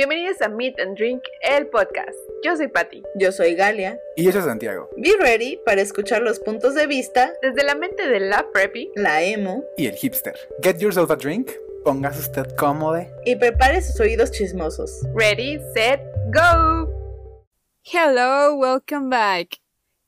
Bienvenidos 0.00 0.40
a 0.40 0.48
Meet 0.48 0.80
and 0.80 0.96
Drink, 0.96 1.20
el 1.42 1.66
podcast. 1.66 2.16
Yo 2.42 2.56
soy 2.56 2.68
Patti. 2.68 3.02
Yo 3.16 3.32
soy 3.32 3.54
Galia. 3.54 4.00
Y 4.16 4.24
yo 4.24 4.32
soy 4.32 4.40
Santiago. 4.40 4.88
Be 4.96 5.12
ready 5.20 5.60
para 5.66 5.82
escuchar 5.82 6.22
los 6.22 6.40
puntos 6.40 6.74
de 6.74 6.86
vista 6.86 7.34
desde 7.42 7.64
la 7.64 7.74
mente 7.74 8.08
de 8.08 8.18
la 8.18 8.50
preppy, 8.50 8.90
la 8.94 9.22
emo 9.22 9.62
y 9.76 9.88
el 9.88 9.94
hipster. 9.96 10.34
Get 10.62 10.78
yourself 10.78 11.10
a 11.10 11.16
drink, 11.16 11.50
póngase 11.84 12.20
usted 12.20 12.46
cómodo 12.56 13.04
y 13.26 13.36
prepare 13.36 13.82
sus 13.82 14.00
oídos 14.00 14.30
chismosos. 14.30 15.02
Ready, 15.14 15.60
set, 15.74 16.00
go. 16.32 16.88
Hello, 17.82 18.54
welcome 18.54 19.10
back. 19.10 19.58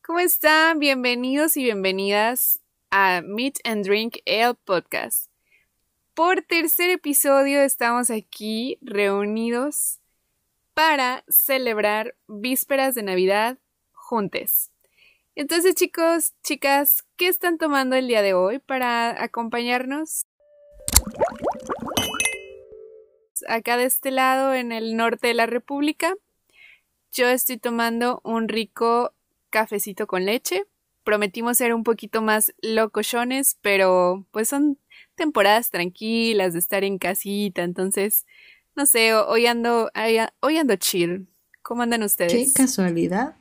¿Cómo 0.03 0.21
están? 0.21 0.79
Bienvenidos 0.79 1.59
y 1.59 1.65
bienvenidas 1.65 2.61
a 2.91 3.21
Meet 3.23 3.59
and 3.65 3.85
Drink, 3.85 4.21
el 4.25 4.55
podcast. 4.55 5.32
Por 6.15 6.43
tercer 6.43 6.91
episodio 6.91 7.63
estamos 7.63 8.11
aquí 8.11 8.77
reunidos 8.83 9.99
para 10.75 11.25
celebrar 11.27 12.15
vísperas 12.29 12.95
de 12.95 13.03
Navidad 13.03 13.57
juntos. 13.93 14.71
Entonces 15.35 15.75
chicos, 15.75 16.35
chicas, 16.43 17.07
¿qué 17.17 17.29
están 17.29 17.57
tomando 17.57 17.97
el 17.97 18.09
día 18.09 18.21
de 18.21 18.35
hoy 18.35 18.59
para 18.59 19.25
acompañarnos? 19.25 20.27
Acá 23.49 23.79
de 23.79 23.87
este 23.87 24.11
lado, 24.11 24.53
en 24.53 24.71
el 24.71 24.97
norte 24.99 25.29
de 25.29 25.35
la 25.35 25.47
República, 25.47 26.15
yo 27.11 27.27
estoy 27.29 27.57
tomando 27.57 28.21
un 28.23 28.49
rico 28.49 29.15
cafecito 29.49 30.07
con 30.07 30.27
leche. 30.27 30.67
Prometimos 31.05 31.59
ser 31.59 31.75
un 31.75 31.85
poquito 31.85 32.23
más 32.23 32.55
locochones, 32.63 33.59
pero 33.61 34.27
pues 34.31 34.49
son 34.49 34.79
temporadas 35.15 35.71
tranquilas 35.71 36.53
de 36.53 36.59
estar 36.59 36.85
en 36.85 36.99
casita, 36.99 37.63
entonces, 37.63 38.27
no 38.77 38.87
sé, 38.87 39.15
hoy 39.15 39.47
ando, 39.47 39.91
hoy 40.41 40.57
ando 40.57 40.77
chill. 40.77 41.29
¿Cómo 41.63 41.83
andan 41.83 42.03
ustedes? 42.03 42.33
Qué 42.33 42.53
casualidad, 42.53 43.37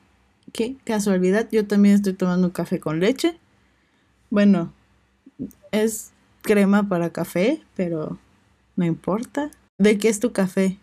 qué 0.52 0.76
casualidad. 0.84 1.48
Yo 1.50 1.66
también 1.66 1.96
estoy 1.96 2.12
tomando 2.12 2.48
un 2.48 2.52
café 2.52 2.78
con 2.78 3.00
leche. 3.00 3.38
Bueno, 4.30 4.72
es 5.72 6.12
crema 6.42 6.88
para 6.88 7.10
café, 7.10 7.62
pero 7.74 8.18
no 8.76 8.84
importa. 8.84 9.50
¿De 9.78 9.98
qué 9.98 10.08
es 10.08 10.20
tu 10.20 10.32
café? 10.32 10.78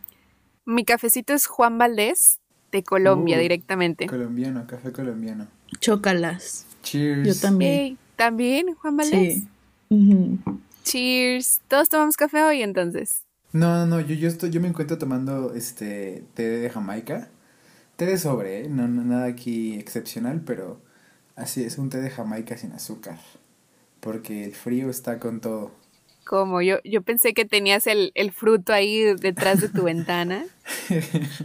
Mi 0.65 0.83
cafecito 0.83 1.33
es 1.33 1.47
Juan 1.47 1.77
Valdés, 1.77 2.39
de 2.71 2.83
Colombia 2.83 3.37
uh, 3.37 3.41
directamente. 3.41 4.07
Colombiano, 4.07 4.67
café 4.67 4.91
colombiano. 4.91 5.47
Chócalas. 5.79 6.65
Cheers. 6.83 7.27
Yo 7.27 7.35
también. 7.35 7.97
¿También, 8.15 8.75
Juan 8.75 8.97
Valdés? 8.97 9.43
Sí. 9.89 10.39
Cheers. 10.83 11.61
¿Todos 11.67 11.89
tomamos 11.89 12.17
café 12.17 12.43
hoy 12.43 12.61
entonces? 12.61 13.21
No, 13.51 13.75
no, 13.75 13.85
no, 13.85 14.01
yo, 14.01 14.15
yo, 14.15 14.27
estoy, 14.27 14.51
yo 14.51 14.61
me 14.61 14.67
encuentro 14.67 14.97
tomando 14.97 15.53
este 15.53 16.23
té 16.33 16.43
de 16.43 16.69
Jamaica. 16.69 17.29
Té 17.95 18.05
de 18.05 18.17
sobre, 18.17 18.61
¿eh? 18.61 18.69
no, 18.69 18.87
nada 18.87 19.25
aquí 19.25 19.75
excepcional, 19.75 20.41
pero 20.45 20.81
así 21.35 21.63
es, 21.63 21.77
un 21.77 21.89
té 21.89 21.99
de 21.99 22.09
Jamaica 22.09 22.57
sin 22.57 22.73
azúcar. 22.73 23.19
Porque 23.99 24.45
el 24.45 24.53
frío 24.53 24.89
está 24.89 25.19
con 25.19 25.41
todo. 25.41 25.71
Como 26.29 26.61
yo, 26.61 26.77
yo 26.83 27.01
pensé 27.01 27.33
que 27.33 27.43
tenías 27.43 27.87
el, 27.87 28.11
el 28.13 28.31
fruto 28.31 28.71
ahí 28.71 29.15
detrás 29.15 29.61
de 29.61 29.67
tu 29.67 29.85
ventana 29.85 30.45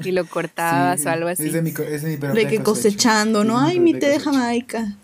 y 0.05 0.11
lo 0.11 0.27
cortabas 0.29 1.07
o 1.07 1.09
algo 1.09 1.29
así. 1.29 1.47
Es 1.47 1.55
de 1.55 1.63
mi, 1.63 1.71
es 1.71 2.03
de, 2.03 2.19
mi 2.19 2.35
de 2.35 2.47
que 2.47 2.63
cosechando, 2.63 3.45
¿no? 3.45 3.59
Ay, 3.59 3.81
mi 3.81 3.95
té 3.95 4.11
de 4.11 4.21
Jamaica. 4.21 4.95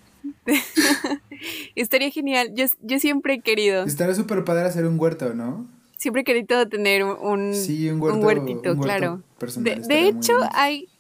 Estaría 1.75 2.11
genial. 2.11 2.51
Yo, 2.55 2.67
yo 2.83 2.99
siempre 2.99 3.37
he 3.37 3.41
querido. 3.41 3.85
Estaría 3.85 4.15
súper 4.15 4.45
padre 4.45 4.67
hacer 4.67 4.85
un 4.85 5.01
huerto, 5.01 5.33
¿no? 5.33 5.67
Siempre 5.97 6.21
he 6.21 6.25
querido 6.27 6.69
tener 6.69 7.03
un, 7.03 7.55
un, 7.55 8.23
huertito, 8.23 8.77
claro. 8.77 9.23
De, 9.57 10.09
hecho, 10.09 10.35
hay 10.53 10.91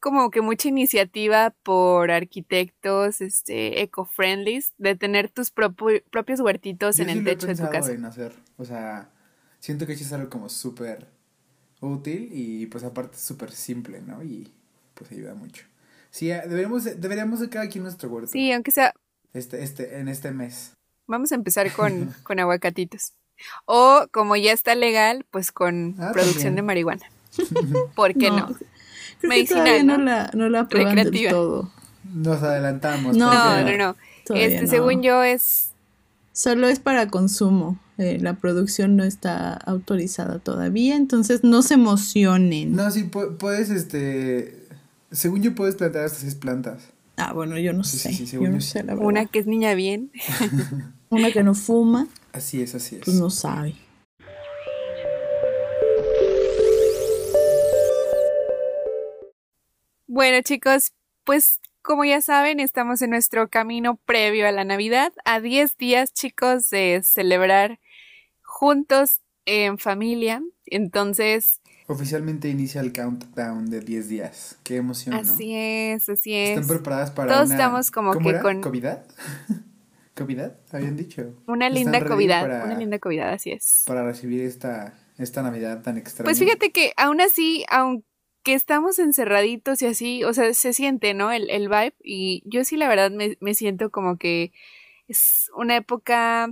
como 0.00 0.30
que 0.30 0.40
mucha 0.40 0.68
iniciativa 0.68 1.54
por 1.62 2.10
arquitectos 2.10 3.20
este 3.20 3.82
eco-friendly 3.82 4.64
de 4.78 4.96
tener 4.96 5.28
tus 5.30 5.50
propios 5.50 6.40
huertitos 6.40 6.98
en 7.00 7.10
el 7.10 7.24
techo 7.24 7.46
de 7.46 7.56
tu 7.56 7.68
casa. 7.70 7.92
En 7.92 8.04
hacer. 8.04 8.34
O 8.56 8.64
sea, 8.64 9.10
siento 9.60 9.86
que 9.86 9.92
es 9.92 10.12
algo 10.12 10.30
como 10.30 10.48
súper 10.48 11.08
útil 11.80 12.30
y 12.32 12.66
pues 12.66 12.84
aparte 12.84 13.18
súper 13.18 13.52
simple, 13.52 14.00
¿no? 14.00 14.22
Y 14.22 14.52
pues 14.94 15.10
ayuda 15.12 15.34
mucho. 15.34 15.64
Sí, 16.10 16.28
deberíamos, 16.28 16.84
deberíamos 16.84 17.40
de 17.40 17.48
cada 17.48 17.68
quien 17.68 17.84
nuestro 17.84 18.08
huerto. 18.08 18.30
Sí, 18.30 18.52
aunque 18.52 18.70
sea... 18.70 18.94
Este, 19.34 19.62
este, 19.62 19.98
en 19.98 20.08
este 20.08 20.30
mes. 20.30 20.72
Vamos 21.06 21.32
a 21.32 21.34
empezar 21.34 21.70
con, 21.72 22.14
con 22.22 22.40
aguacatitos. 22.40 23.12
O, 23.66 24.06
como 24.10 24.36
ya 24.36 24.52
está 24.52 24.74
legal, 24.74 25.24
pues 25.30 25.52
con 25.52 25.94
ah, 25.98 26.10
producción 26.12 26.54
de 26.54 26.62
marihuana. 26.62 27.08
¿Por 27.94 28.14
qué 28.14 28.30
no? 28.30 28.48
Medicinal, 29.22 29.86
¿no? 29.86 29.98
la, 29.98 30.30
no 30.34 30.48
la 30.48 30.64
Recreativa. 30.64 31.30
todo. 31.30 31.70
Nos 32.12 32.42
adelantamos. 32.42 33.16
No, 33.16 33.62
no, 33.62 33.76
no. 33.76 33.96
Este, 34.34 34.66
según 34.66 35.02
yo, 35.02 35.22
es... 35.22 35.72
Solo 36.32 36.68
es 36.68 36.78
para 36.78 37.08
consumo. 37.08 37.78
Eh, 37.98 38.18
la 38.20 38.34
producción 38.34 38.96
no 38.96 39.02
está 39.02 39.54
autorizada 39.54 40.38
todavía, 40.38 40.94
entonces 40.94 41.42
no 41.42 41.62
se 41.62 41.74
emocionen. 41.74 42.76
No, 42.76 42.88
sí, 42.92 43.10
puedes, 43.38 43.70
este 43.70 44.68
según 45.10 45.42
yo 45.42 45.54
puedes 45.54 45.76
plantar 45.76 46.04
hasta 46.04 46.20
seis 46.20 46.34
plantas. 46.34 46.82
Ah, 47.16 47.32
bueno, 47.32 47.58
yo 47.58 47.72
no 47.72 47.82
sé. 47.84 48.12
yo 48.26 48.48
no 48.48 48.60
sé 48.60 48.84
la 48.84 48.94
verdad. 48.94 49.08
Una 49.08 49.26
que 49.26 49.40
es 49.40 49.46
niña 49.46 49.74
bien. 49.74 50.10
Una 51.10 51.32
que 51.32 51.42
no 51.42 51.54
fuma. 51.54 52.06
Así 52.32 52.62
es, 52.62 52.74
así 52.74 52.96
es. 52.96 53.02
Pues 53.04 53.16
no 53.16 53.30
sabe. 53.30 53.74
Bueno, 60.10 60.40
chicos, 60.40 60.92
pues 61.24 61.60
como 61.82 62.02
ya 62.02 62.22
saben, 62.22 62.60
estamos 62.60 63.02
en 63.02 63.10
nuestro 63.10 63.48
camino 63.48 64.00
previo 64.06 64.48
a 64.48 64.52
la 64.52 64.64
Navidad, 64.64 65.12
a 65.26 65.38
10 65.40 65.76
días, 65.76 66.14
chicos, 66.14 66.70
de 66.70 67.02
celebrar 67.04 67.78
juntos 68.42 69.20
en 69.44 69.76
familia. 69.76 70.42
Entonces, 70.64 71.60
Oficialmente 71.86 72.48
inicia 72.48 72.80
el 72.80 72.92
countdown 72.92 73.68
de 73.68 73.80
10 73.80 74.08
días. 74.08 74.58
Qué 74.62 74.76
emoción, 74.76 75.14
¿no? 75.14 75.20
Así 75.20 75.54
es, 75.54 76.08
así 76.08 76.34
es. 76.34 76.50
¿Están 76.58 76.68
preparadas 76.68 77.10
para 77.10 77.32
Todos 77.32 77.50
estamos 77.50 77.90
como 77.90 78.12
¿cómo 78.14 78.24
que 78.24 78.30
era? 78.30 78.42
con... 78.42 78.62
¿Covidad? 78.62 79.06
¿Covidad? 80.16 80.58
Habían 80.72 80.96
dicho. 80.96 81.34
Una 81.46 81.68
linda 81.68 82.02
covidad, 82.04 82.64
una 82.64 82.78
linda 82.78 82.98
covidad, 82.98 83.30
así 83.32 83.52
es. 83.52 83.84
Para 83.86 84.04
recibir 84.04 84.40
esta, 84.42 84.94
esta 85.18 85.42
Navidad 85.42 85.82
tan 85.82 85.98
extraña. 85.98 86.24
Pues 86.24 86.38
fíjate 86.38 86.72
que 86.72 86.92
aún 86.96 87.20
así, 87.20 87.64
aunque 87.70 88.07
estamos 88.52 88.98
encerraditos 88.98 89.82
y 89.82 89.86
así, 89.86 90.24
o 90.24 90.32
sea, 90.34 90.52
se 90.54 90.72
siente, 90.72 91.14
¿no? 91.14 91.32
El, 91.32 91.50
el 91.50 91.68
vibe. 91.68 91.94
Y 92.02 92.42
yo 92.46 92.64
sí, 92.64 92.76
la 92.76 92.88
verdad, 92.88 93.10
me, 93.10 93.36
me 93.40 93.54
siento 93.54 93.90
como 93.90 94.18
que 94.18 94.52
es 95.08 95.50
una 95.56 95.76
época 95.76 96.50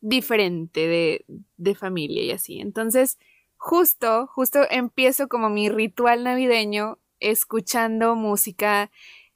diferente 0.00 0.86
de, 0.86 1.24
de 1.56 1.74
familia 1.74 2.22
y 2.22 2.30
así. 2.30 2.60
Entonces 2.60 3.18
justo, 3.56 4.26
justo 4.28 4.60
empiezo 4.70 5.28
como 5.28 5.50
mi 5.50 5.68
ritual 5.68 6.24
navideño 6.24 6.98
escuchando 7.20 8.14
música, 8.14 8.90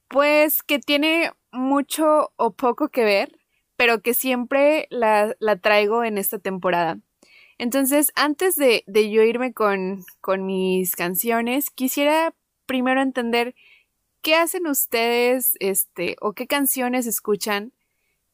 pues 0.09 0.63
que 0.63 0.79
tiene 0.79 1.33
mucho 1.53 2.33
o 2.37 2.53
poco 2.53 2.89
que 2.89 3.05
ver, 3.05 3.39
pero 3.77 4.03
que 4.03 4.15
siempre 4.15 4.87
la, 4.91 5.35
la 5.41 5.57
traigo 5.57 6.05
en 6.05 6.19
esta 6.19 6.39
temporada. 6.39 7.01
Entonces, 7.61 8.11
antes 8.15 8.57
de, 8.57 8.85
de 8.87 9.11
yo 9.11 9.23
irme 9.23 9.53
con, 9.53 10.07
con 10.23 10.47
mis 10.47 10.97
canciones, 10.97 11.69
quisiera 11.69 12.35
primero 12.65 13.03
entender 13.03 13.55
qué 14.23 14.35
hacen 14.35 14.67
ustedes, 14.67 15.59
este, 15.61 16.17
o 16.23 16.33
qué 16.33 16.47
canciones 16.47 17.07
escuchan 17.07 17.75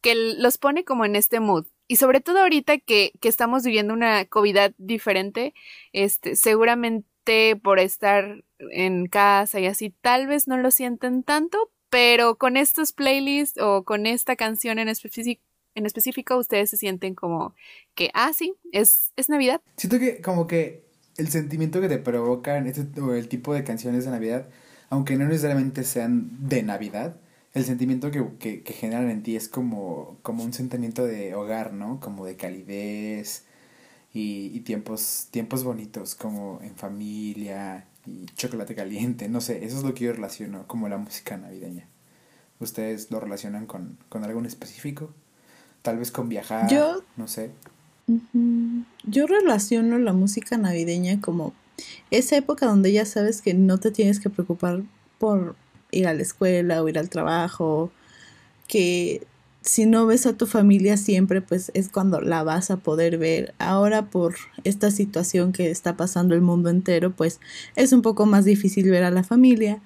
que 0.00 0.14
los 0.14 0.59
pone 0.59 0.84
como 0.84 1.04
en 1.04 1.16
este 1.16 1.41
mood. 1.41 1.66
Y 1.88 1.97
sobre 1.97 2.20
todo 2.20 2.38
ahorita 2.38 2.78
que, 2.78 3.14
que 3.20 3.28
estamos 3.28 3.64
viviendo 3.64 3.94
una 3.94 4.26
COVID 4.26 4.59
diferente, 4.78 5.55
este, 5.93 6.37
seguramente 6.37 7.56
por 7.56 7.81
estar 7.81 8.44
en 8.61 9.06
casa 9.06 9.58
y 9.58 9.67
así, 9.67 9.90
tal 9.90 10.28
vez 10.28 10.46
no 10.46 10.56
lo 10.56 10.70
sienten 10.70 11.25
tanto, 11.25 11.73
pero 11.90 12.37
con 12.37 12.56
estos 12.56 12.93
playlists 12.93 13.61
o 13.61 13.82
con 13.82 14.06
esta 14.06 14.37
canción 14.37 14.78
en 14.78 14.87
específico, 14.87 15.43
en 15.76 15.87
específico, 15.87 16.37
ustedes 16.37 16.70
se 16.70 16.76
sienten 16.76 17.14
como 17.14 17.55
que, 17.94 18.11
ah, 18.14 18.32
sí, 18.34 18.55
es, 18.73 19.12
es 19.17 19.28
Navidad. 19.28 19.61
Siento 19.76 19.99
que 19.99 20.20
como 20.20 20.46
que 20.46 20.84
el 21.19 21.28
sentimiento 21.28 21.81
que 21.81 21.88
te 21.88 21.99
provocan 21.99 22.67
este, 22.67 23.00
o 23.00 23.14
el 23.14 23.28
tipo 23.28 23.55
de 23.55 23.62
canciones 23.62 24.05
de 24.05 24.11
Navidad, 24.11 24.49
aunque 24.90 25.17
no 25.17 25.26
necesariamente 25.26 25.84
sean 25.84 26.49
de 26.49 26.62
Navidad, 26.62 27.17
el 27.52 27.64
sentimiento 27.64 28.11
que, 28.11 28.62
que, 28.62 28.73
generan 28.73 29.11
en 29.11 29.23
ti 29.23 29.37
es 29.37 29.49
como, 29.49 30.19
como 30.23 30.44
un 30.44 30.52
sentimiento 30.52 31.05
de 31.05 31.34
hogar, 31.34 31.73
¿no? 31.73 32.00
Como 32.00 32.26
de 32.26 32.37
calidez 32.37 33.44
y, 34.12 34.50
y 34.55 34.61
tiempos, 34.61 35.28
tiempos 35.31 35.64
bonitos, 35.64 36.14
como 36.14 36.61
en 36.62 36.75
familia 36.76 37.87
y 38.06 38.26
chocolate 38.37 38.75
caliente, 38.75 39.28
no 39.28 39.40
sé, 39.40 39.64
eso 39.64 39.78
es 39.78 39.84
lo 39.84 39.94
que 39.94 40.05
yo 40.05 40.12
relaciono 40.12 40.67
como 40.67 40.88
la 40.88 40.99
música 40.99 41.37
navideña. 41.37 41.88
¿Ustedes 42.61 43.11
lo 43.11 43.20
relacionan 43.20 43.67
con, 43.67 43.99
con 44.08 44.25
algo 44.25 44.38
en 44.40 44.46
específico? 44.46 45.12
Tal 45.87 45.99
vez 45.99 46.11
con 46.11 46.29
viajar, 46.29 46.69
yo, 46.69 47.05
no 47.17 47.29
sé. 47.29 47.53
Yo 49.05 49.29
relaciono 49.29 50.00
la 50.00 50.12
música 50.12 50.59
navideña 50.59 51.21
como 51.21 51.55
esa 52.11 52.37
época 52.37 52.67
donde 52.67 52.91
ya 52.91 53.06
sabes 53.06 53.41
que 53.41 53.55
no 53.55 53.79
te 53.79 53.93
tienes 53.93 54.19
que 54.19 54.29
preocupar 54.29 54.83
por 55.19 55.55
ir 55.93 56.09
a 56.09 56.12
la 56.12 56.23
escuela 56.23 56.83
o 56.83 56.88
ir 56.88 56.99
al 56.99 57.09
trabajo, 57.09 57.93
que 58.67 59.29
si 59.61 59.87
no 59.87 60.06
ves 60.06 60.27
a 60.27 60.37
tu 60.37 60.47
familia 60.47 60.97
siempre, 60.97 61.41
pues 61.41 61.71
es 61.73 61.88
cuando 61.88 62.21
la 62.21 62.43
vas 62.43 62.73
a 62.73 62.79
poder 62.79 63.17
ver. 63.17 63.55
Ahora 63.61 64.11
por 64.11 64.35
esta 64.65 64.91
situación 64.91 65.53
que 65.53 65.71
está 65.71 65.97
pasando 65.97 66.35
el 66.35 66.41
mundo 66.41 66.69
entero, 66.69 67.12
pues 67.12 67.38
es 67.77 67.93
un 67.93 68.03
poco 68.03 68.27
más 68.27 68.44
difícil 68.44 68.91
ver 68.91 69.05
a 69.05 69.12
la 69.12 69.23
familia. 69.23 69.81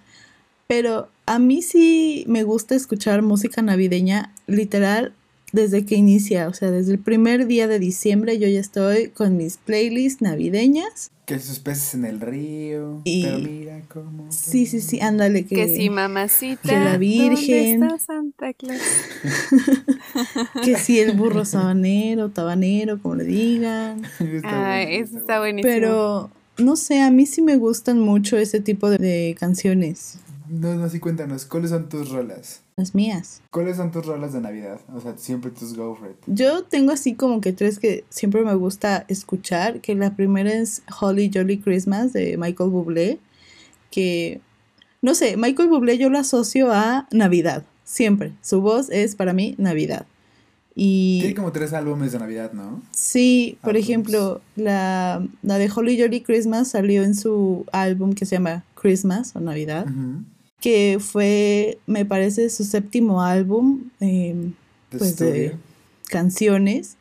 Pero 0.67 1.11
a 1.27 1.39
mí 1.39 1.61
sí 1.61 2.25
me 2.27 2.43
gusta 2.43 2.75
escuchar 2.75 3.21
música 3.21 3.61
navideña, 3.61 4.33
literal, 4.47 5.15
desde 5.53 5.85
que 5.85 5.97
inicia, 5.97 6.49
o 6.49 6.55
sea, 6.55 6.71
desde 6.71 6.93
el 6.93 6.99
primer 6.99 7.47
día 7.47 7.67
de 7.67 7.79
diciembre 7.79 8.39
yo 8.39 8.49
ya 8.49 8.61
estoy 8.61 9.09
con 9.09 9.37
mis 9.37 9.57
playlists 9.57 10.23
navideñas. 10.23 11.11
Que 11.27 11.39
sus 11.39 11.61
peces 11.61 11.95
en 11.95 12.05
el 12.05 12.21
río. 12.21 13.03
Pero 13.05 13.39
mira 13.39 13.81
cómo. 13.89 14.27
Sí, 14.31 14.67
sí, 14.67 14.81
sí, 14.81 15.01
ándale. 15.01 15.45
Que, 15.45 15.55
que 15.55 15.77
sí, 15.77 15.89
mamacita. 15.89 16.69
Que 16.69 16.81
la 16.81 16.97
Virgen. 16.97 17.81
¿Dónde 17.81 17.95
está 17.95 18.07
Santa 18.15 18.53
Claus? 18.53 18.81
que 20.65 20.77
sí, 20.77 20.99
el 20.99 21.17
burro 21.17 21.45
sabanero, 21.45 22.31
tabanero, 22.31 23.01
como 23.01 23.17
le 23.17 23.25
digan. 23.25 24.03
ah, 24.43 24.83
eso 24.89 25.19
está 25.19 25.39
buenísimo. 25.39 25.73
Pero, 25.73 26.31
no 26.59 26.75
sé, 26.75 27.01
a 27.01 27.13
mí 27.13 27.27
sí 27.27 27.43
me 27.43 27.57
gustan 27.57 28.01
mucho 28.01 28.37
ese 28.37 28.61
tipo 28.61 28.91
de, 28.91 28.99
de 28.99 29.37
canciones. 29.39 30.19
No, 30.51 30.75
no, 30.75 30.89
sí, 30.89 30.99
cuéntanos, 30.99 31.45
¿cuáles 31.45 31.71
son 31.71 31.89
tus 31.89 32.11
rolas? 32.11 32.63
Las 32.75 32.93
mías. 32.93 33.41
¿Cuáles 33.53 33.77
son 33.77 33.93
tus 33.93 34.05
rolas 34.05 34.33
de 34.33 34.41
Navidad? 34.41 34.81
O 34.93 35.01
sea, 35.01 35.17
siempre 35.17 35.53
tus 35.53 35.77
go 35.77 35.95
for 35.95 36.11
it. 36.11 36.17
Yo 36.27 36.65
tengo 36.65 36.91
así 36.91 37.15
como 37.15 37.41
que 37.41 37.53
tres 37.53 37.79
que 37.79 38.05
siempre 38.09 38.43
me 38.43 38.55
gusta 38.55 39.05
escuchar, 39.07 39.81
que 39.81 39.95
la 39.95 40.17
primera 40.17 40.53
es 40.53 40.83
Holly 41.01 41.31
Jolly 41.33 41.59
Christmas 41.61 42.13
de 42.13 42.37
Michael 42.37 42.71
Bublé, 42.71 43.21
que, 43.93 44.41
no 45.03 45.15
sé, 45.15 45.37
Michael 45.37 45.69
Bublé 45.69 45.99
yo 45.99 46.11
lo 46.11 46.19
asocio 46.19 46.73
a 46.73 47.07
Navidad, 47.13 47.65
siempre. 47.85 48.33
Su 48.43 48.61
voz 48.61 48.91
es 48.91 49.15
para 49.15 49.33
mí 49.33 49.55
Navidad. 49.57 50.05
Y... 50.75 51.21
Tiene 51.21 51.37
como 51.37 51.53
tres 51.53 51.73
álbumes 51.73 52.11
de 52.11 52.19
Navidad, 52.19 52.53
¿no? 52.55 52.83
Sí, 52.91 53.57
por 53.63 53.77
ejemplo, 53.77 54.41
la, 54.57 55.25
la, 55.43 55.59
de 55.59 55.71
Holly 55.73 56.01
Jolly 56.01 56.23
Christmas 56.23 56.67
salió 56.69 57.05
en 57.05 57.15
su 57.15 57.67
álbum 57.71 58.15
que 58.15 58.27
se 58.27 58.35
llama 58.35 58.65
Christmas 58.75 59.37
o 59.37 59.41
Navidad 59.41 59.87
que 60.61 60.99
fue, 61.01 61.79
me 61.87 62.05
parece, 62.05 62.51
su 62.51 62.65
séptimo 62.65 63.23
álbum 63.23 63.85
eh, 64.01 64.35
pues 64.91 65.17
de 65.17 65.57
canciones. 66.09 66.97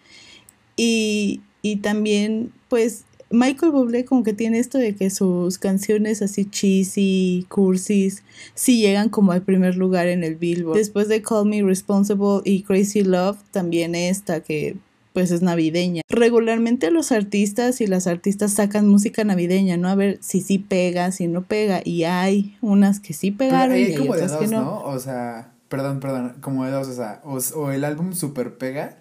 Y, 0.75 1.41
y, 1.61 1.77
también, 1.77 2.51
pues, 2.69 3.03
Michael 3.31 3.71
Bublé 3.71 4.05
como 4.05 4.23
que 4.23 4.33
tiene 4.33 4.59
esto 4.59 4.77
de 4.77 4.95
que 4.95 5.09
sus 5.09 5.57
canciones 5.57 6.21
así 6.21 6.45
cheesy, 6.45 7.45
cursis, 7.49 8.23
sí 8.55 8.79
llegan 8.79 9.09
como 9.09 9.33
al 9.33 9.43
primer 9.43 9.75
lugar 9.75 10.07
en 10.07 10.23
el 10.23 10.35
Billboard. 10.35 10.77
Después 10.77 11.07
de 11.09 11.21
Call 11.21 11.45
Me 11.45 11.61
Responsible 11.61 12.41
y 12.45 12.63
Crazy 12.63 13.03
Love, 13.03 13.37
también 13.51 13.93
esta 13.93 14.41
que 14.41 14.77
pues 15.19 15.31
es 15.31 15.41
navideña. 15.41 16.01
Regularmente 16.07 16.91
los 16.91 17.11
artistas 17.11 17.81
y 17.81 17.87
las 17.87 18.07
artistas 18.07 18.53
sacan 18.53 18.87
música 18.87 19.25
navideña, 19.25 19.75
¿no? 19.75 19.89
A 19.89 19.95
ver 19.95 20.17
si 20.21 20.39
sí 20.39 20.59
pega, 20.59 21.11
si 21.11 21.27
no 21.27 21.43
pega. 21.43 21.81
Y 21.83 22.05
hay 22.05 22.57
unas 22.61 23.01
que 23.01 23.13
sí 23.13 23.31
pegaron 23.31 23.77
y 23.77 23.81
hay 23.81 23.95
como 23.95 24.13
otras 24.13 24.31
de 24.31 24.37
dos, 24.37 24.45
que 24.45 24.55
no. 24.55 24.61
no. 24.61 24.81
O 24.83 24.97
sea, 24.97 25.51
perdón, 25.67 25.99
perdón, 25.99 26.35
como 26.39 26.63
de 26.63 26.71
dos, 26.71 26.87
o 26.87 26.93
sea, 26.93 27.21
o, 27.25 27.37
o 27.59 27.71
el 27.71 27.83
álbum 27.83 28.13
super 28.13 28.57
pega 28.57 28.97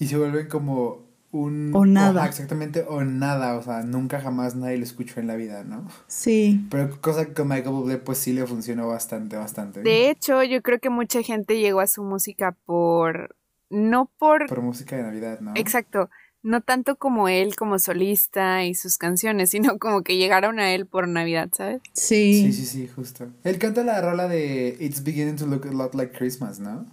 y 0.00 0.06
se 0.06 0.16
vuelve 0.16 0.48
como 0.48 0.98
un... 1.30 1.70
O 1.74 1.86
nada. 1.86 2.24
O, 2.24 2.26
exactamente, 2.26 2.84
o 2.88 3.04
nada, 3.04 3.56
o 3.56 3.62
sea, 3.62 3.84
nunca 3.84 4.20
jamás 4.20 4.56
nadie 4.56 4.78
lo 4.78 4.82
escuchó 4.82 5.20
en 5.20 5.28
la 5.28 5.36
vida, 5.36 5.62
¿no? 5.62 5.86
Sí. 6.08 6.66
Pero 6.72 7.00
cosa 7.00 7.26
que 7.26 7.34
con 7.34 7.46
Michael 7.46 7.70
Bublé 7.70 7.98
pues 7.98 8.18
sí 8.18 8.32
le 8.32 8.44
funcionó 8.48 8.88
bastante, 8.88 9.36
bastante. 9.36 9.82
De 9.82 10.10
hecho, 10.10 10.42
yo 10.42 10.60
creo 10.60 10.80
que 10.80 10.90
mucha 10.90 11.22
gente 11.22 11.60
llegó 11.60 11.78
a 11.78 11.86
su 11.86 12.02
música 12.02 12.56
por 12.66 13.36
no 13.72 14.10
por... 14.18 14.46
Por 14.46 14.62
música 14.62 14.96
de 14.96 15.02
Navidad, 15.02 15.40
¿no? 15.40 15.52
Exacto, 15.56 16.10
no 16.42 16.60
tanto 16.60 16.96
como 16.96 17.28
él 17.28 17.54
como 17.56 17.78
solista 17.78 18.64
y 18.64 18.74
sus 18.74 18.98
canciones, 18.98 19.50
sino 19.50 19.78
como 19.78 20.02
que 20.02 20.16
llegaron 20.16 20.58
a 20.58 20.74
él 20.74 20.86
por 20.86 21.08
Navidad, 21.08 21.50
¿sabes? 21.56 21.80
Sí. 21.92 22.42
Sí, 22.46 22.52
sí, 22.52 22.66
sí, 22.66 22.88
justo. 22.88 23.28
Él 23.44 23.58
canta 23.58 23.84
la 23.84 24.00
rola 24.00 24.28
de 24.28 24.76
It's 24.80 25.02
Beginning 25.02 25.36
to 25.36 25.46
Look 25.46 25.66
a 25.66 25.72
Lot 25.72 25.94
Like 25.94 26.16
Christmas, 26.16 26.58
¿no? 26.58 26.86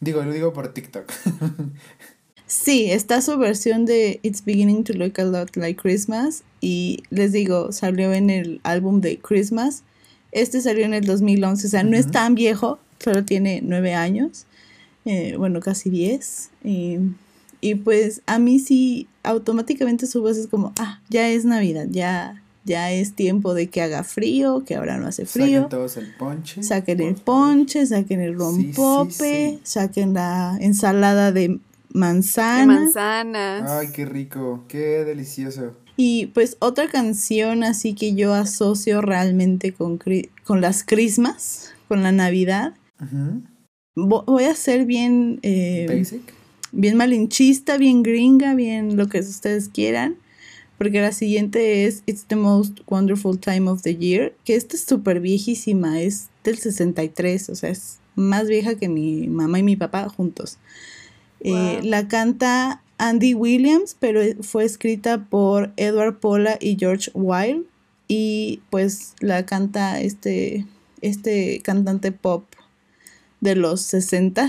Digo, 0.00 0.22
lo 0.22 0.32
digo 0.32 0.52
por 0.52 0.74
TikTok. 0.74 1.10
sí, 2.46 2.90
está 2.90 3.22
su 3.22 3.38
versión 3.38 3.86
de 3.86 4.20
It's 4.22 4.44
Beginning 4.44 4.84
to 4.84 4.92
Look 4.92 5.20
a 5.20 5.24
Lot 5.24 5.56
Like 5.56 5.80
Christmas 5.80 6.42
y 6.60 7.02
les 7.10 7.32
digo, 7.32 7.72
salió 7.72 8.12
en 8.12 8.28
el 8.28 8.60
álbum 8.62 9.00
de 9.00 9.18
Christmas. 9.18 9.84
Este 10.32 10.60
salió 10.60 10.84
en 10.84 10.92
el 10.92 11.06
2011, 11.06 11.66
o 11.66 11.70
sea, 11.70 11.82
no 11.82 11.96
es 11.96 12.10
tan 12.10 12.34
viejo, 12.34 12.78
solo 12.98 13.24
tiene 13.24 13.60
nueve 13.62 13.94
años. 13.94 14.46
Eh, 15.06 15.36
bueno, 15.38 15.60
casi 15.60 15.88
10. 15.88 16.50
y 17.60 17.74
pues 17.76 18.22
a 18.26 18.38
mí 18.38 18.58
sí, 18.58 19.06
automáticamente 19.22 20.06
su 20.06 20.20
voz 20.20 20.36
es 20.36 20.48
como, 20.48 20.72
ah, 20.78 21.00
ya 21.08 21.28
es 21.28 21.44
Navidad, 21.44 21.86
ya, 21.88 22.42
ya 22.64 22.90
es 22.90 23.14
tiempo 23.14 23.54
de 23.54 23.68
que 23.68 23.82
haga 23.82 24.02
frío, 24.02 24.64
que 24.66 24.74
ahora 24.74 24.98
no 24.98 25.06
hace 25.06 25.24
frío. 25.24 25.62
Saquen 25.62 25.68
todos 25.68 25.96
el 25.96 26.14
ponche. 26.16 26.62
Saquen 26.64 27.00
el 27.00 27.14
ponche, 27.14 27.86
saquen 27.86 28.20
el 28.20 28.36
rompope, 28.36 29.12
sí, 29.12 29.58
sí, 29.58 29.60
saquen 29.62 30.12
la 30.12 30.58
ensalada 30.60 31.30
de 31.30 31.60
manzana. 31.92 32.60
De 32.60 32.80
manzanas. 32.80 33.70
Ay, 33.70 33.88
qué 33.94 34.06
rico, 34.06 34.64
qué 34.66 35.04
delicioso. 35.04 35.74
Y 35.96 36.26
pues 36.26 36.56
otra 36.58 36.88
canción 36.88 37.62
así 37.62 37.94
que 37.94 38.14
yo 38.14 38.34
asocio 38.34 39.02
realmente 39.02 39.72
con, 39.72 40.00
con 40.44 40.60
las 40.60 40.82
crismas, 40.82 41.72
con 41.86 42.02
la 42.02 42.10
Navidad. 42.10 42.74
Uh 43.00 43.40
voy 43.96 44.44
a 44.44 44.54
ser 44.54 44.84
bien... 44.84 45.40
Eh, 45.42 45.86
Basic. 45.88 46.22
Bien 46.72 46.96
malinchista, 46.96 47.78
bien 47.78 48.02
gringa, 48.02 48.54
bien 48.54 48.96
lo 48.96 49.08
que 49.08 49.20
ustedes 49.20 49.68
quieran. 49.68 50.16
Porque 50.78 51.00
la 51.00 51.12
siguiente 51.12 51.86
es 51.86 52.02
It's 52.04 52.26
the 52.26 52.36
Most 52.36 52.80
Wonderful 52.86 53.38
Time 53.38 53.70
of 53.70 53.82
the 53.82 53.96
Year. 53.96 54.34
Que 54.44 54.56
esta 54.56 54.76
es 54.76 54.82
súper 54.82 55.20
viejísima, 55.20 56.00
es 56.02 56.28
del 56.44 56.58
63, 56.58 57.48
o 57.48 57.54
sea, 57.54 57.70
es 57.70 57.98
más 58.14 58.46
vieja 58.46 58.74
que 58.74 58.88
mi 58.88 59.26
mamá 59.28 59.58
y 59.58 59.62
mi 59.62 59.76
papá 59.76 60.08
juntos. 60.08 60.58
Wow. 61.42 61.56
Eh, 61.56 61.80
la 61.82 62.08
canta 62.08 62.82
Andy 62.98 63.34
Williams, 63.34 63.96
pero 63.98 64.20
fue 64.42 64.64
escrita 64.64 65.24
por 65.24 65.72
Edward 65.76 66.18
Pola 66.18 66.58
y 66.60 66.76
George 66.78 67.10
Wilde. 67.14 67.64
Y 68.08 68.60
pues 68.68 69.14
la 69.20 69.46
canta 69.46 70.00
este, 70.00 70.66
este 71.00 71.60
cantante 71.62 72.12
pop 72.12 72.44
de 73.40 73.56
los 73.56 73.82
60 73.82 74.48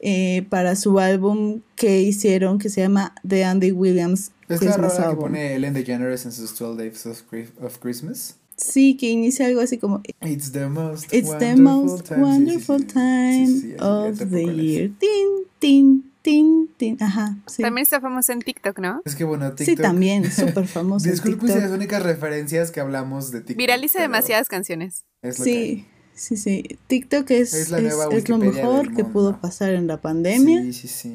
eh, 0.00 0.46
para 0.50 0.76
su 0.76 0.98
álbum 0.98 1.60
que 1.74 2.02
hicieron 2.02 2.58
que 2.58 2.68
se 2.68 2.82
llama 2.82 3.14
The 3.26 3.44
Andy 3.44 3.72
Williams 3.72 4.32
¿Es 4.48 4.60
Christmas 4.60 4.98
la 4.98 5.10
que 5.10 5.16
pone 5.16 5.54
Ellen 5.54 5.74
DeGeneres 5.74 6.24
en 6.26 6.32
sus 6.32 6.56
12 6.56 6.82
Days 6.82 7.06
of, 7.06 7.22
of 7.62 7.78
Christmas? 7.78 8.36
Sí, 8.56 8.96
que 8.96 9.10
inicia 9.10 9.46
algo 9.46 9.60
así 9.60 9.76
como 9.76 10.00
It's 10.22 10.52
the 10.52 10.66
most 10.66 11.12
It's 11.12 11.28
wonderful 11.28 11.56
the 11.56 11.62
most 11.62 12.08
time, 12.08 12.22
wonderful 12.22 12.78
sí, 12.78 12.84
sí, 12.84 12.88
sí. 12.88 12.94
time 12.94 13.46
Sí, 13.46 13.60
sí, 13.60 13.68
sí, 13.68 13.76
of 13.80 14.18
the 14.30 14.54
year. 14.54 14.90
Tin, 14.98 15.28
tin, 15.58 16.12
tin, 16.22 16.68
tin. 16.76 17.02
Ajá, 17.02 17.36
sí. 17.46 17.62
También 17.62 17.82
está 17.82 18.00
famoso 18.00 18.32
en 18.32 18.40
TikTok, 18.40 18.78
¿no? 18.78 19.02
Es 19.04 19.14
que 19.14 19.24
bueno, 19.24 19.52
TikTok. 19.52 19.76
Sí, 19.76 19.82
también, 19.82 20.30
súper 20.32 20.66
famoso. 20.66 21.06
en 21.06 21.12
Disculpen 21.12 21.48
si 21.48 21.58
las 21.58 21.70
únicas 21.70 22.02
referencias 22.02 22.70
que 22.70 22.80
hablamos 22.80 23.30
de 23.30 23.40
TikTok. 23.40 23.58
Viraliza 23.58 24.00
demasiadas 24.00 24.48
canciones. 24.48 25.04
Es 25.20 25.38
lo 25.38 25.44
que 25.44 25.50
Sí, 25.50 25.56
hay. 25.58 25.86
Sí, 26.16 26.36
sí. 26.36 26.78
TikTok 26.88 27.30
es, 27.30 27.54
Es 27.54 27.60
es, 27.62 27.70
la 27.70 27.80
nueva 27.80 28.08
es 28.12 28.28
lo 28.28 28.38
mejor 28.38 28.94
que 28.94 29.04
pudo 29.04 29.40
pasar 29.40 29.70
en 29.70 29.86
la 29.86 30.00
pandemia. 30.00 30.62
Sí, 30.62 30.72
sí, 30.72 30.88
sí. 30.88 31.08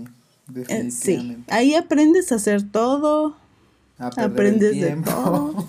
Eh, 0.67 0.91
sí, 0.91 1.13
Definitivamente. 1.13 1.53
ahí 1.53 1.75
aprendes 1.75 2.31
a 2.31 2.35
hacer 2.35 2.63
todo, 2.71 3.37
A 3.97 4.09
perder 4.09 4.25
el 4.25 4.31
aprendes 4.31 4.71
de 4.79 4.85
tiempo. 4.87 5.11
todo. 5.11 5.67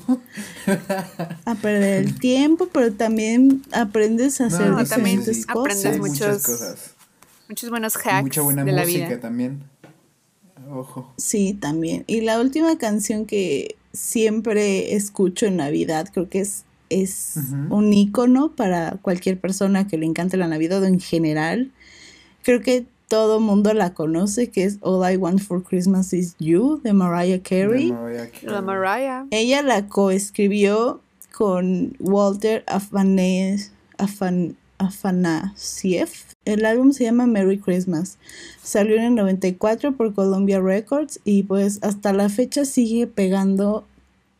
a 1.45 1.55
perder 1.57 2.05
el 2.05 2.19
tiempo, 2.19 2.69
pero 2.73 2.93
también 2.93 3.62
aprendes 3.73 4.41
a 4.41 4.47
hacer 4.47 4.71
No, 4.71 4.79
diferentes 4.81 5.37
sí, 5.37 5.43
sí. 5.43 5.47
cosas. 5.49 5.61
Aprendes 5.61 5.95
Sí, 5.95 6.01
muchos 6.01 6.11
muchas 6.21 6.43
cosas. 6.47 6.91
Muchos 7.49 7.71
buenos 7.71 7.97
hacks 7.97 8.23
Mucha 8.23 8.41
buena 8.43 8.65
de 8.65 8.73
la 8.73 8.83
música 8.83 9.09
vida. 9.09 9.21
también. 9.21 9.62
Ojo. 10.71 11.12
Sí, 11.19 11.53
también. 11.55 12.05
Y 12.07 12.23
la 12.23 12.41
última 12.41 12.79
canción 12.79 13.27
que 13.27 13.77
siempre 13.93 14.95
escucho 14.95 15.47
en 15.47 15.57
Navidad, 15.59 16.09
creo 16.12 16.29
que 16.29 16.41
es, 16.41 16.65
es 17.01 17.35
un 17.71 17.93
icono 17.93 18.53
para 18.53 18.99
cualquier 19.03 19.39
persona 19.41 19.87
que 19.87 19.97
le 19.99 20.07
encante 20.07 20.37
la 20.37 20.49
Navidad 20.49 20.83
o 20.83 20.87
en 20.87 21.01
general. 21.01 21.71
Creo 22.43 22.61
que 22.61 22.85
todo 23.09 23.41
mundo 23.41 23.75
la 23.75 23.93
conoce, 23.95 24.49
que 24.49 24.65
es 24.65 24.79
All 24.81 25.13
I 25.13 25.17
Want 25.17 25.41
for 25.41 25.63
Christmas 25.63 26.13
Is 26.13 26.35
You 26.39 26.81
de 26.83 26.93
Mariah 26.93 27.41
Carey. 27.43 27.89
De 27.89 27.93
Mariah 27.93 28.31
Carey. 28.31 28.47
La 28.55 28.63
Mariah. 28.63 29.27
Ella 29.31 29.63
la 29.63 29.87
coescribió 29.87 31.01
con 31.37 31.95
Walter 32.01 32.65
Afane- 32.67 33.69
Afan- 33.99 34.55
Afanasieff. 34.79 36.25
El 36.45 36.65
álbum 36.65 36.93
se 36.93 37.05
llama 37.05 37.27
Merry 37.27 37.59
Christmas. 37.59 38.19
Salió 38.63 38.97
en 38.97 39.03
el 39.05 39.15
94 39.15 39.93
por 39.97 40.13
Columbia 40.15 40.61
Records 40.61 41.21
y 41.25 41.45
pues 41.45 41.79
hasta 41.83 42.13
la 42.13 42.29
fecha 42.29 42.65
sigue 42.65 43.07
pegando 43.07 43.85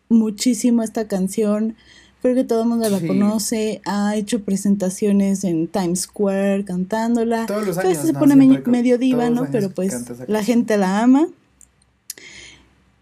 muchísimo 0.09 0.82
esta 0.82 1.06
canción. 1.06 1.76
Creo 2.22 2.36
que 2.36 2.44
todo 2.44 2.62
el 2.62 2.68
mundo 2.68 2.88
la 2.88 3.00
conoce. 3.00 3.82
Ha 3.84 4.14
hecho 4.14 4.44
presentaciones 4.44 5.42
en 5.42 5.66
Times 5.66 6.02
Square 6.02 6.64
cantándola. 6.64 7.46
Todos 7.46 7.66
los 7.66 7.78
años. 7.78 7.98
se 7.98 8.14
pone 8.14 8.36
medio 8.36 8.96
diva, 8.96 9.28
¿no? 9.28 9.48
Pero 9.50 9.70
pues 9.70 10.04
la 10.28 10.44
gente 10.44 10.76
la 10.76 11.02
ama. 11.02 11.26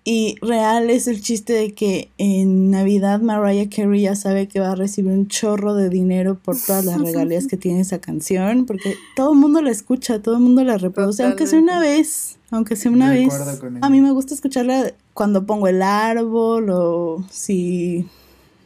Y 0.02 0.36
real 0.40 0.88
es 0.88 1.06
el 1.06 1.20
chiste 1.20 1.52
de 1.52 1.74
que 1.74 2.08
en 2.16 2.70
Navidad 2.70 3.20
Mariah 3.20 3.68
Carey 3.68 4.00
ya 4.00 4.16
sabe 4.16 4.48
que 4.48 4.58
va 4.58 4.72
a 4.72 4.74
recibir 4.74 5.12
un 5.12 5.28
chorro 5.28 5.74
de 5.74 5.90
dinero 5.90 6.38
por 6.42 6.56
todas 6.58 6.86
las 6.86 6.98
regalías 6.98 7.46
que 7.46 7.58
tiene 7.58 7.80
esa 7.80 7.98
canción, 7.98 8.64
porque 8.64 8.96
todo 9.14 9.34
el 9.34 9.38
mundo 9.38 9.60
la 9.60 9.70
escucha, 9.70 10.22
todo 10.22 10.36
el 10.36 10.40
mundo 10.40 10.64
la 10.64 10.78
reproduce, 10.78 11.22
aunque 11.22 11.46
sea 11.46 11.58
una 11.58 11.80
vez, 11.80 12.38
aunque 12.50 12.76
sea 12.76 12.90
una 12.90 13.10
vez. 13.10 13.34
A 13.82 13.90
mí 13.90 14.00
me 14.00 14.10
gusta 14.10 14.32
escucharla 14.32 14.90
cuando 15.12 15.44
pongo 15.44 15.68
el 15.68 15.82
árbol 15.82 16.70
o 16.70 17.22
si 17.30 18.06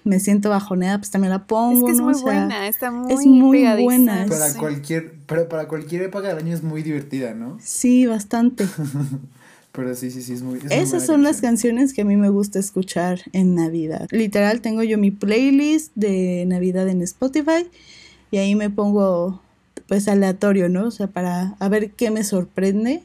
me 0.05 0.21
siento 0.21 0.51
bajoneada, 0.51 0.99
pues 0.99 1.11
también 1.11 1.31
la 1.31 1.47
pongo. 1.47 1.89
Es 1.89 1.97
que 1.97 1.97
es 1.97 2.01
muy 2.01 2.23
buena, 2.23 2.69
está 2.69 2.91
muy, 2.91 3.13
es 3.13 3.27
muy 3.27 3.83
buena. 3.83 4.27
Para 4.29 4.55
cualquier, 4.55 5.15
pero 5.27 5.49
para 5.49 5.67
cualquier 5.67 6.03
época 6.03 6.29
del 6.29 6.39
año 6.39 6.55
es 6.55 6.63
muy 6.63 6.83
divertida, 6.83 7.35
¿no? 7.35 7.59
Sí, 7.61 8.07
bastante. 8.07 8.67
Pero 9.73 9.97
sí, 9.97 10.13
sí, 10.13 10.23
sí, 10.23 10.35
es 10.35 10.43
muy... 10.43 10.61
Esas 10.71 11.05
son 11.05 11.25
las 11.25 11.41
canciones 11.41 11.95
que 11.95 12.03
a 12.03 12.05
mí 12.05 12.15
me 12.15 12.29
gusta 12.29 12.61
escuchar 12.61 13.23
en 13.33 13.57
Navidad. 13.57 14.07
Literal, 14.13 14.61
tengo 14.61 14.85
yo 14.85 14.99
mi 14.99 15.11
playlist 15.11 15.91
de 15.97 16.45
Navidad 16.47 16.89
en 16.89 17.03
Spotify 17.03 17.69
y 18.31 18.37
ahí 18.37 18.55
me 18.55 18.71
pongo 18.71 19.43
pues 19.89 20.07
aleatorio, 20.07 20.69
¿no? 20.69 20.87
O 20.87 20.91
sea, 20.93 21.09
para 21.09 21.57
a 21.59 21.69
ver 21.69 21.91
qué 21.91 22.13
me 22.13 22.23
sorprende 22.23 23.03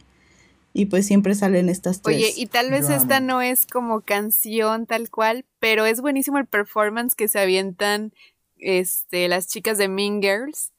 y 0.74 0.86
pues 0.86 1.06
siempre 1.06 1.36
salen 1.36 1.70
estas 1.70 2.02
tres. 2.02 2.16
Oye, 2.16 2.34
y 2.36 2.48
tal 2.48 2.70
vez 2.72 2.90
esta 2.90 3.20
no 3.20 3.42
es 3.42 3.66
como 3.66 4.02
canción 4.02 4.86
tal 4.86 5.10
cual, 5.10 5.46
pero 5.60 5.86
es 5.86 6.02
buenísimo 6.02 6.38
el 6.38 6.46
performance 6.46 7.16
que 7.16 7.28
se 7.28 7.40
avientan 7.40 8.14
este, 8.58 9.28
las 9.28 9.48
chicas 9.48 9.78
de 9.78 9.88
Mean 9.88 10.22
Girls 10.22 10.72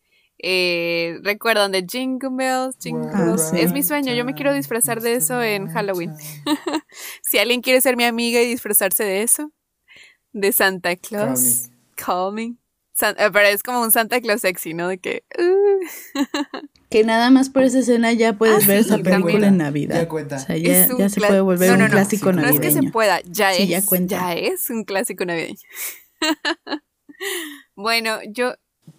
eh, 0.43 1.19
recuerdan 1.23 1.71
de 1.71 1.85
Jingle 1.87 2.31
Bells, 2.33 2.79
Jingle 2.81 3.11
Bells. 3.13 3.53
Es 3.53 3.73
mi 3.73 3.83
sueño, 3.83 4.15
yo 4.15 4.25
me 4.25 4.35
quiero 4.35 4.55
disfrazar 4.55 5.03
de 5.03 5.15
eso 5.15 5.43
en 5.43 5.69
Halloween. 5.69 6.15
si 7.23 7.39
alguien 7.39 7.61
quiere 7.61 7.81
ser 7.81 7.97
mi 7.97 8.05
amiga 8.05 8.41
y 8.41 8.47
disfrazarse 8.47 9.05
de 9.05 9.23
eso, 9.23 9.53
de 10.33 10.53
Santa 10.53 10.97
Claus, 10.97 11.71
call 11.95 12.33
me. 12.33 12.55
Eh, 13.03 13.31
pero 13.33 13.49
es 13.49 13.63
como 13.63 13.83
un 13.83 13.91
Santa 13.91 14.21
Claus 14.21 14.43
sexy, 14.43 14.75
¿no? 14.75 14.89
De 14.89 14.99
que... 14.99 15.25
Uh. 15.39 15.85
que 16.91 17.05
nada 17.05 17.31
más 17.31 17.51
por 17.51 17.63
esa 17.63 17.81
escena 17.81 18.13
ya 18.13 18.35
puedes 18.35 18.65
ah, 18.65 18.69
ver 18.69 18.79
esa 18.79 18.99
película 18.99 19.49
en 19.49 19.59
Navidad. 19.59 19.97
Ya 19.97 20.09
cuenta. 20.09 20.37
O 20.37 20.39
sea, 20.39 20.57
ya, 20.57 20.89
ya 20.97 21.09
se 21.09 21.21
puede 21.21 21.41
volver 21.41 21.71
un 21.73 21.89
clásico 21.89 22.33
navideño. 22.33 22.61
No 22.61 22.67
es 22.67 22.75
que 22.75 22.83
se 22.83 22.91
pueda, 22.91 23.21
ya 23.25 23.55
es. 23.55 23.69
Ya, 23.69 23.85
cuenta. 23.85 24.17
ya 24.17 24.35
es 24.35 24.71
un 24.71 24.85
clásico 24.85 25.25
navideño. 25.25 25.59
bueno, 27.77 28.19
yo 28.29 28.55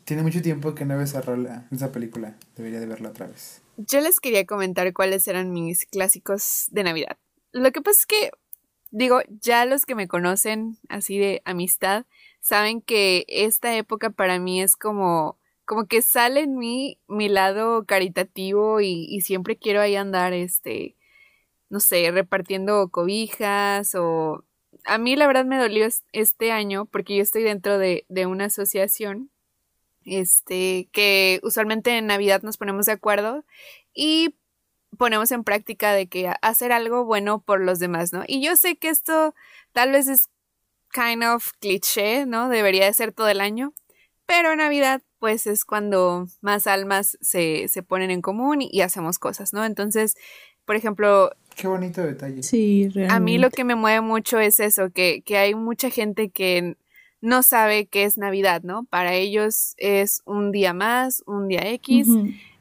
tiene 0.06 0.24
mucho 0.24 0.42
tiempo 0.42 0.76
que 0.76 0.86
no 0.86 0.96
veo 0.96 1.04
esa 1.04 1.22
rola, 1.22 1.68
esa 1.72 1.92
película. 1.92 2.36
Debería 2.56 2.80
de 2.80 2.86
verla 2.86 3.10
otra 3.10 3.28
vez. 3.28 3.62
Yo 3.78 4.02
les 4.02 4.20
quería 4.20 4.46
comentar 4.46 4.92
cuáles 4.94 5.28
eran 5.28 5.52
mis 5.52 5.86
clásicos 5.86 6.68
de 6.72 6.84
Navidad. 6.84 7.18
Lo 7.52 7.72
que 7.72 7.82
pasa 7.82 8.00
es 8.00 8.06
que, 8.06 8.32
digo, 8.90 9.22
ya 9.30 9.66
los 9.66 9.86
que 9.86 9.96
me 9.96 10.08
conocen 10.08 10.78
así 10.90 11.18
de 11.18 11.42
amistad, 11.46 12.06
saben 12.42 12.82
que 12.82 13.26
esta 13.28 13.76
época 13.78 14.10
para 14.12 14.40
mí 14.40 14.62
es 14.62 14.76
como, 14.76 15.40
como 15.66 15.88
que 15.88 16.02
sale 16.02 16.42
en 16.42 16.58
mí 16.58 17.00
mi 17.08 17.30
lado 17.30 17.86
caritativo 17.86 18.82
y, 18.82 19.06
y 19.10 19.22
siempre 19.22 19.58
quiero 19.58 19.82
ahí 19.82 19.96
andar, 19.96 20.34
este, 20.34 20.98
no 21.70 21.80
sé, 21.80 22.12
repartiendo 22.12 22.90
cobijas 22.90 23.96
o... 23.96 24.46
A 24.86 24.98
mí 24.98 25.16
la 25.16 25.28
verdad 25.28 25.46
me 25.46 25.58
dolió 25.60 25.88
este 26.12 26.52
año 26.52 26.86
porque 26.86 27.16
yo 27.18 27.24
estoy 27.24 27.44
dentro 27.44 27.78
de, 27.78 28.06
de 28.10 28.26
una 28.26 28.46
asociación 28.46 29.32
este, 30.06 30.90
que 30.92 31.40
usualmente 31.44 31.98
en 31.98 32.08
Navidad 32.08 32.42
nos 32.42 32.58
ponemos 32.58 32.86
de 32.88 32.94
acuerdo 32.94 33.46
y 33.94 34.36
ponemos 34.98 35.32
en 35.32 35.44
práctica 35.44 35.94
de 35.94 36.08
que 36.08 36.34
hacer 36.42 36.72
algo 36.72 37.06
bueno 37.06 37.42
por 37.42 37.62
los 37.62 37.80
demás, 37.80 38.14
¿no? 38.14 38.24
Y 38.28 38.44
yo 38.44 38.56
sé 38.56 38.78
que 38.78 38.90
esto 38.90 39.34
tal 39.72 39.92
vez 39.92 40.08
es 40.08 40.30
kind 40.92 41.24
of 41.24 41.52
cliché, 41.60 42.26
¿no? 42.26 42.50
Debería 42.50 42.86
de 42.86 42.94
ser 42.94 43.12
todo 43.12 43.30
el 43.30 43.42
año, 43.42 43.74
pero 44.26 44.56
Navidad 44.56 45.02
pues 45.20 45.46
es 45.46 45.66
cuando 45.66 46.28
más 46.42 46.66
almas 46.66 47.18
se, 47.22 47.68
se 47.68 47.84
ponen 47.84 48.10
en 48.10 48.22
común 48.22 48.62
y, 48.62 48.70
y, 48.72 48.82
hacemos 48.82 49.20
cosas, 49.20 49.54
¿no? 49.54 49.64
Entonces, 49.66 50.16
por 50.66 50.76
ejemplo... 50.76 51.32
Qué 51.56 51.68
bonito 51.68 52.02
detalle. 52.02 52.42
Sí, 52.42 52.90
realmente. 52.90 53.14
A 53.14 53.20
mí 53.20 53.38
lo 53.38 53.52
que 53.52 53.64
me 53.64 53.76
mueve 53.76 54.02
mucho 54.02 54.40
es 54.40 54.60
eso, 54.60 54.90
que, 54.90 55.22
que 55.22 55.38
hay 55.38 55.54
mucha 55.54 55.92
gente 55.92 56.30
que 56.32 56.76
no 57.22 57.44
sabe 57.44 57.86
qué 57.86 58.04
es 58.04 58.18
Navidad, 58.18 58.64
¿no? 58.64 58.86
Para 58.86 59.14
ellos 59.14 59.76
es 59.78 60.24
un 60.26 60.52
día 60.52 60.74
más, 60.74 61.24
un 61.28 61.48
día 61.48 61.70
X. 61.74 62.08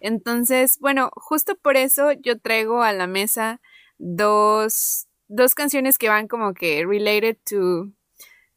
Entonces, 0.00 0.78
bueno, 0.80 1.10
justo 1.14 1.56
por 1.56 1.78
eso 1.78 2.12
yo 2.12 2.38
traigo 2.38 2.82
a 2.82 2.92
la 2.92 3.06
mesa 3.06 3.60
dos, 3.98 5.08
dos 5.28 5.54
canciones 5.54 5.96
que 5.96 6.10
van 6.10 6.28
como 6.28 6.52
que 6.52 6.84
related 6.86 7.38
to 7.48 7.90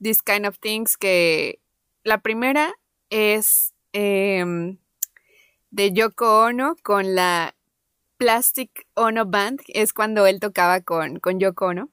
this 0.03 0.21
kind 0.21 0.45
of 0.45 0.59
things, 0.59 0.97
que 0.97 1.59
la 2.03 2.19
primera 2.19 2.73
es 3.09 3.73
em, 3.93 4.77
de 5.71 5.91
Yoko 5.93 6.45
Ono 6.45 6.75
con 6.83 7.15
la 7.15 7.55
Plastic 8.17 8.87
Ono 8.95 9.25
Band, 9.25 9.61
es 9.67 9.93
cuando 9.93 10.27
él 10.27 10.39
tocaba 10.39 10.81
con, 10.81 11.19
con 11.19 11.39
Yoko 11.39 11.67
Ono. 11.67 11.89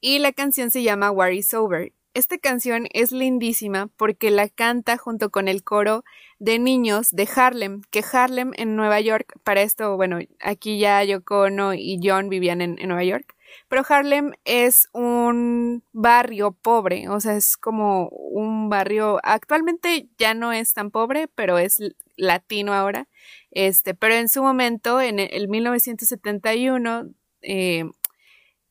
Y 0.00 0.20
la 0.20 0.32
canción 0.32 0.70
se 0.70 0.82
llama 0.82 1.10
War 1.10 1.32
is 1.32 1.52
Over. 1.54 1.92
Esta 2.14 2.38
canción 2.38 2.88
es 2.92 3.12
lindísima 3.12 3.88
porque 3.96 4.30
la 4.30 4.48
canta 4.48 4.96
junto 4.96 5.30
con 5.30 5.46
el 5.46 5.62
coro 5.62 6.04
de 6.38 6.58
niños 6.58 7.10
de 7.10 7.28
Harlem, 7.32 7.82
que 7.90 8.02
Harlem 8.12 8.52
en 8.56 8.76
Nueva 8.76 9.00
York, 9.00 9.34
para 9.44 9.62
esto, 9.62 9.96
bueno, 9.96 10.18
aquí 10.40 10.78
ya 10.78 11.04
Yoko 11.04 11.42
Ono 11.42 11.74
y 11.74 12.00
John 12.02 12.28
vivían 12.28 12.60
en, 12.60 12.76
Nueva 12.88 13.04
York, 13.04 13.36
pero 13.68 13.82
Harlem 13.88 14.32
es 14.44 14.88
un 14.92 15.84
barrio 15.92 16.52
pobre, 16.52 17.08
o 17.08 17.20
sea, 17.20 17.36
es 17.36 17.56
como 17.56 18.08
un 18.08 18.68
barrio, 18.68 19.18
actualmente 19.22 20.08
ya 20.18 20.34
no 20.34 20.52
es 20.52 20.74
tan 20.74 20.90
pobre, 20.90 21.28
pero 21.34 21.58
es 21.58 21.80
latino 22.16 22.74
ahora, 22.74 23.08
este, 23.50 23.94
pero 23.94 24.14
en 24.14 24.28
su 24.28 24.42
momento, 24.42 25.00
en 25.00 25.18
el 25.18 25.48
1971, 25.48 27.10
eh, 27.42 27.84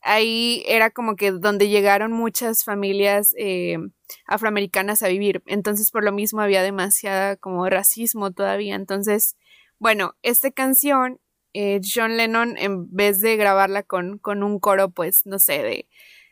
ahí 0.01 0.63
era 0.67 0.89
como 0.91 1.15
que 1.15 1.31
donde 1.31 1.69
llegaron 1.69 2.11
muchas 2.13 2.63
familias 2.63 3.33
eh, 3.37 3.77
afroamericanas 4.25 5.03
a 5.03 5.09
vivir. 5.09 5.43
Entonces, 5.45 5.91
por 5.91 6.03
lo 6.03 6.11
mismo 6.11 6.41
había 6.41 6.63
demasiada 6.63 7.35
como 7.35 7.69
racismo 7.69 8.31
todavía. 8.31 8.75
Entonces, 8.75 9.35
bueno, 9.79 10.15
esta 10.23 10.51
canción, 10.51 11.19
eh, 11.59 11.81
John 11.83 12.17
Lennon, 12.17 12.55
en 12.57 12.93
vez 12.93 13.19
de 13.19 13.35
grabarla 13.35 13.81
con, 13.83 14.19
con 14.19 14.43
un 14.43 14.59
coro, 14.59 14.91
pues, 14.91 15.25
no 15.25 15.39
sé, 15.39 15.63
de, 15.63 15.89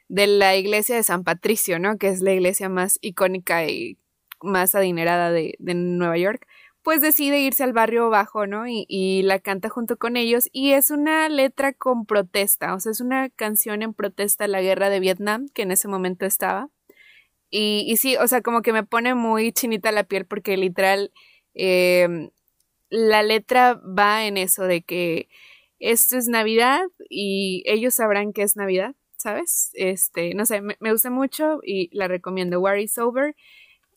de 0.08 0.28
la 0.28 0.56
iglesia 0.56 0.96
de 0.96 1.04
San 1.04 1.24
Patricio, 1.24 1.80
¿no? 1.80 1.98
Que 1.98 2.10
es 2.10 2.22
la 2.22 2.34
iglesia 2.34 2.70
más 2.70 3.00
icónica 3.02 3.66
y 3.66 3.98
más 4.42 4.76
adinerada 4.76 5.32
de, 5.32 5.56
de 5.60 5.74
Nueva 5.74 6.18
York 6.18 6.46
pues 6.84 7.02
decide 7.02 7.40
irse 7.40 7.64
al 7.64 7.74
barrio 7.74 8.12
bajo, 8.12 8.46
¿no? 8.46 8.66
Y, 8.68 9.24
la 9.24 9.40
canta 9.40 9.70
junto 9.70 9.98
con 9.98 10.18
ellos 10.18 10.50
y 10.52 10.74
es 10.74 10.92
una 10.92 11.28
letra 11.30 11.74
con 11.74 12.06
protesta, 12.06 12.76
o 12.76 12.80
sea, 12.80 12.92
es 12.92 13.02
una 13.02 13.30
canción 13.32 13.82
en 13.82 13.96
protesta 13.96 14.46
a 14.46 14.48
la 14.48 14.62
guerra 14.62 14.92
de 14.92 15.00
Vietnam 15.00 15.48
que 15.56 15.64
en 15.64 15.72
ese 15.72 15.88
momento 15.88 16.28
estaba. 16.28 16.70
Y, 17.50 17.86
y 17.88 17.98
sí, 17.98 18.18
o 18.18 18.28
sea, 18.28 18.42
como 18.42 18.62
que 18.62 18.72
me 18.74 18.84
pone 18.84 19.16
muy 19.16 19.52
chinita 19.52 19.92
la 19.92 20.04
piel 20.04 20.26
porque 20.28 20.58
literal 20.58 21.12
em, 21.56 22.30
la 22.96 23.24
letra 23.24 23.74
va 23.74 24.26
en 24.26 24.38
eso 24.38 24.64
de 24.64 24.82
que 24.82 25.28
esto 25.80 26.18
es 26.18 26.28
Navidad 26.28 26.86
y 27.10 27.62
ellos 27.66 27.96
sabrán 27.96 28.32
que 28.32 28.42
es 28.42 28.56
Navidad, 28.56 28.96
¿sabes? 29.18 29.72
Este, 29.74 30.34
no 30.34 30.46
sé, 30.46 30.62
me, 30.62 30.92
gusta 30.92 31.10
mucho 31.10 31.60
y 31.64 31.90
la 31.96 32.08
recomiendo. 32.08 32.62
War 32.62 32.80
is 32.80 32.98
Over. 32.98 33.36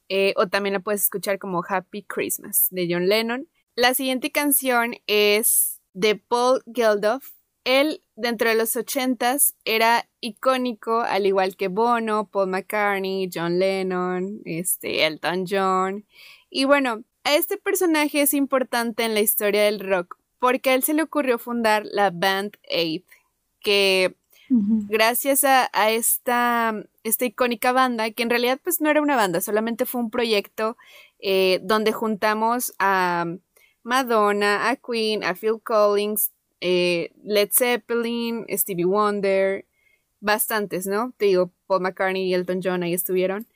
Eh, 0.09 0.33
o 0.37 0.49
también 0.49 0.73
la 0.73 0.81
puedes 0.81 1.03
escuchar 1.03 1.39
como 1.39 1.63
Happy 1.67 2.03
Christmas 2.03 2.69
de 2.71 2.89
John 2.91 3.09
Lennon. 3.09 3.49
La 3.77 3.95
siguiente 3.95 4.33
canción 4.33 4.97
es 5.07 5.81
de 5.93 6.17
Paul 6.17 6.63
Geldof. 6.67 7.35
Él, 7.65 8.03
dentro 8.17 8.49
de 8.49 8.57
los 8.57 8.75
ochentas, 8.75 9.55
era 9.65 10.09
icónico, 10.21 11.03
al 11.03 11.27
igual 11.27 11.57
que 11.57 11.69
Bono, 11.69 12.29
Paul 12.31 12.49
McCartney, 12.49 13.29
John 13.33 13.59
Lennon, 13.59 14.41
este, 14.45 15.07
Elton 15.07 15.45
John. 15.49 16.07
Y 16.51 16.65
bueno, 16.65 17.05
este 17.37 17.57
personaje 17.57 18.23
es 18.23 18.35
importante 18.35 19.05
en 19.05 19.15
la 19.15 19.21
historia 19.21 19.65
del 19.65 19.81
rock 19.81 20.19
porque 20.39 20.71
a 20.71 20.75
él 20.75 20.83
se 20.83 20.95
le 20.95 21.03
ocurrió 21.03 21.39
fundar 21.39 21.85
la 21.85 22.11
Band 22.11 22.57
Aid, 22.71 23.03
que 23.61 24.15
gracias 24.51 25.45
a, 25.45 25.69
esta, 25.91 26.75
esta, 27.03 27.25
icónica 27.27 27.73
banda, 27.73 28.11
que 28.11 28.23
en 28.23 28.31
realidad 28.31 28.59
pues 28.63 28.81
no 28.81 28.89
era 28.89 29.03
una 29.03 29.17
banda, 29.17 29.41
solamente 29.41 29.85
fue 29.85 30.01
un 30.01 30.11
proyecto 30.11 30.77
eh, 31.19 31.61
donde 31.63 31.93
juntamos 31.93 32.73
a 32.79 33.27
Madonna, 33.83 34.71
a 34.71 34.77
Queen, 34.77 35.23
a 35.23 35.35
Phil 35.35 35.61
Collins, 35.63 36.33
eh, 36.61 37.11
Led 37.25 37.51
Zeppelin, 37.53 38.47
Stevie 38.51 38.85
Wonder, 38.85 39.67
bastantes, 40.21 40.87
¿no? 40.87 41.13
Te 41.17 41.27
digo, 41.27 41.51
Paul 41.67 41.83
McCartney 41.83 42.29
y 42.29 42.35
Elton 42.35 42.61
John 42.63 42.83
ahí 42.83 42.95
estuvieron. 42.95 43.47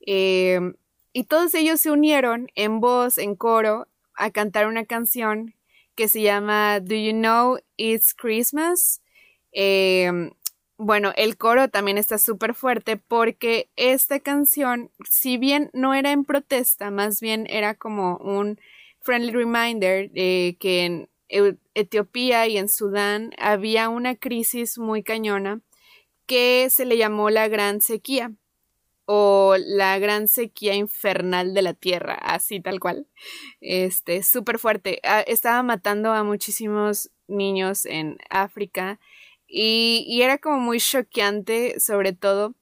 Em, 0.00 0.74
y 1.12 1.24
todos 1.24 1.54
ellos 1.54 1.80
se 1.80 1.90
unieron 1.90 2.48
en 2.54 2.80
voz, 2.80 3.18
en 3.18 3.36
coro, 3.36 3.88
a 4.14 4.30
cantar 4.30 4.66
una 4.66 4.84
canción 4.84 5.54
que 5.94 6.08
se 6.08 6.22
llama 6.22 6.80
Do 6.80 6.94
You 6.94 7.12
Know 7.12 7.58
It's 7.76 8.14
Christmas? 8.14 9.02
Em, 9.52 10.30
bueno, 10.78 11.12
el 11.16 11.36
coro 11.36 11.68
también 11.68 11.98
está 11.98 12.18
súper 12.18 12.54
fuerte 12.54 12.96
porque 12.96 13.70
esta 13.76 14.20
canción, 14.20 14.90
si 15.08 15.36
bien 15.36 15.70
no 15.72 15.94
era 15.94 16.12
en 16.12 16.24
protesta, 16.24 16.90
más 16.90 17.20
bien 17.20 17.46
era 17.48 17.74
como 17.74 18.16
un 18.18 18.58
friendly 19.00 19.32
reminder 19.32 20.10
de 20.10 20.56
que 20.58 20.84
en 20.84 21.08
Etiopía 21.74 22.46
y 22.46 22.58
en 22.58 22.68
Sudán 22.68 23.32
había 23.38 23.88
una 23.88 24.16
crisis 24.16 24.78
muy 24.78 25.02
cañona 25.02 25.60
que 26.26 26.68
se 26.70 26.84
le 26.84 26.96
llamó 26.96 27.30
la 27.30 27.48
Gran 27.48 27.80
Sequía 27.80 28.32
o 29.14 29.56
la 29.58 29.98
Gran 29.98 30.26
Sequía 30.26 30.74
Infernal 30.74 31.52
de 31.52 31.60
la 31.60 31.74
Tierra, 31.74 32.14
así 32.14 32.60
tal 32.60 32.80
cual. 32.80 33.06
Este, 33.60 34.22
súper 34.22 34.58
fuerte. 34.58 35.00
Ah, 35.02 35.20
estaba 35.20 35.62
matando 35.62 36.12
a 36.12 36.24
muchísimos 36.24 37.10
niños 37.28 37.84
en 37.84 38.16
África 38.30 38.98
y, 39.46 40.22
era 40.22 40.38
como 40.38 40.60
muy 40.60 40.78
choqueante, 40.80 41.78
sobre 41.78 42.14
todo, 42.14 42.54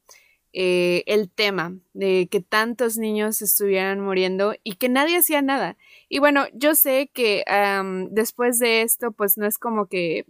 eh, 0.52 1.04
el 1.06 1.30
tema 1.30 1.76
de 1.92 2.26
que 2.28 2.40
tantos 2.40 2.96
niños 2.96 3.42
estuvieran 3.42 4.00
muriendo 4.00 4.54
y 4.64 4.74
que 4.74 4.88
nadie 4.88 5.18
hacía 5.18 5.42
nada. 5.42 5.76
Y 6.08 6.18
bueno, 6.18 6.46
yo 6.52 6.74
sé 6.74 7.10
que 7.14 7.44
después 8.10 8.58
de 8.58 8.82
esto, 8.82 9.12
pues 9.12 9.38
no 9.38 9.46
es 9.46 9.56
como 9.56 9.86
que 9.86 10.26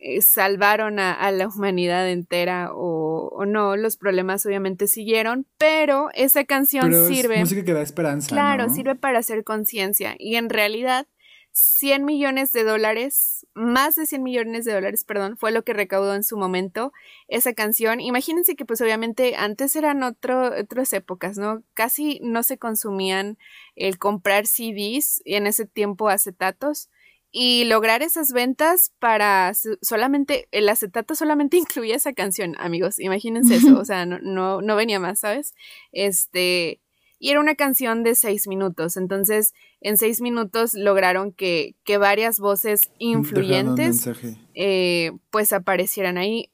eh, 0.00 0.22
salvaron 0.22 0.98
a, 0.98 1.30
la 1.32 1.48
humanidad 1.48 2.08
entera 2.08 2.70
o, 2.72 3.44
no, 3.46 3.76
los 3.76 3.96
problemas 3.96 4.44
obviamente 4.46 4.86
siguieron, 4.88 5.46
pero 5.58 6.08
esa 6.14 6.44
canción 6.44 6.92
sirve... 7.06 7.38
música 7.38 7.64
que 7.64 7.72
da 7.72 7.82
esperanza. 7.82 8.28
Claro, 8.28 8.68
sirve 8.68 8.94
para 8.94 9.18
hacer 9.18 9.44
conciencia 9.44 10.14
y 10.18 10.36
en 10.36 10.48
realidad 10.48 11.06
100 11.52 12.04
millones 12.04 12.52
de 12.52 12.62
dólares, 12.62 13.46
más 13.54 13.96
de 13.96 14.06
100 14.06 14.22
millones 14.22 14.64
de 14.64 14.72
dólares, 14.72 15.04
perdón, 15.04 15.36
fue 15.36 15.50
lo 15.50 15.64
que 15.64 15.72
recaudó 15.72 16.14
en 16.14 16.22
su 16.22 16.36
momento 16.36 16.92
esa 17.26 17.52
canción. 17.52 18.00
Imagínense 18.00 18.54
que 18.54 18.64
pues 18.64 18.80
obviamente 18.80 19.34
antes 19.36 19.74
eran 19.74 20.02
otro, 20.02 20.52
otras 20.56 20.92
épocas, 20.92 21.36
¿no? 21.36 21.62
Casi 21.74 22.20
no 22.22 22.42
se 22.42 22.58
consumían 22.58 23.38
el 23.74 23.98
comprar 23.98 24.46
CDs 24.46 25.20
y 25.24 25.34
en 25.34 25.46
ese 25.46 25.66
tiempo 25.66 26.08
acetatos 26.08 26.90
y 27.30 27.64
lograr 27.64 28.02
esas 28.02 28.32
ventas 28.32 28.92
para 28.98 29.52
solamente, 29.82 30.48
el 30.50 30.68
acetato 30.68 31.14
solamente 31.14 31.56
incluía 31.58 31.96
esa 31.96 32.12
canción, 32.12 32.54
amigos, 32.58 32.98
imagínense 32.98 33.56
eso, 33.56 33.78
o 33.78 33.84
sea, 33.86 34.06
no, 34.06 34.18
no, 34.20 34.62
no 34.62 34.76
venía 34.76 35.00
más, 35.00 35.20
¿sabes? 35.20 35.54
Este, 35.92 36.80
y 37.20 37.30
era 37.30 37.40
una 37.40 37.56
canción 37.56 38.04
de 38.04 38.14
seis 38.14 38.46
minutos. 38.46 38.96
Entonces, 38.96 39.54
en 39.80 39.96
seis 39.96 40.20
minutos 40.20 40.74
lograron 40.74 41.32
que, 41.32 41.74
que 41.84 41.98
varias 41.98 42.38
voces 42.38 42.90
influyentes 42.98 44.08
eh, 44.54 45.12
pues 45.30 45.52
aparecieran 45.52 46.16
ahí. 46.16 46.50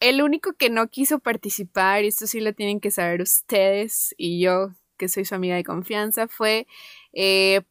El 0.00 0.22
único 0.22 0.52
que 0.52 0.70
no 0.70 0.88
quiso 0.88 1.18
participar, 1.18 2.04
y 2.04 2.08
esto 2.08 2.26
sí 2.26 2.40
lo 2.40 2.52
tienen 2.54 2.80
que 2.80 2.90
saber 2.90 3.20
ustedes 3.20 4.14
y 4.16 4.40
yo, 4.40 4.70
que 4.96 5.08
soy 5.08 5.24
su 5.24 5.34
amiga 5.34 5.56
de 5.56 5.64
confianza, 5.64 6.28
fue 6.28 6.66
eh, 7.12 7.62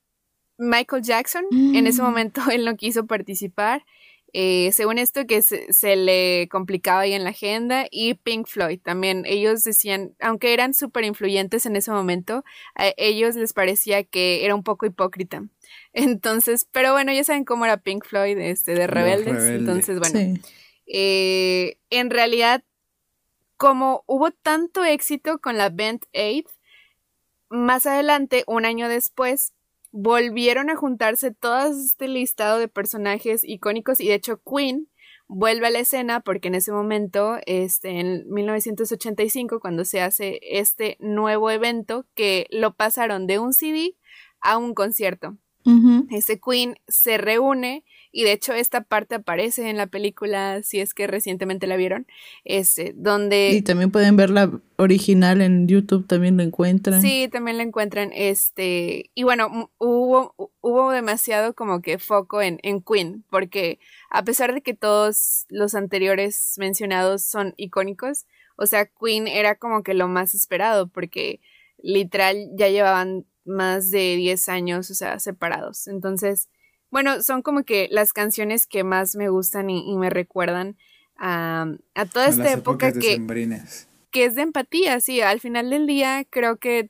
Michael 0.57 1.03
Jackson. 1.03 1.45
En 1.51 1.87
ese 1.87 2.01
mm. 2.01 2.05
momento 2.05 2.41
él 2.51 2.65
no 2.65 2.75
quiso 2.75 3.05
participar. 3.05 3.85
Eh, 4.33 4.71
según 4.73 4.97
esto 4.97 5.25
que 5.25 5.41
se, 5.41 5.95
le 5.95 6.49
complicaba 6.51 7.01
ahí 7.01 7.13
en 7.13 7.23
la 7.23 7.29
agenda 7.29 7.87
y 7.89 8.15
Pink 8.15 8.45
Floyd 8.45 8.81
también 8.83 9.23
ellos 9.25 9.63
decían 9.63 10.15
aunque 10.19 10.53
eran 10.53 10.73
súper 10.73 11.05
influyentes 11.05 11.65
en 11.65 11.77
ese 11.77 11.91
momento 11.91 12.43
a 12.75 12.91
ellos 12.97 13.37
les 13.37 13.53
parecía 13.53 14.03
que 14.03 14.43
era 14.43 14.53
un 14.53 14.63
poco 14.63 14.85
hipócrita 14.85 15.45
entonces 15.93 16.67
pero 16.73 16.91
bueno 16.91 17.13
ya 17.13 17.23
saben 17.23 17.45
cómo 17.45 17.63
era 17.63 17.77
Pink 17.77 18.05
Floyd 18.05 18.37
este 18.37 18.75
de 18.75 18.85
rebeldes 18.85 19.43
entonces 19.43 19.97
bueno 19.97 20.37
eh, 20.87 21.77
en 21.89 22.09
realidad 22.09 22.65
como 23.55 24.03
hubo 24.07 24.31
tanto 24.31 24.83
éxito 24.83 25.39
con 25.39 25.57
la 25.57 25.69
Band 25.69 26.01
Aid 26.13 26.45
más 27.49 27.85
adelante 27.85 28.43
un 28.45 28.65
año 28.65 28.89
después 28.89 29.53
volvieron 29.91 30.69
a 30.69 30.75
juntarse 30.75 31.31
todo 31.31 31.67
este 31.67 32.07
listado 32.07 32.59
de 32.59 32.67
personajes 32.67 33.43
icónicos 33.43 33.99
y 33.99 34.07
de 34.07 34.15
hecho 34.15 34.41
Queen 34.43 34.87
vuelve 35.27 35.67
a 35.67 35.71
la 35.71 35.79
escena 35.79 36.21
porque 36.21 36.47
en 36.47 36.55
ese 36.55 36.71
momento, 36.71 37.37
este, 37.45 37.99
en 37.99 38.29
1985, 38.29 39.59
cuando 39.59 39.85
se 39.85 40.01
hace 40.01 40.39
este 40.41 40.97
nuevo 40.99 41.51
evento, 41.51 42.05
que 42.15 42.47
lo 42.49 42.75
pasaron 42.75 43.27
de 43.27 43.39
un 43.39 43.53
CD 43.53 43.95
a 44.39 44.57
un 44.57 44.73
concierto. 44.73 45.37
Ese 46.09 46.39
Queen 46.39 46.77
se 46.87 47.17
reúne 47.17 47.83
y 48.17 48.23
de 48.23 48.31
hecho 48.31 48.51
esta 48.53 48.81
parte 48.81 49.13
aparece 49.13 49.69
en 49.69 49.77
la 49.77 49.85
película, 49.85 50.63
si 50.63 50.79
es 50.79 50.95
que 50.95 51.05
recientemente 51.05 51.67
la 51.67 51.75
vieron, 51.75 52.07
este, 52.45 52.93
donde... 52.95 53.51
Y 53.51 53.61
también 53.61 53.91
pueden 53.91 54.15
ver 54.15 54.31
la 54.31 54.51
original 54.77 55.39
en 55.39 55.67
YouTube, 55.67 56.07
también 56.07 56.35
lo 56.35 56.41
encuentran. 56.41 56.99
Sí, 56.99 57.29
también 57.31 57.57
la 57.57 57.63
encuentran, 57.63 58.09
este, 58.15 59.11
y 59.13 59.21
bueno, 59.21 59.69
hubo, 59.77 60.33
hubo 60.61 60.89
demasiado 60.89 61.53
como 61.53 61.83
que 61.83 61.99
foco 61.99 62.41
en, 62.41 62.57
en 62.63 62.81
Queen, 62.81 63.23
porque 63.29 63.77
a 64.09 64.23
pesar 64.23 64.51
de 64.51 64.61
que 64.61 64.73
todos 64.73 65.45
los 65.49 65.75
anteriores 65.75 66.55
mencionados 66.57 67.21
son 67.23 67.53
icónicos, 67.55 68.25
o 68.55 68.65
sea, 68.65 68.87
Queen 68.87 69.27
era 69.27 69.53
como 69.53 69.83
que 69.83 69.93
lo 69.93 70.07
más 70.07 70.33
esperado, 70.33 70.87
porque 70.87 71.39
literal 71.83 72.49
ya 72.55 72.67
llevaban 72.69 73.27
más 73.45 73.91
de 73.91 74.15
10 74.15 74.49
años, 74.49 74.89
o 74.89 74.95
sea, 74.95 75.19
separados. 75.19 75.87
Entonces, 75.87 76.49
bueno, 76.89 77.21
son 77.21 77.41
como 77.41 77.63
que 77.63 77.87
las 77.91 78.13
canciones 78.13 78.67
que 78.67 78.83
más 78.83 79.15
me 79.15 79.29
gustan 79.29 79.69
y, 79.69 79.95
me 79.97 80.09
recuerdan 80.09 80.77
a, 81.17 81.67
a 81.95 82.05
toda 82.05 82.27
esta 82.27 82.51
época 82.51 82.91
que, 82.91 83.19
que 84.11 84.25
es 84.25 84.35
de 84.35 84.41
empatía, 84.41 84.99
sí, 84.99 85.21
al 85.21 85.39
final 85.39 85.69
del 85.69 85.87
día 85.87 86.25
creo 86.29 86.57
que 86.57 86.89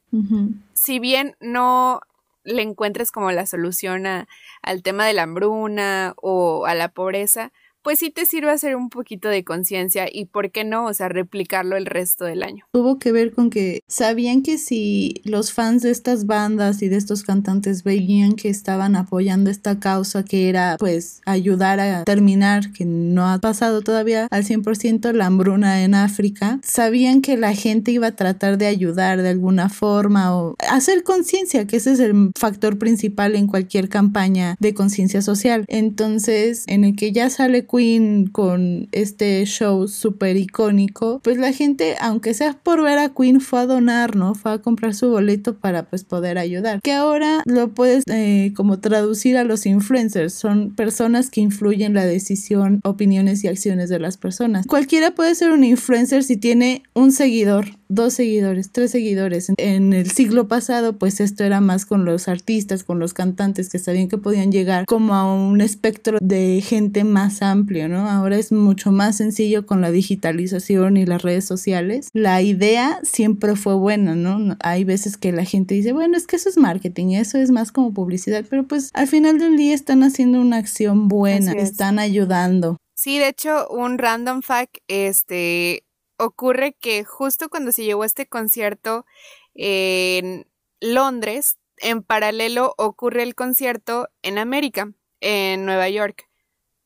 si 0.73 0.99
bien 0.99 1.35
no 1.39 2.01
le 2.43 2.61
encuentres 2.61 3.11
como 3.11 3.31
la 3.31 3.45
solución 3.45 4.05
a, 4.05 4.27
al 4.61 4.81
tema 4.81 5.05
de 5.05 5.13
la 5.13 5.23
hambruna 5.23 6.13
o 6.17 6.65
a 6.65 6.75
la 6.75 6.89
pobreza, 6.89 7.51
pues 7.81 7.99
sí 7.99 8.09
te 8.09 8.25
sirve 8.25 8.51
hacer 8.51 8.75
un 8.75 8.89
poquito 8.89 9.29
de 9.29 9.43
conciencia 9.43 10.07
y 10.11 10.25
por 10.25 10.51
qué 10.51 10.63
no, 10.63 10.85
o 10.85 10.93
sea, 10.93 11.09
replicarlo 11.09 11.77
el 11.77 11.85
resto 11.85 12.25
del 12.25 12.43
año. 12.43 12.65
Tuvo 12.71 12.99
que 12.99 13.11
ver 13.11 13.33
con 13.33 13.49
que 13.49 13.81
sabían 13.87 14.43
que 14.43 14.57
si 14.57 15.21
los 15.23 15.53
fans 15.53 15.83
de 15.83 15.91
estas 15.91 16.25
bandas 16.25 16.81
y 16.81 16.89
de 16.89 16.97
estos 16.97 17.23
cantantes 17.23 17.83
veían 17.83 18.33
que 18.33 18.49
estaban 18.49 18.95
apoyando 18.95 19.49
esta 19.49 19.79
causa 19.79 20.23
que 20.23 20.49
era 20.49 20.75
pues 20.79 21.21
ayudar 21.25 21.79
a 21.79 22.03
terminar, 22.03 22.71
que 22.71 22.85
no 22.85 23.27
ha 23.27 23.39
pasado 23.39 23.81
todavía 23.81 24.27
al 24.31 24.43
100% 24.43 25.11
la 25.13 25.27
hambruna 25.27 25.83
en 25.83 25.95
África, 25.95 26.59
sabían 26.63 27.21
que 27.21 27.37
la 27.37 27.53
gente 27.53 27.91
iba 27.91 28.07
a 28.07 28.15
tratar 28.15 28.57
de 28.57 28.67
ayudar 28.67 29.21
de 29.21 29.29
alguna 29.29 29.69
forma 29.69 30.35
o 30.35 30.55
hacer 30.69 31.03
conciencia, 31.03 31.65
que 31.67 31.77
ese 31.77 31.93
es 31.93 31.99
el 31.99 32.31
factor 32.37 32.77
principal 32.77 33.35
en 33.35 33.47
cualquier 33.47 33.89
campaña 33.89 34.55
de 34.59 34.73
conciencia 34.73 35.21
social. 35.21 35.65
Entonces, 35.67 36.63
en 36.67 36.83
el 36.83 36.95
que 36.95 37.11
ya 37.11 37.29
sale 37.29 37.65
Queen 37.77 38.27
con 38.27 38.87
este 38.91 39.45
show 39.45 39.87
súper 39.87 40.35
icónico, 40.37 41.19
pues 41.23 41.37
la 41.37 41.53
gente, 41.53 41.95
aunque 42.01 42.33
sea 42.33 42.53
por 42.53 42.81
ver 42.81 42.97
a 42.97 43.09
Queen, 43.09 43.39
fue 43.39 43.59
a 43.59 43.65
donar, 43.67 44.15
¿no? 44.15 44.33
Fue 44.33 44.51
a 44.53 44.57
comprar 44.59 44.95
su 44.95 45.09
boleto 45.09 45.57
para 45.57 45.83
pues 45.83 46.03
poder 46.03 46.39
ayudar. 46.39 46.81
Que 46.81 46.93
ahora 46.93 47.43
lo 47.45 47.69
puedes 47.69 48.03
eh, 48.07 48.53
como 48.55 48.79
traducir 48.79 49.37
a 49.37 49.43
los 49.43 49.65
influencers, 49.65 50.33
son 50.33 50.73
personas 50.75 51.29
que 51.29 51.41
influyen 51.41 51.93
la 51.93 52.05
decisión, 52.05 52.81
opiniones 52.83 53.43
y 53.43 53.47
acciones 53.47 53.89
de 53.89 53.99
las 53.99 54.17
personas. 54.17 54.65
Cualquiera 54.65 55.11
puede 55.11 55.35
ser 55.35 55.51
un 55.51 55.63
influencer 55.63 56.23
si 56.23 56.37
tiene 56.37 56.83
un 56.93 57.11
seguidor 57.11 57.77
dos 57.89 58.13
seguidores, 58.13 58.71
tres 58.71 58.91
seguidores. 58.91 59.51
En 59.57 59.93
el 59.93 60.11
siglo 60.11 60.47
pasado, 60.47 60.97
pues 60.97 61.19
esto 61.19 61.43
era 61.43 61.61
más 61.61 61.85
con 61.85 62.05
los 62.05 62.27
artistas, 62.27 62.83
con 62.83 62.99
los 62.99 63.13
cantantes 63.13 63.69
que 63.69 63.79
sabían 63.79 64.07
que 64.07 64.17
podían 64.17 64.51
llegar 64.51 64.85
como 64.85 65.13
a 65.13 65.33
un 65.33 65.61
espectro 65.61 66.17
de 66.21 66.61
gente 66.61 67.03
más 67.03 67.41
amplio, 67.57 67.89
¿no? 67.89 68.09
Ahora 68.09 68.37
es 68.37 68.51
mucho 68.51 68.91
más 68.91 69.17
sencillo 69.17 69.65
con 69.65 69.81
la 69.81 69.91
digitalización 69.91 70.97
y 70.97 71.05
las 71.05 71.21
redes 71.21 71.45
sociales. 71.45 72.09
La 72.13 72.41
idea 72.41 72.99
siempre 73.03 73.55
fue 73.55 73.75
buena, 73.75 74.15
¿no? 74.15 74.55
Hay 74.61 74.83
veces 74.83 75.17
que 75.17 75.31
la 75.31 75.45
gente 75.45 75.75
dice, 75.75 75.93
bueno, 75.93 76.17
es 76.17 76.27
que 76.27 76.35
eso 76.35 76.49
es 76.49 76.57
marketing, 76.57 77.15
eso 77.15 77.37
es 77.37 77.51
más 77.51 77.71
como 77.71 77.93
publicidad, 77.93 78.45
pero 78.49 78.67
pues 78.67 78.91
al 78.93 79.07
final 79.07 79.39
del 79.39 79.57
día 79.57 79.73
están 79.73 80.03
haciendo 80.03 80.39
una 80.39 80.57
acción 80.57 81.07
buena, 81.07 81.53
están 81.53 81.99
ayudando. 81.99 82.77
Sí, 82.93 83.17
de 83.19 83.29
hecho, 83.29 83.67
un 83.69 83.97
random 83.97 84.41
fact, 84.41 84.77
este, 84.87 85.83
ocurre 86.17 86.75
que 86.79 87.03
justo 87.03 87.49
cuando 87.49 87.71
se 87.71 87.83
llevó 87.83 88.03
este 88.03 88.27
concierto 88.27 89.05
en 89.53 90.47
Londres, 90.79 91.57
en 91.77 92.03
paralelo 92.03 92.73
ocurre 92.77 93.23
el 93.23 93.35
concierto 93.35 94.09
en 94.21 94.37
América, 94.37 94.91
en 95.21 95.65
Nueva 95.65 95.89
York. 95.89 96.27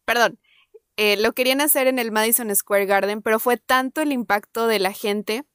Perdón, 0.06 0.40
eh, 1.04 1.18
lo 1.18 1.34
querían 1.34 1.62
hacer 1.62 1.88
en 1.88 1.98
el 1.98 2.12
Madison 2.12 2.56
Square 2.56 2.86
Garden, 2.86 3.24
pero 3.24 3.40
fue 3.40 3.58
tanto 3.58 4.02
el 4.02 4.12
impacto 4.12 4.68
de 4.68 4.78
la 4.78 4.94
gente 4.94 5.46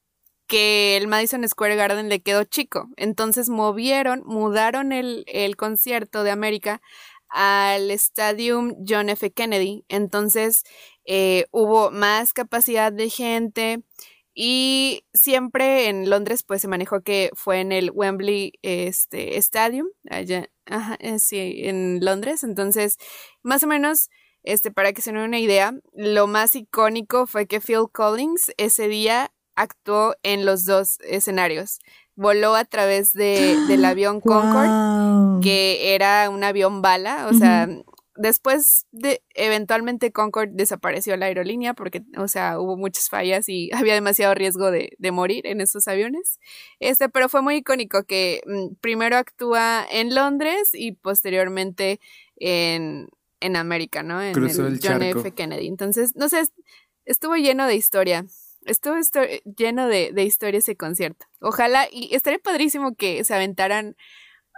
que 0.49 0.97
el 0.97 1.07
Madison 1.07 1.49
Square 1.49 1.77
Garden 1.77 2.09
le 2.09 2.21
quedó 2.21 2.43
chico. 2.43 2.89
Entonces 2.97 3.49
movieron, 3.49 4.25
mudaron 4.27 4.91
el, 4.91 5.23
el 5.29 5.55
concierto 5.55 6.25
de 6.25 6.33
América 6.33 6.83
al 7.29 7.93
Stadium 7.93 8.75
John 8.89 9.09
F. 9.09 9.31
Kennedy. 9.31 9.85
Entonces 9.89 10.65
eh, 11.05 11.47
hubo 11.53 11.93
más 11.93 12.33
capacidad 12.33 12.91
de 12.91 13.09
gente 13.09 13.85
y 14.35 15.05
siempre 15.15 15.89
en 15.89 16.11
Londres 16.11 16.43
pues 16.43 16.61
se 16.61 16.67
manejó 16.67 17.03
que 17.03 17.31
fue 17.35 17.61
en 17.61 17.71
el 17.71 17.93
Wembley 17.93 18.55
este, 18.63 19.39
Stadium, 19.39 19.87
allá, 20.11 20.51
eh, 20.99 21.21
sí, 21.21 21.61
en 21.69 22.05
Londres. 22.05 22.43
Entonces, 22.43 22.99
más 23.45 23.63
o 23.63 23.69
menos, 23.69 24.11
este, 24.47 24.71
para 24.71 24.93
que 24.93 25.03
se 25.03 25.13
den 25.13 25.21
una 25.21 25.41
idea, 25.41 25.75
lo 25.93 26.29
más 26.29 26.55
icónico 26.55 27.27
fue 27.27 27.47
que 27.47 27.61
Phil 27.61 27.87
Collins 27.93 28.53
ese 28.57 28.87
día 28.87 29.33
actuó 29.57 30.15
en 30.23 30.47
los 30.47 30.65
dos 30.65 30.99
escenarios. 31.01 31.81
Voló 32.15 32.55
a 32.55 32.65
través 32.65 33.13
de, 33.13 33.57
del 33.69 33.85
avión 33.85 34.21
Concorde, 34.21 35.43
que 35.43 35.95
era 35.95 36.31
un 36.31 36.45
avión 36.45 36.81
bala, 36.81 37.27
o 37.29 37.35
sea, 37.35 37.69
después 38.15 38.87
de 38.93 39.21
eventualmente 39.35 40.13
Concorde 40.13 40.53
desapareció 40.55 41.17
la 41.17 41.27
aerolínea 41.27 41.75
porque, 41.75 42.05
o 42.17 42.29
sea, 42.29 42.61
hubo 42.61 42.77
muchas 42.77 43.09
fallas 43.09 43.49
y 43.49 43.71
había 43.75 43.95
demasiado 43.95 44.33
riesgo 44.37 44.71
de, 44.71 44.93
de 44.97 45.11
morir 45.11 45.45
en 45.49 45.61
esos 45.61 45.89
aviones. 45.89 46.39
Este, 46.79 47.09
pero 47.09 47.29
fue 47.29 47.43
muy 47.43 47.57
icónico 47.57 48.05
que 48.05 48.43
mm, 48.47 48.77
primero 48.81 49.17
actúa 49.17 49.85
en 49.91 50.15
Londres 50.15 50.71
y 50.73 50.93
posteriormente 50.93 51.99
en, 52.37 53.09
en 53.41 53.57
América, 53.57 54.03
¿no? 54.03 54.23
En 54.23 54.37
el, 54.37 54.81
John 54.83 55.03
F. 55.03 55.33
Kennedy. 55.33 55.67
Entonces, 55.67 56.15
no 56.17 56.29
sé, 56.29 56.43
estuvo 57.05 57.37
lleno 57.37 57.67
de 57.67 57.75
historia. 57.75 58.27
Estuvo 58.65 58.95
lleno 59.57 59.87
de, 59.87 60.11
de 60.13 60.25
historia 60.25 60.59
ese 60.59 60.77
concierto. 60.77 61.27
Ojalá, 61.41 61.87
y 61.91 62.15
estaría 62.15 62.39
padrísimo 62.39 62.97
que 62.97 63.25
se 63.25 63.35
aventaran 63.35 63.97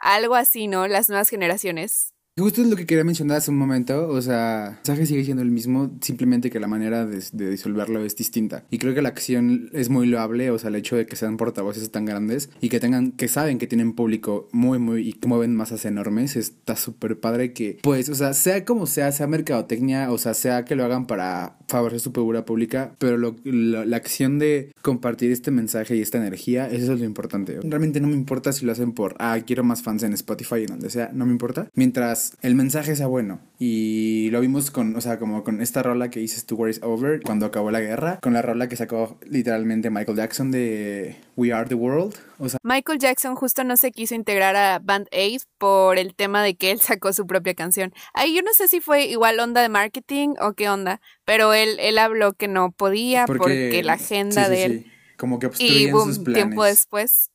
algo 0.00 0.34
así, 0.34 0.66
¿no? 0.66 0.88
Las 0.88 1.08
nuevas 1.08 1.28
generaciones 1.28 2.14
Justo 2.38 2.62
es 2.62 2.68
lo 2.68 2.76
que 2.76 2.86
quería 2.86 3.02
mencionar 3.02 3.38
hace 3.38 3.50
un 3.50 3.58
momento, 3.58 4.08
o 4.08 4.22
sea, 4.22 4.66
el 4.68 4.74
mensaje 4.76 5.06
sigue 5.06 5.24
siendo 5.24 5.42
el 5.42 5.50
mismo, 5.50 5.90
simplemente 6.00 6.50
que 6.50 6.60
la 6.60 6.68
manera 6.68 7.04
de, 7.04 7.50
disolverlo 7.50 8.04
es 8.04 8.14
distinta. 8.14 8.64
Y 8.70 8.78
creo 8.78 8.94
que 8.94 9.02
la 9.02 9.08
acción 9.08 9.70
es 9.72 9.88
muy 9.88 10.06
loable, 10.06 10.52
o 10.52 10.58
sea, 10.58 10.68
el 10.68 10.76
hecho 10.76 10.94
de 10.94 11.06
que 11.06 11.16
sean 11.16 11.36
portavoces 11.36 11.90
tan 11.90 12.04
grandes 12.04 12.50
y 12.60 12.68
que 12.68 12.78
tengan, 12.78 13.10
que 13.10 13.26
saben 13.26 13.58
que 13.58 13.66
tienen 13.66 13.92
público 13.92 14.48
muy, 14.52 14.78
muy, 14.78 15.08
y 15.08 15.14
que 15.14 15.26
mueven 15.26 15.56
masas 15.56 15.84
enormes, 15.84 16.36
está 16.36 16.76
súper 16.76 17.18
padre 17.18 17.52
que, 17.52 17.78
pues, 17.82 18.08
o 18.08 18.14
sea, 18.14 18.32
sea 18.34 18.64
como 18.64 18.86
sea, 18.86 19.10
sea 19.10 19.26
mercadotecnia, 19.26 20.12
o 20.12 20.18
sea, 20.18 20.32
sea 20.34 20.64
que 20.64 20.76
lo 20.76 20.84
hagan 20.84 21.08
para 21.08 21.58
favorecer 21.66 22.00
su 22.00 22.12
figura 22.12 22.44
pública, 22.44 22.94
pero 22.98 23.34
la 23.44 23.96
acción 23.96 24.38
de 24.38 24.72
compartir 24.80 25.32
este 25.32 25.50
mensaje 25.50 25.96
y 25.96 26.00
esta 26.00 26.18
energía, 26.18 26.70
eso 26.70 26.94
es 26.94 27.00
lo 27.00 27.04
importante. 27.04 27.58
Realmente 27.62 28.00
no 28.00 28.06
me 28.06 28.14
importa 28.14 28.52
si 28.52 28.64
lo 28.64 28.72
hacen 28.72 28.92
por, 28.92 29.16
ah, 29.18 29.38
quiero 29.44 29.64
más 29.64 29.82
fans 29.82 30.02
en 30.04 30.12
Spotify 30.12 30.56
y 30.56 30.66
donde 30.66 30.88
sea, 30.88 31.10
no 31.12 31.26
me 31.26 31.32
importa. 31.32 31.68
Mientras 31.74 32.27
el 32.40 32.54
mensaje 32.54 32.96
sea 32.96 33.06
bueno. 33.06 33.40
Y 33.58 34.30
lo 34.30 34.40
vimos 34.40 34.70
con, 34.70 34.94
o 34.96 35.00
sea, 35.00 35.18
como 35.18 35.42
con 35.44 35.60
esta 35.60 35.82
rola 35.82 36.10
que 36.10 36.20
hice 36.20 36.42
War 36.54 36.70
is 36.70 36.80
Over 36.82 37.20
cuando 37.22 37.46
acabó 37.46 37.70
la 37.70 37.80
guerra, 37.80 38.18
con 38.20 38.32
la 38.32 38.42
rola 38.42 38.68
que 38.68 38.76
sacó 38.76 39.18
literalmente 39.26 39.90
Michael 39.90 40.16
Jackson 40.16 40.50
de 40.50 41.16
We 41.36 41.52
Are 41.52 41.68
the 41.68 41.74
World. 41.74 42.14
O 42.38 42.48
sea, 42.48 42.58
Michael 42.62 42.98
Jackson 42.98 43.34
justo 43.34 43.64
no 43.64 43.76
se 43.76 43.90
quiso 43.90 44.14
integrar 44.14 44.56
a 44.56 44.78
Band 44.78 45.08
Aid 45.12 45.42
por 45.58 45.98
el 45.98 46.14
tema 46.14 46.42
de 46.42 46.54
que 46.54 46.70
él 46.70 46.80
sacó 46.80 47.12
su 47.12 47.26
propia 47.26 47.54
canción. 47.54 47.92
Ahí 48.14 48.34
yo 48.34 48.42
no 48.42 48.52
sé 48.52 48.68
si 48.68 48.80
fue 48.80 49.06
igual 49.06 49.40
onda 49.40 49.60
de 49.60 49.68
marketing 49.68 50.34
o 50.40 50.52
qué 50.52 50.68
onda, 50.68 51.00
pero 51.24 51.52
él, 51.52 51.78
él 51.80 51.98
habló 51.98 52.32
que 52.32 52.48
no 52.48 52.70
podía 52.70 53.26
porque, 53.26 53.82
la 53.82 53.94
agenda 53.94 54.48
de 54.48 54.64
él. 54.64 54.92
Como 55.16 55.40
que 55.40 55.50
y 55.58 55.90
boom, 55.90 56.08
sus 56.08 56.18
planes. 56.20 56.44
tiempo 56.44 56.64
después 56.64 57.30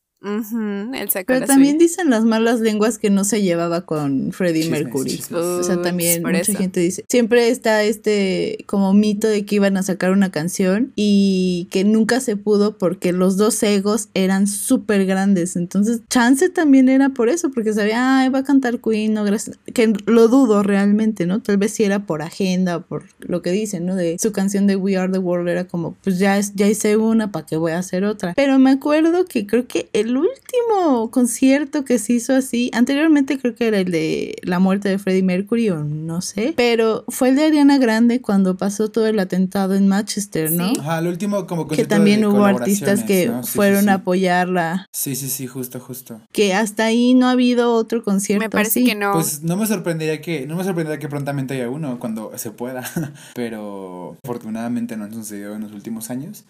pero 1.26 1.46
también 1.46 1.78
dicen 1.78 2.10
las 2.10 2.24
malas 2.24 2.60
lenguas 2.60 2.98
que 2.98 3.10
no 3.10 3.24
se 3.24 3.42
llevaba 3.42 3.82
con 3.82 4.32
Freddie 4.32 4.70
Mercury. 4.70 5.20
o 5.32 5.62
sea, 5.62 5.82
también 5.82 6.22
mucha 6.22 6.54
gente 6.54 6.80
dice. 6.80 7.04
Siempre 7.08 7.48
está 7.48 7.82
este 7.82 8.64
como 8.66 8.92
mito 8.94 9.28
de 9.28 9.44
que 9.44 9.56
iban 9.56 9.76
a 9.76 9.82
sacar 9.82 10.10
una 10.10 10.30
canción 10.30 10.92
y 10.96 11.68
que 11.70 11.84
nunca 11.84 12.20
se 12.20 12.36
pudo 12.36 12.78
porque 12.78 13.12
los 13.12 13.36
dos 13.36 13.62
egos 13.62 14.08
eran 14.14 14.46
súper 14.46 15.06
grandes. 15.06 15.56
Entonces, 15.56 16.00
chance 16.08 16.48
también 16.48 16.88
era 16.88 17.10
por 17.10 17.28
eso, 17.28 17.50
porque 17.50 17.72
sabía, 17.72 18.18
ay, 18.18 18.28
va 18.28 18.40
a 18.40 18.44
cantar 18.44 18.80
Queen, 18.80 19.14
no, 19.14 19.24
gracias. 19.24 19.58
Que 19.72 19.92
lo 20.06 20.28
dudo 20.28 20.62
realmente, 20.62 21.26
¿no? 21.26 21.40
Tal 21.40 21.56
vez 21.56 21.72
si 21.72 21.84
era 21.84 22.06
por 22.06 22.22
agenda 22.22 22.78
o 22.78 22.80
por 22.82 23.04
lo 23.20 23.42
que 23.42 23.50
dicen, 23.50 23.86
¿no? 23.86 23.94
De 23.94 24.16
su 24.18 24.32
canción 24.32 24.66
de 24.66 24.76
We 24.76 24.96
Are 24.96 25.12
the 25.12 25.18
World 25.18 25.48
era 25.48 25.64
como, 25.64 25.96
pues 26.02 26.18
ya, 26.18 26.38
ya 26.54 26.68
hice 26.68 26.96
una, 26.96 27.30
¿para 27.30 27.46
qué 27.46 27.56
voy 27.56 27.72
a 27.72 27.78
hacer 27.78 28.04
otra? 28.04 28.32
Pero 28.34 28.58
me 28.58 28.70
acuerdo 28.70 29.24
que 29.26 29.46
creo 29.46 29.66
que 29.66 29.88
el 30.22 30.28
último 30.28 31.10
concierto 31.10 31.84
que 31.84 31.98
se 31.98 32.14
hizo 32.14 32.34
así, 32.34 32.70
anteriormente 32.72 33.38
creo 33.38 33.54
que 33.54 33.66
era 33.66 33.78
el 33.78 33.90
de 33.90 34.36
la 34.42 34.58
muerte 34.58 34.88
de 34.88 34.98
Freddie 34.98 35.22
Mercury 35.22 35.70
o 35.70 35.82
no 35.84 36.20
sé, 36.20 36.54
pero 36.56 37.04
fue 37.08 37.30
el 37.30 37.36
de 37.36 37.44
Ariana 37.44 37.78
Grande 37.78 38.20
cuando 38.20 38.56
pasó 38.56 38.90
todo 38.90 39.06
el 39.06 39.18
atentado 39.18 39.74
en 39.74 39.88
Manchester, 39.88 40.52
¿no? 40.52 40.72
Ajá, 40.78 40.98
el 40.98 41.08
último 41.08 41.46
como 41.46 41.66
Que 41.68 41.84
también 41.84 42.24
hubo 42.24 42.44
artistas 42.44 43.02
que 43.02 43.32
fueron 43.44 43.88
a 43.88 43.94
apoyarla. 43.94 44.86
Sí, 44.92 45.16
sí, 45.16 45.28
sí, 45.28 45.46
justo, 45.46 45.80
justo. 45.80 46.20
Que 46.32 46.54
hasta 46.54 46.84
ahí 46.84 47.14
no 47.14 47.26
ha 47.26 47.32
habido 47.32 47.74
otro 47.74 48.02
concierto. 48.02 48.44
Me 48.44 48.50
parece 48.50 48.84
que 48.84 48.94
no. 48.94 49.12
Pues 49.12 49.42
no 49.42 49.56
me 49.56 49.66
sorprendería 49.66 50.20
que, 50.20 50.46
no 50.46 50.56
me 50.56 50.64
sorprendería 50.64 50.98
que 50.98 51.08
prontamente 51.08 51.54
haya 51.54 51.68
uno 51.68 51.98
cuando 51.98 52.32
se 52.36 52.50
pueda, 52.50 52.84
pero 53.34 54.16
afortunadamente 54.24 54.96
no 54.96 55.04
han 55.04 55.14
sucedido 55.14 55.54
en 55.54 55.62
los 55.62 55.72
últimos 55.72 56.10
años 56.10 56.44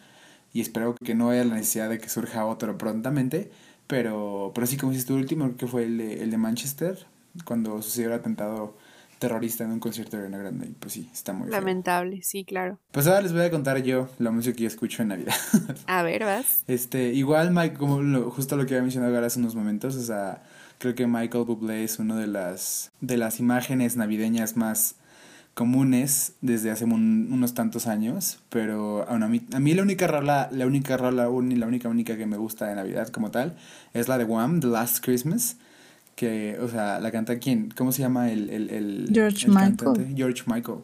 y 0.55 0.61
espero 0.61 0.95
que 0.95 1.15
no 1.15 1.29
haya 1.31 1.45
la 1.45 1.57
necesidad 1.57 1.91
de 1.91 1.99
que 1.99 2.09
surja 2.09 2.47
otro 2.47 2.79
prontamente. 2.79 3.51
Pero, 3.87 4.53
pero 4.55 4.67
sí, 4.67 4.79
como 4.79 4.93
dices 4.93 5.07
tu 5.07 5.15
último, 5.15 5.57
que 5.57 5.67
fue 5.67 5.85
el 5.85 5.99
de, 5.99 6.23
el 6.23 6.31
de 6.31 6.39
Manchester, 6.39 7.07
cuando 7.45 7.83
sucedió 7.83 8.09
el 8.09 8.15
atentado 8.15 8.75
terrorista 9.19 9.65
en 9.65 9.73
un 9.73 9.81
concierto 9.81 10.17
de 10.17 10.27
una 10.27 10.39
Grande. 10.39 10.69
Y 10.69 10.73
pues 10.73 10.93
sí, 10.93 11.11
está 11.13 11.33
muy 11.33 11.51
Lamentable, 11.51 12.23
sí, 12.23 12.45
claro. 12.45 12.79
Pues 12.93 13.07
ahora 13.09 13.21
les 13.21 13.33
voy 13.33 13.43
a 13.43 13.51
contar 13.51 13.83
yo 13.83 14.09
la 14.19 14.31
música 14.31 14.55
que 14.55 14.63
yo 14.63 14.69
escucho 14.69 15.03
en 15.03 15.09
Navidad. 15.09 15.35
A 15.87 16.03
ver, 16.03 16.25
vas. 16.25 16.63
Este, 16.69 17.13
igual, 17.13 17.51
Mike, 17.51 17.77
como 17.77 18.31
justo 18.31 18.57
lo 18.57 18.65
que 18.65 18.75
había 18.75 18.83
mencionado 18.83 19.13
ahora 19.13 19.27
hace 19.27 19.41
unos 19.41 19.57
momentos, 19.57 19.97
o 19.97 20.03
sea, 20.03 20.45
creo 20.79 20.95
que 20.95 21.07
Michael 21.07 21.45
Bublé 21.45 21.83
es 21.83 21.99
una 21.99 22.17
de 22.17 22.29
las, 22.29 22.93
de 23.01 23.17
las 23.17 23.41
imágenes 23.41 23.97
navideñas 23.97 24.57
más 24.57 24.97
comunes 25.55 26.33
desde 26.41 26.71
hace 26.71 26.85
unos 26.85 27.55
tantos 27.55 27.87
años, 27.87 28.41
pero 28.51 29.09
a, 29.09 29.17
mí, 29.29 29.41
a 29.53 29.61
mí 29.61 29.75
la 29.75 29.83
única 29.83 30.07
rola, 30.09 30.49
la 30.53 30.67
única 30.67 30.97
rola, 30.97 31.25
la 31.25 31.67
única 31.67 31.89
única 31.89 32.17
que 32.17 32.27
me 32.27 32.37
gusta 32.37 32.67
de 32.67 32.75
Navidad 32.75 33.09
como 33.09 33.31
tal, 33.31 33.57
es 33.93 34.09
la 34.09 34.19
de 34.19 34.25
Wham, 34.25 34.61
The 34.61 34.67
Last 34.67 35.05
Christmas, 35.05 35.57
que, 36.17 36.59
o 36.61 36.69
sea, 36.69 36.99
la 36.99 37.13
canta 37.13 37.39
quién, 37.39 37.73
¿cómo 37.77 37.93
se 37.93 38.03
llama 38.03 38.33
el, 38.33 38.51
el, 38.51 38.71
el 38.71 39.11
George 39.13 39.49
Michael. 39.49 40.15
George 40.17 40.43
Michael. 40.47 40.79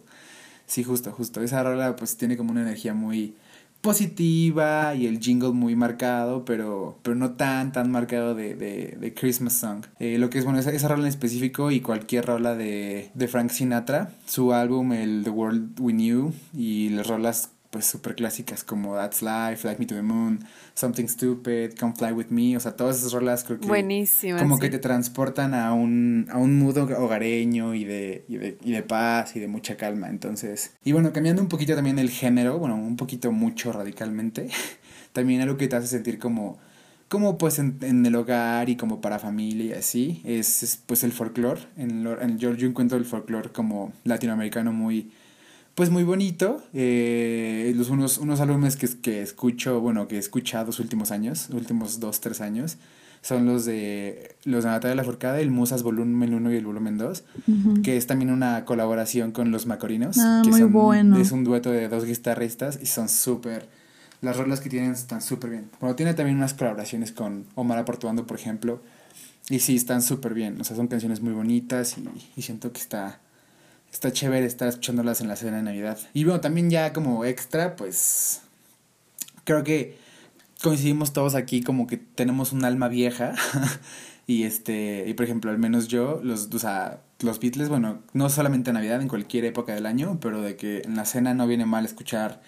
Sí, 0.66 0.84
justo, 0.84 1.10
justo. 1.10 1.42
Esa 1.42 1.64
rola 1.64 1.96
pues 1.96 2.16
tiene 2.16 2.36
como 2.36 2.52
una 2.52 2.62
energía 2.62 2.94
muy 2.94 3.34
positiva 3.80 4.94
y 4.94 5.06
el 5.06 5.20
jingle 5.20 5.52
muy 5.52 5.74
marcado, 5.76 6.44
pero, 6.44 6.98
pero 7.02 7.16
no 7.16 7.32
tan, 7.32 7.72
tan 7.72 7.90
marcado 7.90 8.34
de, 8.34 8.54
de, 8.54 8.96
de 9.00 9.14
Christmas 9.14 9.54
Song. 9.54 9.84
Eh, 9.98 10.18
lo 10.18 10.30
que 10.30 10.38
es 10.38 10.44
bueno, 10.44 10.58
esa, 10.58 10.70
esa 10.70 10.88
rola 10.88 11.02
en 11.02 11.08
específico 11.08 11.70
y 11.70 11.80
cualquier 11.80 12.26
rola 12.26 12.54
de, 12.54 13.10
de 13.14 13.28
Frank 13.28 13.50
Sinatra, 13.50 14.10
su 14.26 14.52
álbum, 14.52 14.92
el 14.92 15.22
The 15.24 15.30
World 15.30 15.80
We 15.80 15.92
Knew, 15.92 16.32
y 16.54 16.90
las 16.90 17.06
rolas 17.06 17.50
pues 17.70 17.86
súper 17.86 18.16
clásicas 18.16 18.64
como 18.64 18.96
That's 18.96 19.22
Life, 19.22 19.66
Like 19.66 19.78
Me 19.78 19.86
to 19.86 19.94
the 19.94 20.02
Moon, 20.02 20.44
Something 20.74 21.06
Stupid, 21.06 21.78
Come 21.78 21.94
Fly 21.96 22.12
With 22.12 22.26
Me, 22.30 22.56
o 22.56 22.60
sea, 22.60 22.72
todas 22.72 22.98
esas 22.98 23.12
rolas 23.12 23.44
creo 23.44 23.60
que 23.60 23.68
Buenísimas, 23.68 24.42
como 24.42 24.58
que 24.58 24.68
te 24.68 24.80
transportan 24.80 25.54
a 25.54 25.72
un, 25.72 26.26
a 26.30 26.38
un 26.38 26.58
mood 26.58 26.76
hogareño 26.78 27.74
y 27.74 27.84
de, 27.84 28.24
y, 28.28 28.36
de, 28.36 28.58
y 28.62 28.72
de 28.72 28.82
paz 28.82 29.36
y 29.36 29.40
de 29.40 29.46
mucha 29.46 29.76
calma, 29.76 30.08
entonces, 30.08 30.72
y 30.84 30.92
bueno, 30.92 31.12
cambiando 31.12 31.40
un 31.40 31.48
poquito 31.48 31.76
también 31.76 31.98
el 32.00 32.10
género, 32.10 32.58
bueno, 32.58 32.74
un 32.74 32.96
poquito 32.96 33.30
mucho 33.30 33.72
radicalmente, 33.72 34.48
también 35.12 35.40
algo 35.40 35.56
que 35.56 35.68
te 35.68 35.76
hace 35.76 35.86
sentir 35.86 36.18
como 36.18 36.58
como 37.08 37.38
pues 37.38 37.58
en, 37.58 37.78
en, 37.80 38.06
el 38.06 38.14
hogar 38.14 38.68
y 38.68 38.76
como 38.76 39.00
para 39.00 39.18
familia 39.18 39.64
y 39.64 39.72
así, 39.72 40.22
es, 40.24 40.80
pues 40.86 41.02
el 41.02 41.10
folclore. 41.10 41.60
En, 41.76 42.06
en, 42.06 42.38
yo, 42.38 42.54
yo 42.54 42.68
encuentro 42.68 42.96
el 42.96 43.04
folclore 43.04 43.50
como 43.50 43.92
latinoamericano 44.04 44.72
muy, 44.72 45.10
pues 45.80 45.88
muy 45.88 46.04
bonito. 46.04 46.62
Eh, 46.74 47.72
los, 47.74 47.88
unos, 47.88 48.18
unos 48.18 48.38
álbumes 48.40 48.76
que, 48.76 48.86
que 49.00 49.22
escucho, 49.22 49.80
bueno, 49.80 50.08
que 50.08 50.16
he 50.16 50.18
escuchado 50.18 50.66
los 50.66 50.78
últimos 50.78 51.10
años, 51.10 51.48
últimos 51.54 52.00
dos, 52.00 52.20
tres 52.20 52.42
años, 52.42 52.76
son 53.22 53.46
los 53.46 53.64
de 53.64 54.36
los 54.44 54.64
de 54.64 54.68
Natalia 54.68 54.94
La 54.94 55.04
Forcada, 55.04 55.40
el 55.40 55.50
Musas 55.50 55.82
volumen 55.82 56.34
1 56.34 56.52
y 56.52 56.56
el 56.56 56.66
volumen 56.66 56.98
2, 56.98 57.24
que 57.82 57.96
es 57.96 58.06
también 58.06 58.30
una 58.30 58.66
colaboración 58.66 59.32
con 59.32 59.52
los 59.52 59.64
Macorinos, 59.64 60.18
ah, 60.18 60.42
que 60.44 60.50
muy 60.50 60.60
son, 60.60 60.70
bueno. 60.70 61.18
es 61.18 61.32
un 61.32 61.44
dueto 61.44 61.70
de 61.70 61.88
dos 61.88 62.04
guitarristas 62.04 62.78
y 62.82 62.84
son 62.84 63.08
súper, 63.08 63.66
las 64.20 64.36
rolas 64.36 64.60
que 64.60 64.68
tienen 64.68 64.90
están 64.90 65.22
súper 65.22 65.48
bien. 65.48 65.70
Bueno, 65.80 65.96
tiene 65.96 66.12
también 66.12 66.36
unas 66.36 66.52
colaboraciones 66.52 67.10
con 67.10 67.46
Omar 67.54 67.78
Aportuando, 67.78 68.26
por 68.26 68.38
ejemplo, 68.38 68.82
y 69.48 69.60
sí, 69.60 69.76
están 69.76 70.02
súper 70.02 70.34
bien, 70.34 70.60
o 70.60 70.64
sea, 70.64 70.76
son 70.76 70.88
canciones 70.88 71.22
muy 71.22 71.32
bonitas 71.32 71.96
y, 71.96 72.04
y 72.36 72.42
siento 72.42 72.70
que 72.70 72.82
está 72.82 73.20
está 73.92 74.12
chévere 74.12 74.46
estar 74.46 74.68
escuchándolas 74.68 75.20
en 75.20 75.28
la 75.28 75.36
cena 75.36 75.58
de 75.58 75.62
Navidad. 75.62 75.98
Y 76.14 76.24
bueno, 76.24 76.40
también 76.40 76.70
ya 76.70 76.92
como 76.92 77.24
extra, 77.24 77.76
pues 77.76 78.42
creo 79.44 79.64
que 79.64 79.98
coincidimos 80.62 81.12
todos 81.12 81.34
aquí 81.34 81.62
como 81.62 81.86
que 81.86 81.96
tenemos 81.96 82.52
un 82.52 82.64
alma 82.64 82.88
vieja. 82.88 83.34
y 84.26 84.44
este, 84.44 85.04
y 85.06 85.14
por 85.14 85.24
ejemplo, 85.24 85.50
al 85.50 85.58
menos 85.58 85.88
yo, 85.88 86.20
los, 86.22 86.48
o 86.52 86.58
sea, 86.58 87.02
los 87.20 87.40
Beatles, 87.40 87.68
bueno, 87.68 88.02
no 88.12 88.28
solamente 88.28 88.70
en 88.70 88.74
Navidad, 88.74 89.00
en 89.00 89.08
cualquier 89.08 89.44
época 89.44 89.74
del 89.74 89.86
año, 89.86 90.18
pero 90.20 90.40
de 90.40 90.56
que 90.56 90.82
en 90.82 90.96
la 90.96 91.04
cena 91.04 91.34
no 91.34 91.46
viene 91.46 91.66
mal 91.66 91.84
escuchar 91.84 92.42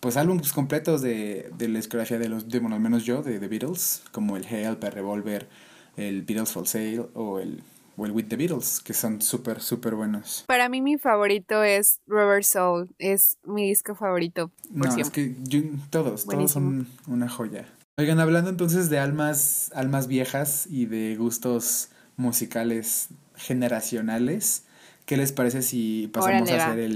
pues 0.00 0.16
álbumes 0.16 0.52
completos 0.52 1.00
de, 1.00 1.50
de 1.56 1.68
la 1.68 1.78
discografía 1.78 2.18
de 2.18 2.28
los, 2.28 2.48
de, 2.48 2.58
bueno, 2.58 2.74
al 2.74 2.82
menos 2.82 3.04
yo, 3.04 3.22
de 3.22 3.38
The 3.38 3.46
Beatles, 3.46 4.02
como 4.10 4.36
el 4.36 4.44
Help, 4.44 4.82
el 4.82 4.92
Revolver, 4.92 5.48
el 5.96 6.22
Beatles 6.22 6.50
for 6.50 6.66
Sale 6.66 7.06
o 7.14 7.38
el, 7.38 7.62
o 7.96 8.06
el 8.06 8.12
With 8.12 8.26
the 8.28 8.36
Beatles, 8.36 8.80
que 8.80 8.94
son 8.94 9.20
súper, 9.20 9.60
súper 9.60 9.94
buenos. 9.94 10.44
Para 10.46 10.68
mí 10.68 10.80
mi 10.80 10.98
favorito 10.98 11.62
es 11.62 12.00
Rubber 12.06 12.44
Soul, 12.44 12.88
es 12.98 13.38
mi 13.44 13.68
disco 13.68 13.94
favorito. 13.94 14.50
Por 14.76 14.88
no, 14.88 14.96
es 14.96 15.10
que 15.10 15.36
yo, 15.42 15.60
todos, 15.90 16.26
todos 16.26 16.50
son 16.50 16.88
una 17.06 17.28
joya. 17.28 17.66
Oigan, 17.98 18.20
hablando 18.20 18.50
entonces 18.50 18.88
de 18.88 18.98
almas, 18.98 19.70
almas 19.74 20.06
viejas 20.06 20.66
y 20.68 20.86
de 20.86 21.16
gustos 21.16 21.90
musicales 22.16 23.08
generacionales, 23.36 24.64
¿Qué 25.04 25.16
les 25.16 25.32
parece 25.32 25.62
si 25.62 26.08
pasamos 26.12 26.48
a 26.50 26.66
hacer 26.68 26.78
el, 26.78 26.92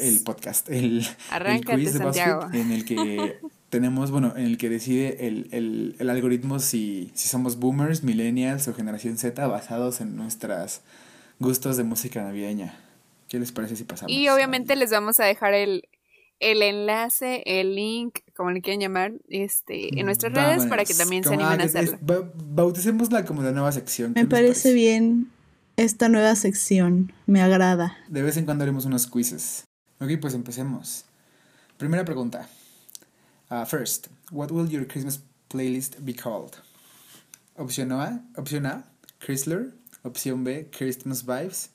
el 0.00 0.20
podcast, 0.24 0.68
el, 0.70 1.06
el 1.46 1.64
quiz 1.64 1.92
de 1.92 2.04
BuzzFeed 2.04 2.54
en 2.54 2.72
el 2.72 2.84
que 2.86 3.38
tenemos, 3.70 4.10
bueno, 4.10 4.34
en 4.36 4.44
el 4.44 4.58
que 4.58 4.68
decide 4.68 5.26
el, 5.26 5.48
el, 5.52 5.96
el 5.98 6.10
algoritmo 6.10 6.58
si, 6.58 7.10
si 7.14 7.28
somos 7.28 7.58
boomers, 7.58 8.02
millennials 8.02 8.68
o 8.68 8.74
generación 8.74 9.16
Z 9.16 9.46
basados 9.46 10.00
en 10.00 10.16
nuestros 10.16 10.82
gustos 11.38 11.76
de 11.76 11.84
música 11.84 12.22
navideña? 12.22 12.74
¿Qué 13.28 13.38
les 13.38 13.52
parece 13.52 13.76
si 13.76 13.84
pasamos? 13.84 14.12
Y 14.12 14.28
obviamente 14.28 14.76
les 14.76 14.90
vamos 14.90 15.20
a 15.20 15.24
dejar 15.24 15.54
el, 15.54 15.88
el 16.40 16.62
enlace, 16.62 17.42
el 17.46 17.76
link, 17.76 18.18
como 18.36 18.50
le 18.50 18.60
quieran 18.60 18.80
llamar, 18.80 19.12
este, 19.28 19.98
en 19.98 20.06
nuestras 20.06 20.32
redes 20.32 20.66
para 20.66 20.84
que 20.84 20.94
también 20.94 21.22
se 21.22 21.34
animen 21.34 21.60
a 21.60 21.64
hacerlo. 21.64 21.98
bauticémosla 22.34 23.24
como 23.24 23.42
la 23.42 23.52
nueva 23.52 23.70
sección. 23.70 24.12
Me 24.14 24.26
parece 24.26 24.72
bien 24.72 25.30
esta 25.76 26.08
nueva 26.08 26.34
sección. 26.34 27.12
Me 27.26 27.40
agrada. 27.40 27.96
De 28.08 28.22
vez 28.22 28.36
en 28.36 28.46
cuando 28.46 28.64
haremos 28.64 28.84
unos 28.84 29.06
quizzes. 29.06 29.64
Ok, 30.00 30.10
pues 30.20 30.34
empecemos. 30.34 31.04
Primera 31.76 32.04
pregunta. 32.04 32.48
Uh, 33.50 33.64
first, 33.64 34.08
what 34.30 34.50
will 34.50 34.66
your 34.66 34.84
Christmas 34.84 35.18
playlist 35.48 36.04
be 36.04 36.12
called? 36.12 36.60
Opción 37.58 37.92
A, 37.92 38.20
opción 38.36 38.66
A, 38.66 38.84
Chrysler. 39.20 39.72
Opción 40.02 40.44
B, 40.44 40.66
Christmas 40.72 41.22
Vibes. 41.22 41.68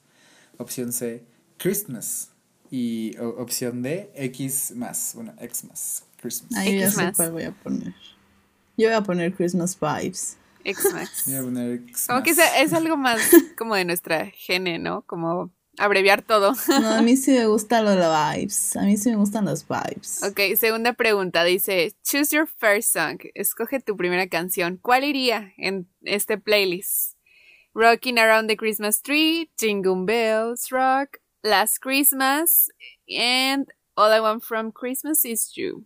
Opción 0.57 0.91
C, 0.91 1.21
Christmas. 1.59 2.29
Y 2.71 3.15
opción 3.19 3.83
D, 3.83 4.09
X 4.15 4.73
más, 4.75 5.13
bueno, 5.13 5.33
X 5.39 5.65
más, 5.65 6.03
Christmas. 6.19 6.57
Ahí 6.57 6.79
ya 6.79 6.89
sé 6.89 7.13
cuál 7.15 7.31
voy 7.31 7.43
a 7.43 7.51
poner. 7.51 7.93
Yo 8.77 8.87
voy 8.87 8.95
a 8.95 9.01
poner 9.01 9.33
Christmas 9.33 9.77
Vibes. 9.79 10.37
X-Max. 10.65 11.29
Como 12.07 12.23
que 12.23 12.31
es, 12.31 12.73
algo 12.73 12.97
más 12.97 13.21
como 13.57 13.75
de 13.75 13.85
nuestra 13.85 14.25
gene, 14.31 14.79
¿no? 14.79 15.03
Como 15.03 15.51
abreviar 15.77 16.21
todo. 16.21 16.53
No, 16.81 16.89
a 16.89 17.01
mí 17.01 17.15
sí 17.17 17.31
me 17.31 17.45
gustan 17.47 17.85
los 17.85 17.95
vibes. 17.95 18.75
A 18.75 18.81
mí 18.83 18.97
sí 18.97 19.09
me 19.09 19.15
gustan 19.15 19.45
los 19.45 19.65
vibes. 19.67 20.23
Ok, 20.23 20.57
segunda 20.57 20.93
pregunta. 20.93 21.43
Dice, 21.43 21.93
choose 22.03 22.35
your 22.35 22.47
first 22.47 22.93
song. 22.93 23.19
Escoge 23.33 23.79
tu 23.79 23.95
primera 23.95 24.27
canción. 24.27 24.77
¿Cuál 24.81 25.03
iría 25.03 25.53
en 25.57 25.87
este 26.03 26.37
playlist? 26.37 27.15
Rocking 27.73 28.17
Around 28.17 28.47
the 28.47 28.55
Christmas 28.55 29.01
Tree, 29.01 29.49
Jingle 29.59 30.05
Bells 30.05 30.69
Rock, 30.71 31.19
Last 31.43 31.79
Christmas, 31.81 32.69
and 33.09 33.67
All 33.97 34.11
I 34.13 34.21
Want 34.21 34.43
from 34.43 34.71
Christmas 34.71 35.25
is 35.25 35.51
You. 35.55 35.85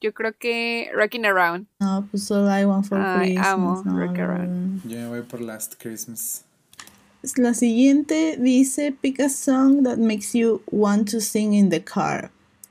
Yo 0.00 0.12
creo 0.12 0.32
que 0.38 0.90
Rocking 0.94 1.26
Around. 1.26 1.66
No, 1.80 2.06
pues 2.10 2.30
All 2.30 2.48
I 2.48 2.64
Want 2.64 2.86
for 2.86 2.98
Christmas. 3.18 3.46
Amo 3.46 3.82
Rock 3.84 4.18
Around. 4.18 4.82
Yo 4.88 4.96
me 4.96 5.08
voy 5.08 5.22
por 5.22 5.40
Last 5.40 5.74
Christmas. 5.78 6.44
La 7.34 7.54
siguiente 7.54 8.36
dice 8.36 8.92
pick 9.02 9.18
a 9.18 9.28
song 9.28 9.82
that 9.82 9.98
makes 9.98 10.34
you 10.34 10.62
want 10.70 11.08
to 11.10 11.20
sing 11.20 11.54
in 11.54 11.70
the 11.70 11.80
car. 11.80 12.30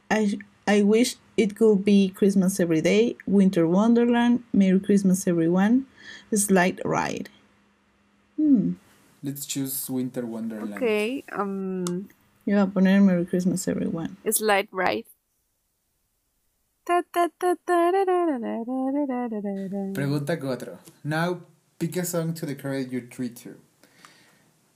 I, 0.10 0.39
I 0.65 0.82
wish 0.82 1.18
it 1.36 1.56
could 1.58 1.84
be 1.84 2.10
Christmas 2.10 2.60
every 2.60 2.82
day, 2.82 3.18
Winter 3.28 3.68
Wonderland, 3.68 4.44
Merry 4.54 4.80
Christmas 4.80 5.28
everyone, 5.28 5.86
Slide 6.34 6.82
Ride. 6.86 7.30
Hmm. 8.38 8.74
Let's 9.22 9.46
choose 9.46 9.89
Winter 9.89 10.26
Wonderland. 10.26 10.76
Okay. 10.76 11.24
Um, 11.34 12.08
Yo 12.46 12.56
voy 12.56 12.63
a 12.63 12.68
poner 12.68 13.02
Merry 13.02 13.26
Christmas 13.26 13.68
everyone. 13.68 14.15
Slide 14.32 14.70
Ride. 14.72 15.06
Pregunta 19.94 20.38
4. 20.38 20.80
Now 21.04 21.41
pick 21.80 21.98
a 21.98 22.06
song 22.06 22.34
to 22.36 22.46
decorate 22.46 22.91
your 22.91 23.02
tree 23.02 23.30
to. 23.30 23.56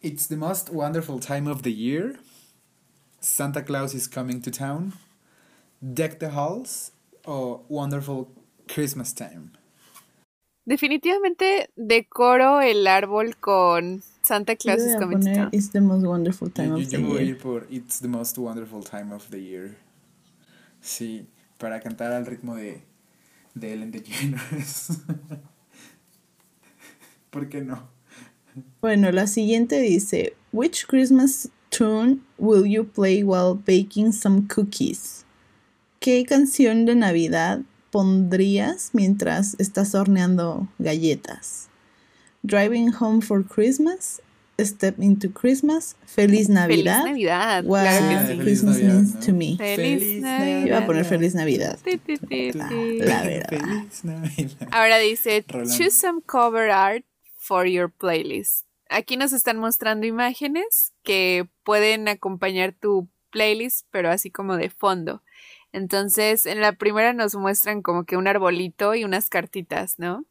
It's 0.02 0.28
the 0.28 0.38
most 0.38 0.70
wonderful 0.70 1.20
time 1.20 1.46
of 1.46 1.64
the 1.64 1.74
year. 1.74 2.20
Santa 3.20 3.62
Claus 3.62 3.94
is 3.94 4.08
coming 4.08 4.42
to 4.42 4.50
town. 4.50 4.94
Deck 5.82 6.20
the 6.20 6.30
halls 6.30 6.92
o 7.28 7.66
Wonderful 7.68 8.30
Christmas 8.70 9.14
time. 9.14 9.52
Definitivamente 10.66 11.70
decoro 11.76 12.62
el 12.62 12.88
árbol 12.88 13.36
con 13.42 14.02
Santa 14.22 14.56
Claus 14.56 14.80
is 14.80 14.96
coming 14.96 15.20
to 15.20 15.34
town. 15.34 15.50
It's 15.52 15.72
the 15.72 15.82
most 15.82 16.06
wonderful 16.06 16.50
time 16.50 16.72
of 16.72 16.90
the 16.90 16.98
year. 16.98 17.02
Yo 17.02 17.08
voy 17.08 17.34
por 17.34 17.68
It's 17.70 18.00
the 18.00 18.08
most 18.08 18.38
wonderful 18.38 18.82
time 18.82 19.14
of 19.14 19.30
the 19.32 19.42
year. 19.42 19.76
Sí 20.82 21.28
para 21.58 21.82
cantar 21.82 22.14
al 22.14 22.26
ritmo 22.26 22.56
de, 22.56 22.82
de 23.54 23.74
Ellen 23.74 23.92
DeGeneres. 23.92 25.02
¿Por 27.32 27.50
qué 27.50 27.62
no? 27.62 27.99
Bueno, 28.82 29.12
la 29.12 29.28
siguiente 29.28 29.80
dice, 29.80 30.34
Which 30.52 30.88
Christmas 30.88 31.50
tune 31.70 32.22
will 32.38 32.66
you 32.66 32.84
play 32.84 33.24
while 33.24 33.54
baking 33.54 34.12
some 34.14 34.48
cookies? 34.48 35.26
¿Qué 36.00 36.26
canción 36.26 36.86
de 36.86 36.96
Navidad 36.96 37.62
pondrías 37.92 38.92
mientras 38.94 39.56
estás 39.60 39.94
horneando 39.94 40.68
galletas? 40.80 41.68
Driving 42.44 42.94
Home 43.00 43.22
for 43.22 43.44
Christmas, 43.44 44.22
Step 44.66 45.00
into 45.00 45.30
Christmas, 45.30 45.96
Feliz 46.06 46.50
Navidad. 46.50 47.04
Feliz 47.04 47.28
Navidad. 47.30 47.66
What 47.66 48.42
Christmas 48.42 48.78
Navidad, 48.78 48.94
means 48.94 49.16
¿no? 49.16 49.22
to 49.22 49.34
me. 49.34 49.58
Feliz 49.58 50.22
Navidad. 50.22 50.66
Yo 50.66 50.74
voy 50.74 50.84
a 50.84 50.86
poner 50.86 51.06
Feliz 51.06 51.36
Navidad. 51.36 51.80
La, 51.86 53.24
verdad. 53.24 53.50
Feliz 53.50 54.04
Navidad. 54.04 54.68
Ahora 54.72 54.98
dice, 55.00 55.46
choose 55.78 55.96
some 55.96 56.22
cover 56.22 56.70
art 56.70 57.06
for 57.50 57.66
your 57.66 57.92
playlist. 57.92 58.68
Aquí 58.92 59.18
nos 59.18 59.34
están 59.34 59.58
mostrando 59.58 60.06
imágenes 60.06 60.94
que 61.02 61.50
pueden 61.64 62.08
acompañar 62.08 62.76
tu 62.80 63.10
playlist, 63.32 63.88
pero 63.90 64.12
así 64.12 64.30
como 64.30 64.56
de 64.56 64.70
fondo. 64.70 65.24
Entonces, 65.72 66.46
en 66.46 66.62
la 66.62 66.74
primera 66.74 67.12
nos 67.14 67.34
muestran 67.34 67.82
como 67.82 68.04
que 68.04 68.18
un 68.18 68.28
arbolito 68.28 68.94
y 68.94 69.04
unas 69.04 69.30
cartitas, 69.30 69.98
¿no? 69.98 70.26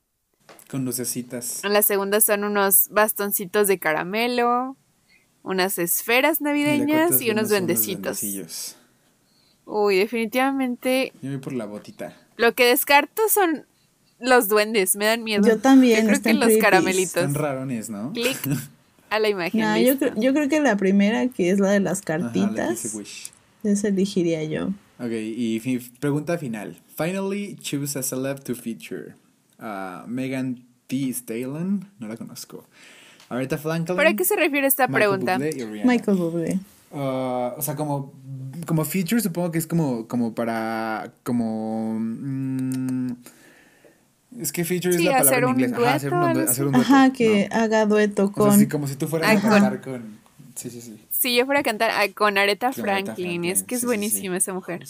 Con 0.71 0.85
lucecitas. 0.85 1.65
En 1.65 1.73
la 1.73 1.83
segunda 1.83 2.21
son 2.21 2.45
unos 2.45 2.89
bastoncitos 2.91 3.67
de 3.67 3.81
caramelo, 3.81 4.77
unas 5.43 5.79
esferas 5.81 6.41
navideñas 6.41 7.21
y, 7.21 7.31
unos 7.33 7.49
duendecitos. 7.49 8.77
Uy, 9.65 9.97
definitivamente. 9.97 11.13
Yo 11.21 11.31
voy 11.31 11.39
por 11.39 11.53
la 11.53 11.67
botita. 11.67 12.17
Lo 12.37 12.55
que 12.55 12.67
descarto 12.67 13.29
son 13.29 13.67
los 14.21 14.49
duendes, 14.49 14.97
me 14.97 15.07
dan 15.07 15.25
miedo. 15.25 15.47
Yo 15.47 15.59
también. 15.59 16.07
Yo 16.07 16.09
creo 16.09 16.23
que 16.23 16.35
los 16.35 16.57
caramelitos. 16.59 17.17
Están 17.17 17.35
rarones, 17.35 17.91
¿no? 17.91 18.13
Clic 18.13 18.39
a 19.11 19.19
la 19.19 19.29
imagen. 19.29 19.61
yo, 19.85 19.99
creo, 19.99 20.15
yo, 20.17 20.33
creo, 20.33 20.49
que 20.49 20.61
la 20.61 20.77
primera, 20.77 21.29
que 21.29 21.51
es 21.51 21.61
la 21.61 21.71
de 21.71 21.81
las 21.81 22.03
cartitas, 22.03 22.97
esa 23.65 23.89
elegiría 23.89 24.45
yo. 24.45 24.69
Ok, 25.01 25.13
y 25.13 25.61
pregunta 26.01 26.39
final. 26.39 26.77
Finally, 26.97 27.57
choose 27.61 27.99
a 27.99 28.03
celeb 28.03 28.43
to 28.43 28.55
feature. 28.55 29.15
Megan 30.07 30.65
T. 30.87 31.11
Stalin, 31.11 31.87
no 31.99 32.09
la 32.09 32.17
conozco. 32.17 32.65
Aretha 33.29 33.59
Franklin. 33.59 33.97
¿Para 33.97 34.15
qué 34.15 34.25
se 34.25 34.37
refiere 34.37 34.67
esta 34.67 34.89
pregunta? 34.89 35.39
Michael 35.39 36.17
Bublé. 36.17 36.59
Uh, 36.91 37.53
o 37.59 37.61
sea, 37.61 37.77
como, 37.77 38.15
como 38.67 38.85
feature 38.85 39.21
supongo 39.21 39.53
que 39.53 39.59
es 39.59 39.67
como, 39.67 40.09
como 40.09 40.35
para, 40.35 41.13
como... 41.23 41.99
Mm, 42.01 43.13
es 44.41 44.53
que 44.53 44.65
feature 44.65 44.95
es 44.95 45.03
la 45.03 45.19
palabra 45.19 45.51
en 45.51 45.61
inglés. 45.61 45.73
Ajá, 45.73 45.95
hacer 45.95 46.15
un, 46.15 46.39
hacer 46.39 46.65
un 46.67 46.73
dueto. 46.73 46.93
Ajá, 46.93 47.13
que 47.13 47.49
haga 47.51 47.87
dueto 47.87 48.33
con... 48.33 48.51
O 48.51 48.53
sea, 48.53 48.69
como 48.69 48.87
si 48.87 48.97
tú 48.97 49.09
fueras 49.09 49.37
a 49.37 49.41
cantar 49.41 49.81
con... 49.81 50.19
Sí, 50.55 50.71
sí, 50.71 50.81
sí. 50.81 50.99
Si 51.11 51.37
yo 51.37 51.47
fuera 51.47 51.61
a 51.61 51.63
cantar 51.63 51.91
ah, 51.91 52.07
con 52.15 52.37
Aretha 52.37 52.73
Franklin, 52.73 53.45
es 53.45 53.63
que 53.63 53.77
es 53.77 53.85
buenísima 53.85 54.37
esa 54.37 54.53
mujer. 54.53 54.85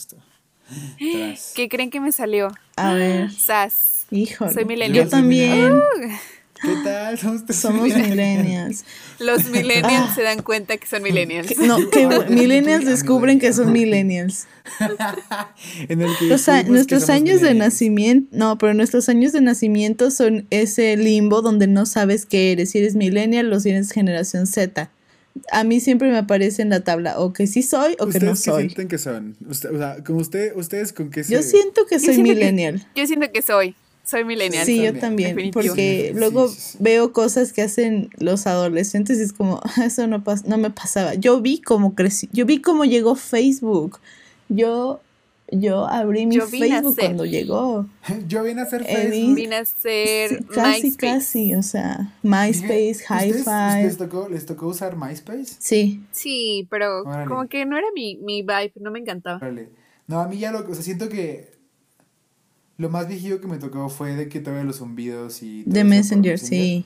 ¿Qué 0.99 1.69
creen 1.69 1.91
que 1.91 2.01
me 2.01 2.13
salió? 2.13 2.53
A 2.77 2.95
ver. 2.95 3.31
Sass. 3.33 4.07
Híjole. 4.11 4.53
Soy 4.53 4.93
Yo 4.93 5.09
también. 5.09 5.81
¿Qué 6.63 6.75
tal? 6.85 7.19
Somos, 7.19 7.43
Somos 7.57 7.85
millennials. 7.85 8.85
Los 9.19 9.45
millennials 9.51 10.15
se 10.15 10.23
dan 10.23 10.43
cuenta 10.43 10.77
que 10.77 10.87
son 10.87 11.03
millennials. 11.03 11.57
No, 11.59 11.77
que 11.91 12.07
millennials 12.31 12.85
descubren 12.85 13.39
que 13.39 13.53
son 13.53 13.73
millennials. 13.73 14.47
en 15.89 16.01
el 16.03 16.11
que 16.19 16.27
Los 16.27 16.49
a- 16.49 16.55
descubrimos 16.55 16.65
que 16.65 16.71
nuestros 16.73 17.11
años 17.11 17.41
de 17.41 17.55
nacimiento, 17.55 18.29
no, 18.37 18.59
pero 18.59 18.75
nuestros 18.75 19.09
años 19.09 19.33
de 19.33 19.41
nacimiento 19.41 20.11
son 20.11 20.47
ese 20.51 20.97
limbo 20.97 21.43
donde 21.43 21.67
no 21.67 21.87
sabes 21.87 22.27
qué 22.27 22.53
eres, 22.53 22.71
si 22.71 22.79
eres 22.79 22.95
millennial 22.95 23.53
o 23.53 23.61
si 23.61 23.71
eres 23.71 23.91
generación 23.93 24.47
Z. 24.47 24.91
A 25.53 25.63
mí 25.63 25.79
siempre 25.81 26.11
me 26.11 26.19
aparece 26.19 26.63
en 26.63 26.71
la 26.71 26.81
tabla 26.81 27.21
o 27.21 27.33
que 27.33 27.47
sí 27.47 27.63
soy 27.63 27.93
o 28.01 28.07
que 28.07 28.19
¿Ustedes 28.19 28.25
no 28.25 28.33
qué 28.33 28.37
soy. 28.39 28.63
sienten 28.65 28.89
que 28.89 28.99
son? 28.99 29.37
Usted- 29.49 29.71
o 29.73 29.79
sea, 29.79 30.03
como 30.05 30.19
usted, 30.19 30.53
¿ustedes 30.57 30.93
con 30.93 31.11
qué 31.11 31.23
se...? 31.23 31.33
Yo 31.33 31.43
siento 31.43 31.87
que 31.87 31.97
Yo 31.99 32.05
soy 32.07 32.17
que- 32.17 32.23
millennial. 32.23 32.85
Yo 32.97 33.07
siento 33.07 33.31
que 33.33 33.43
soy. 33.43 33.77
Soy 34.09 34.25
millennial. 34.25 34.65
Sí, 34.65 34.77
yo 34.77 34.85
también, 34.85 35.01
también, 35.01 35.29
definitivo. 35.37 35.63
porque 35.75 36.11
Sí, 36.13 36.19
luego 36.19 36.49
sí, 36.49 36.57
sí. 36.59 36.79
veo 36.81 37.13
cosas 37.13 37.53
que 37.53 37.61
hacen 37.63 38.09
los 38.19 38.47
adolescentes 38.47 39.19
y 39.19 39.23
es 39.23 39.33
como, 39.35 39.61
"Ah, 39.63 39.85
eso 39.85 40.07
no, 40.07 40.25
pas- 40.25 40.45
no 40.47 40.57
me 40.57 40.71
pasaba. 40.71 41.15
Yo 41.15 41.41
vi 41.43 41.61
cómo 41.61 41.95
crecí, 41.95 42.29
yo 42.33 42.47
vi 42.47 42.61
cómo 42.63 42.85
llegó 42.87 43.17
Facebook. 43.17 43.99
Yo, 44.49 45.01
yo 45.51 45.87
abrí 45.87 46.25
mi 46.27 46.37
Yo 46.37 46.47
Facebook 46.47 46.69
nacer. 46.85 47.05
cuando 47.05 47.25
llegó. 47.27 47.87
Yo 48.29 48.43
vine 48.45 48.63
a 48.63 48.65
hacer. 48.65 48.85
Facebook. 48.85 49.35
Vine 49.35 49.57
a 49.57 49.65
ser 49.67 50.29
Sí, 50.31 50.45
casi, 50.55 50.83
MySpace. 50.85 50.97
casi, 50.97 51.55
o 51.55 51.63
sea, 51.63 52.15
MySpace, 52.23 52.75
Dije, 52.77 53.05
High 53.09 53.31
¿ustedes- 53.31 53.45
Five. 53.45 53.83
¿Les 53.85 53.97
tocó, 53.99 54.29
¿Les 54.31 54.47
tocó 54.47 54.67
usar 54.69 54.97
MySpace? 54.97 55.57
Sí, 55.59 56.03
Sí, 56.13 56.67
pero 56.71 57.03
Órale. 57.03 57.29
como 57.29 57.47
que 57.49 57.67
no 57.67 57.77
era 57.77 57.89
mi, 57.95 58.17
mi 58.17 58.41
vibe, 58.43 58.73
no 58.81 58.91
me 58.91 59.01
encantaba. 59.01 59.37
Órale. 59.37 59.69
No, 60.07 60.21
a 60.21 60.29
mí 60.29 60.39
ya 60.39 60.51
lo 60.53 60.61
o 60.61 60.75
sea, 60.75 60.83
siento 60.83 61.11
que 61.11 61.58
lo 62.79 62.89
más 62.89 63.09
viejillo 63.09 63.41
que 63.41 63.49
me 63.49 63.59
tocó 63.59 63.89
fue 63.89 64.15
de 64.15 64.29
que 64.29 64.39
todavía 64.41 64.65
los 64.65 64.77
zumbidos 64.79 65.43
y 65.43 65.65
de 65.65 65.83
Messenger, 65.85 66.39
sí. 66.39 66.85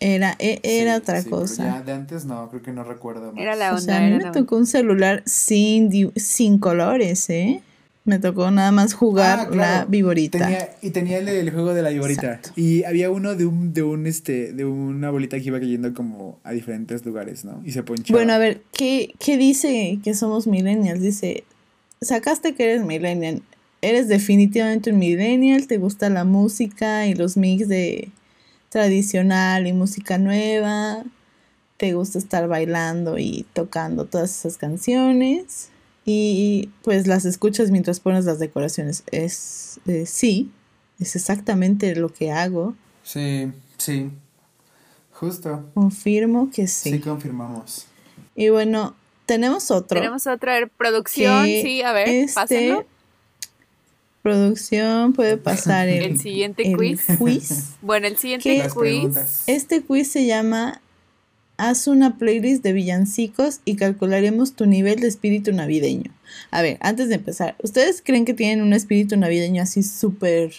Era, 0.00 0.36
e- 0.38 0.60
era 0.62 0.94
Sí, 0.96 1.00
otra 1.02 1.22
sí, 1.22 1.30
cosa. 1.30 1.64
ya 1.64 1.82
de 1.82 1.92
antes 1.92 2.24
no, 2.24 2.48
creo 2.50 2.62
que 2.62 2.72
no 2.72 2.84
recuerdo 2.84 3.32
más. 3.32 3.42
Era 3.42 3.56
la 3.56 3.70
O 3.72 3.76
onda. 3.76 3.80
sea, 3.84 3.98
a 3.98 4.10
mí 4.10 4.16
me 4.16 4.30
tocó 4.30 4.56
un 4.56 4.66
celular 4.66 5.22
sin, 5.26 6.12
sin 6.16 6.58
colores, 6.58 7.28
¿eh? 7.30 7.62
Me 8.04 8.18
tocó 8.18 8.50
nada 8.50 8.70
más 8.70 8.92
jugar 8.92 9.48
Ah, 9.50 9.54
la 9.56 9.84
viborita. 9.88 10.38
Tenía, 10.38 10.68
y 10.82 10.90
tenía 10.90 11.18
el, 11.18 11.26
el 11.28 11.50
juego 11.50 11.72
de 11.74 11.82
la 11.82 11.88
viborita. 11.88 12.34
Exacto. 12.34 12.50
Y 12.54 12.84
había 12.84 13.10
uno 13.10 13.34
de 13.34 13.46
un, 13.46 13.72
de 13.72 13.82
un 13.82 14.06
este, 14.06 14.52
de 14.52 14.64
una 14.66 15.10
bolita 15.10 15.38
que 15.38 15.44
iba 15.44 15.58
cayendo 15.58 15.94
como 15.94 16.38
a 16.44 16.52
diferentes 16.52 17.04
lugares, 17.06 17.44
¿no? 17.44 17.62
Y 17.64 17.72
se 17.72 17.82
ponchaba. 17.82 18.18
Bueno, 18.18 18.34
a 18.34 18.38
ver, 18.38 18.60
¿qué, 18.72 19.14
¿qué 19.18 19.36
dice 19.38 19.98
que 20.04 20.14
somos 20.14 20.46
millennials? 20.46 21.00
Dice, 21.00 21.44
sacaste 22.02 22.54
que 22.54 22.64
eres 22.64 22.84
millennial. 22.84 23.42
Eres 23.84 24.08
definitivamente 24.08 24.90
un 24.92 24.98
millennial, 24.98 25.66
te 25.66 25.76
gusta 25.76 26.08
la 26.08 26.24
música 26.24 27.06
y 27.06 27.12
los 27.14 27.36
mix 27.36 27.68
de 27.68 28.10
tradicional 28.70 29.66
y 29.66 29.74
música 29.74 30.16
nueva. 30.16 31.04
Te 31.76 31.92
gusta 31.92 32.18
estar 32.18 32.48
bailando 32.48 33.18
y 33.18 33.44
tocando 33.52 34.06
todas 34.06 34.38
esas 34.38 34.56
canciones. 34.56 35.68
Y 36.06 36.70
pues 36.82 37.06
las 37.06 37.26
escuchas 37.26 37.70
mientras 37.70 38.00
pones 38.00 38.24
las 38.24 38.38
decoraciones. 38.38 39.04
Es 39.10 39.80
eh, 39.86 40.06
sí, 40.06 40.50
es 40.98 41.14
exactamente 41.14 41.94
lo 41.94 42.08
que 42.08 42.30
hago. 42.30 42.74
Sí, 43.02 43.52
sí. 43.76 44.10
Justo. 45.12 45.68
Confirmo 45.74 46.48
que 46.50 46.66
Sí, 46.68 46.90
sí. 46.92 47.00
confirmamos. 47.00 47.86
Y 48.34 48.48
bueno, 48.48 48.94
tenemos 49.26 49.70
otro. 49.70 50.00
Tenemos 50.00 50.26
otra 50.26 50.52
a 50.52 50.60
ver, 50.60 50.70
producción, 50.70 51.44
sí, 51.44 51.82
a 51.82 51.92
ver, 51.92 52.08
este, 52.08 52.34
pásenlo. 52.34 52.86
Producción 54.24 55.12
puede 55.12 55.36
pasar 55.36 55.86
el, 55.86 56.02
El 56.02 56.18
siguiente 56.18 56.66
el 56.66 56.78
quiz. 56.78 57.02
quiz. 57.18 57.64
Bueno, 57.82 58.06
el 58.06 58.16
siguiente 58.16 58.58
quiz. 58.62 58.74
preguntas. 58.74 59.42
Este 59.46 59.82
quiz 59.82 60.10
se 60.10 60.24
llama 60.24 60.80
Haz 61.58 61.86
una 61.88 62.16
playlist 62.16 62.62
de 62.62 62.72
villancicos 62.72 63.60
y 63.66 63.76
calcularemos 63.76 64.54
tu 64.56 64.64
nivel 64.64 65.00
de 65.00 65.08
espíritu 65.08 65.52
navideño. 65.52 66.10
A 66.50 66.62
ver, 66.62 66.78
antes 66.80 67.10
de 67.10 67.16
empezar, 67.16 67.54
¿ustedes 67.62 68.00
creen 68.02 68.24
que 68.24 68.32
tienen 68.32 68.62
un 68.64 68.72
espíritu 68.72 69.14
navideño 69.18 69.62
así 69.62 69.82
súper 69.82 70.54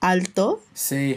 alto? 0.00 0.60
Sí. 0.74 1.16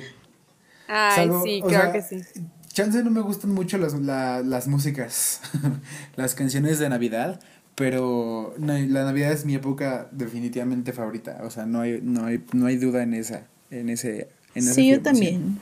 Ay, 0.88 1.16
Salvo- 1.28 1.44
sí, 1.44 1.60
o 1.64 1.68
claro 1.68 1.92
sea, 1.92 1.94
que 1.94 2.02
sí. 2.22 2.42
Chance 2.72 3.04
no 3.04 3.10
me 3.10 3.22
gustan 3.22 3.52
mucho 3.52 3.80
las, 3.80 3.94
la- 3.96 4.42
las 4.44 4.68
músicas, 4.68 5.42
las 6.18 6.36
canciones 6.36 6.78
de 6.78 6.88
Navidad, 6.90 7.40
pero 7.76 8.54
no, 8.58 8.78
la 8.78 9.04
Navidad 9.06 9.32
es 9.32 9.46
mi 9.46 9.56
época 9.56 10.08
definitivamente 10.12 10.94
favorita. 10.94 11.42
O 11.44 11.50
sea, 11.50 11.66
no 11.66 11.82
hay, 11.82 12.00
no 12.04 12.26
hay, 12.26 12.44
no 12.54 12.66
hay 12.68 12.78
duda 12.78 13.04
en 13.04 13.14
esa, 13.14 13.48
en 13.72 13.90
ese, 13.90 14.30
en 14.56 14.64
esa 14.66 14.74
Sí, 14.74 14.90
yo 14.90 15.02
también. 15.02 15.60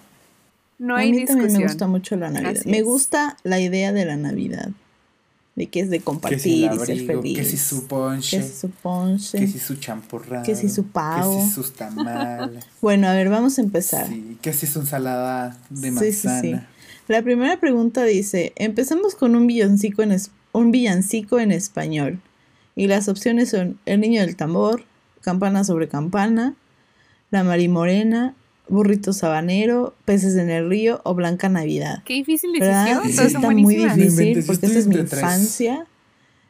No 0.77 0.95
a 0.95 0.99
hay 0.99 1.11
mí 1.11 1.17
discusión. 1.19 1.39
también 1.47 1.57
me 1.59 1.67
gusta 1.67 1.87
mucho 1.87 2.15
la 2.15 2.29
Navidad. 2.31 2.63
Me 2.65 2.81
gusta 2.81 3.37
la 3.43 3.59
idea 3.59 3.93
de 3.93 4.05
la 4.05 4.17
Navidad. 4.17 4.69
De 5.55 5.67
que 5.67 5.81
es 5.81 5.89
de 5.89 5.97
Que 5.97 5.99
si 5.99 6.05
compartir 6.05 6.41
el 6.71 6.75
y 6.75 6.79
ser 6.79 6.91
abrigo, 6.91 7.21
feliz. 7.21 7.37
que 7.37 7.43
si 7.43 7.57
su 7.57 7.85
ponche, 7.85 8.37
Que 8.37 8.43
si 8.43 8.53
su 8.57 8.69
ponche. 8.71 9.37
que 9.37 9.47
si 9.47 9.59
su 9.59 9.75
champurrado, 9.75 10.45
Que 10.45 10.55
si 10.55 10.69
su 10.69 10.85
pavo. 10.85 11.37
que 11.37 11.43
si 11.43 11.49
sus 11.51 11.73
tamales, 11.73 12.63
Bueno, 12.81 13.07
a 13.09 13.13
ver, 13.13 13.29
vamos 13.29 13.59
a 13.59 13.61
empezar. 13.61 14.07
sí, 14.07 14.37
que 14.41 14.53
si 14.53 14.65
su 14.65 14.79
ensalada 14.79 15.57
de 15.69 15.89
Sí, 15.91 16.13
sí, 16.13 16.27
manzana. 16.27 16.41
sí. 16.41 16.55
La 17.09 17.21
primera 17.21 17.59
pregunta 17.59 18.03
dice, 18.05 18.53
empezamos 18.55 19.13
con 19.15 19.35
un 19.35 19.45
villancico 19.45 20.01
en, 20.03 20.13
es- 20.13 20.31
un 20.53 20.71
villancico 20.71 21.39
en 21.39 21.51
español. 21.51 22.19
Y 22.75 22.87
las 22.87 23.07
opciones 23.07 23.49
son 23.49 23.79
El 23.85 23.99
Niño 24.01 24.21
del 24.21 24.35
Tambor, 24.35 24.83
Campana 25.21 25.63
sobre 25.63 25.87
Campana, 25.87 26.53
La 27.29 27.43
Marimorena, 27.43 28.33
Burrito 28.69 29.11
Sabanero, 29.13 29.93
Peces 30.05 30.35
en 30.35 30.49
el 30.49 30.69
Río 30.69 31.01
o 31.03 31.13
Blanca 31.13 31.49
Navidad. 31.49 32.01
Qué 32.05 32.13
difícil 32.13 32.51
¿Verdad? 32.59 33.01
decisión, 33.03 33.27
Sí, 33.29 33.35
Está 33.35 33.49
muy 33.51 33.75
difícil 33.75 34.43
porque 34.45 34.65
esta 34.65 34.79
es 34.79 34.87
mi 34.87 34.95
infancia. 34.95 35.85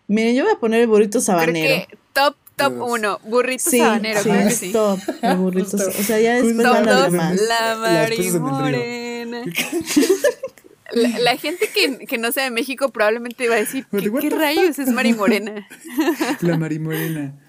Miren, 0.08 0.36
yo 0.36 0.44
voy 0.44 0.54
a 0.54 0.60
poner 0.60 0.82
el 0.82 0.88
Burrito 0.88 1.12
Creo 1.20 1.22
Sabanero. 1.22 1.88
que 1.90 1.98
top, 2.14 2.36
top 2.58 2.74
Todos. 2.78 2.92
uno, 2.92 3.20
burrito 3.26 3.70
Sí, 3.70 3.80
sabanero, 3.80 4.20
sí, 4.22 4.30
claro 4.30 4.48
que 4.50 4.54
sí. 4.56 4.72
top, 4.72 5.00
el 5.22 5.38
burrito. 5.38 5.78
O 5.78 6.04
sea, 6.04 6.20
ya 6.20 6.36
después 6.36 6.58
van 6.58 6.66
Top 6.84 6.86
los 6.86 6.96
dos, 6.96 7.12
demás. 7.12 7.42
la 7.48 7.76
marimorena. 7.78 9.42
La, 10.92 11.20
la 11.20 11.38
gente 11.38 11.70
que, 11.74 12.06
que 12.06 12.18
no 12.18 12.32
sea 12.32 12.44
de 12.44 12.52
México 12.52 12.90
probablemente 12.90 13.48
va 13.48 13.56
a 13.56 13.60
decir, 13.60 13.86
¿qué, 13.92 14.12
qué 14.20 14.30
rayos 14.30 14.80
es 14.80 14.90
marimorena? 14.90 15.68
La 16.42 16.58
marimorena. 16.58 17.40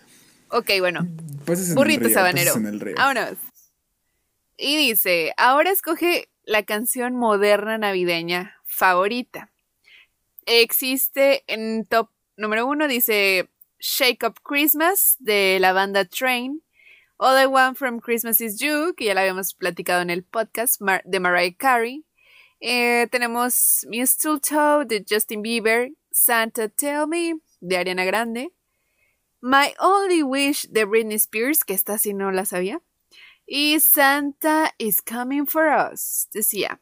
ok, 0.48 0.70
bueno, 0.80 1.00
en 1.00 1.74
burrito 1.74 2.00
el 2.02 2.06
río, 2.06 2.14
sabanero. 2.14 2.54
en 2.56 2.66
el 2.66 2.80
río. 2.80 2.94
Vámonos. 2.96 3.38
Y 4.56 4.76
dice, 4.76 5.32
ahora 5.36 5.70
escoge 5.70 6.28
la 6.44 6.62
canción 6.62 7.16
moderna 7.16 7.78
navideña 7.78 8.56
favorita. 8.64 9.50
Existe 10.46 11.44
en 11.46 11.86
top 11.86 12.10
número 12.36 12.66
uno, 12.66 12.88
dice 12.88 13.48
Shake 13.78 14.24
Up 14.24 14.40
Christmas 14.42 15.16
de 15.18 15.58
la 15.60 15.72
banda 15.72 16.04
Train. 16.04 16.62
Other 17.18 17.46
One 17.46 17.74
from 17.74 18.00
Christmas 18.00 18.40
is 18.40 18.58
You, 18.58 18.94
que 18.96 19.04
ya 19.04 19.14
la 19.14 19.20
habíamos 19.20 19.54
platicado 19.54 20.02
en 20.02 20.10
el 20.10 20.24
podcast 20.24 20.80
de 21.04 21.20
Mariah 21.20 21.54
Carey. 21.56 22.04
Eh, 22.64 23.08
tenemos 23.10 23.84
Mistletoe 23.88 24.84
de 24.86 25.04
Justin 25.08 25.42
Bieber. 25.42 25.90
Santa 26.12 26.68
Tell 26.68 27.08
Me 27.08 27.34
de 27.60 27.76
Ariana 27.76 28.04
Grande. 28.04 28.52
My 29.40 29.74
Only 29.80 30.22
Wish 30.22 30.68
de 30.70 30.84
Britney 30.84 31.16
Spears, 31.16 31.64
que 31.64 31.74
esta 31.74 31.98
sí 31.98 32.14
no 32.14 32.30
la 32.30 32.44
sabía. 32.44 32.80
Y 33.46 33.80
Santa 33.80 34.72
is 34.78 35.02
Coming 35.02 35.46
for 35.46 35.64
Us, 35.92 36.28
decía. 36.32 36.80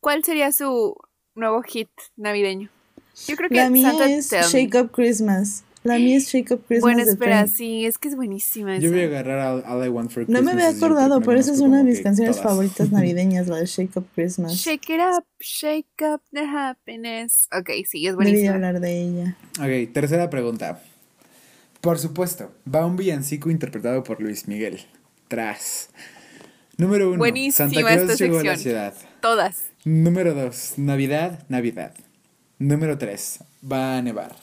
¿Cuál 0.00 0.24
sería 0.24 0.50
su 0.50 0.96
nuevo 1.36 1.62
hit 1.62 1.90
navideño? 2.16 2.70
Yo 3.28 3.36
creo 3.36 3.48
que 3.48 3.54
La 3.54 3.70
mía 3.70 3.90
Santa 3.90 4.10
es 4.10 4.28
Tell 4.28 4.40
Me. 4.40 4.48
Shake 4.48 4.74
Up 4.74 4.90
Christmas. 4.90 5.62
La 5.84 5.98
mía 5.98 6.16
es 6.16 6.28
Shake 6.28 6.50
Up 6.52 6.64
Christmas. 6.66 6.80
Bueno, 6.94 7.02
espera, 7.10 7.46
sí, 7.46 7.84
es 7.84 7.98
que 7.98 8.08
es 8.08 8.16
buenísima 8.16 8.78
Yo 8.78 8.86
esa. 8.88 8.94
voy 8.94 9.02
a 9.04 9.06
agarrar 9.06 9.38
All, 9.54 9.64
All 9.66 9.84
I 9.86 9.88
Want 9.90 10.10
for 10.10 10.22
No 10.22 10.26
Christmas. 10.26 10.42
me 10.54 10.62
había 10.62 10.76
acordado, 10.76 11.20
pero 11.20 11.38
esa 11.38 11.52
es 11.52 11.60
una 11.60 11.78
de 11.78 11.84
mis 11.84 12.00
canciones 12.00 12.36
todas. 12.36 12.50
favoritas 12.50 12.90
navideñas, 12.92 13.48
la 13.48 13.56
de 13.58 13.66
Shake 13.66 13.94
Up 13.98 14.06
Christmas. 14.14 14.54
Shake 14.54 14.88
it 14.94 15.00
up, 15.00 15.24
shake 15.38 15.86
up 16.02 16.22
the 16.32 16.40
happiness. 16.46 17.48
Ok, 17.56 17.68
sí, 17.86 18.06
es 18.06 18.14
buenísima. 18.14 18.54
hablar 18.54 18.80
de 18.80 18.98
ella. 19.02 19.36
Ok, 19.60 19.92
tercera 19.92 20.30
pregunta. 20.30 20.80
Por 21.82 21.98
supuesto, 21.98 22.50
va 22.72 22.86
un 22.86 22.96
villancico 22.96 23.50
interpretado 23.50 24.02
por 24.04 24.22
Luis 24.22 24.48
Miguel. 24.48 24.80
Tras. 25.28 25.90
Número 26.78 27.08
uno, 27.10 27.18
Buenísima 27.18 27.68
Santa 27.68 27.80
Claus 27.82 28.10
esta 28.10 28.24
llegó 28.24 28.38
a 28.38 28.42
la 28.42 28.50
sección. 28.56 28.72
ciudad. 28.72 28.94
Todas. 29.20 29.64
Número 29.84 30.32
dos, 30.32 30.72
Navidad, 30.78 31.44
Navidad. 31.50 31.94
Número 32.58 32.96
tres, 32.96 33.40
va 33.70 33.98
a 33.98 34.02
nevar. 34.02 34.34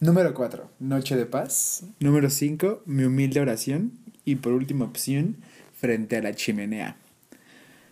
Número 0.00 0.34
cuatro, 0.34 0.70
Noche 0.78 1.16
de 1.16 1.24
Paz. 1.26 1.84
Número 2.00 2.28
cinco, 2.28 2.82
Mi 2.84 3.04
humilde 3.04 3.40
oración. 3.40 3.92
Y 4.24 4.36
por 4.36 4.52
última 4.52 4.84
opción, 4.84 5.36
Frente 5.78 6.16
a 6.16 6.22
la 6.22 6.34
chimenea. 6.34 6.96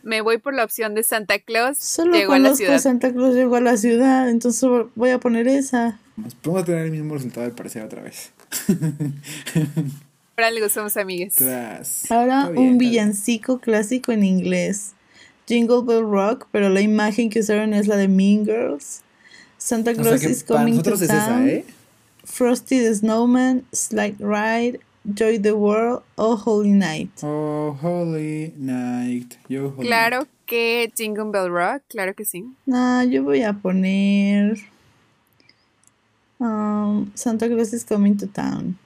Me 0.03 0.21
voy 0.23 0.39
por 0.39 0.55
la 0.55 0.65
opción 0.65 0.95
de 0.95 1.03
Santa 1.03 1.39
Claus. 1.39 1.79
Solo 1.79 2.13
llegó 2.15 2.33
a 2.33 2.39
la 2.39 2.49
conozco 2.49 2.65
ciudad. 2.65 2.79
Santa 2.79 3.13
Claus 3.13 3.35
llegó 3.35 3.57
a 3.57 3.61
la 3.61 3.77
ciudad, 3.77 4.29
entonces 4.31 4.69
voy 4.95 5.11
a 5.11 5.21
poner 5.21 5.49
esa. 5.49 5.99
Podemos 6.43 6.65
tener 6.65 6.87
el 6.87 6.91
mismo 6.91 7.15
resultado 7.15 7.47
al 7.47 7.53
parecer 7.53 7.83
otra 7.83 8.03
vez. 8.03 8.31
Por 10.35 10.45
algo 10.45 10.69
somos 10.69 10.97
amigas. 10.97 11.35
Tras. 11.35 12.11
Ahora 12.11 12.51
bien, 12.51 12.69
un 12.69 12.79
villancico 12.79 13.61
clásico 13.61 14.13
en 14.13 14.25
inglés. 14.25 14.93
Jingle 15.47 15.83
Bell 15.87 16.03
Rock, 16.03 16.49
pero 16.51 16.71
la 16.71 16.81
imagen 16.81 17.29
que 17.31 17.41
usaron 17.41 17.75
es 17.75 17.87
la 17.87 17.97
de 17.97 18.09
Mean 18.09 18.45
Girls. 18.45 19.03
Santa 19.59 19.91
O 19.93 19.95
sea 19.95 20.03
Claus 20.03 20.21
que 20.21 20.31
is 20.31 20.43
para 20.43 20.61
coming 20.61 20.73
to 20.73 20.91
nosotros 20.91 21.03
es 21.03 21.11
esa, 21.11 21.27
town. 21.29 21.49
¿eh? 21.49 21.65
Frosty 22.25 22.81
the 22.81 22.95
Snowman, 22.95 23.67
Slide 23.73 24.21
Ride, 24.21 24.81
Joy 25.13 25.39
the 25.39 25.53
World, 25.57 26.03
Oh 26.17 26.37
Holy 26.37 26.71
Night. 26.73 27.11
Oh, 27.23 27.73
Holy 27.81 28.53
Night. 28.57 29.39
Yo, 29.49 29.71
Holy 29.71 29.87
Claro 29.87 30.19
Night. 30.21 30.29
que 30.47 30.93
Jingle 30.97 31.31
Bell 31.31 31.51
Rock, 31.51 31.83
claro 31.91 32.15
que 32.15 32.25
sí. 32.25 32.45
Nah, 32.67 33.03
yo 33.05 33.23
voy 33.23 33.43
a 33.43 33.53
poner 33.53 34.57
um, 36.41 37.11
Santa 37.15 37.49
Claus 37.49 37.73
is 37.73 37.85
coming 37.85 38.17
to 38.17 38.27
town. 38.27 38.79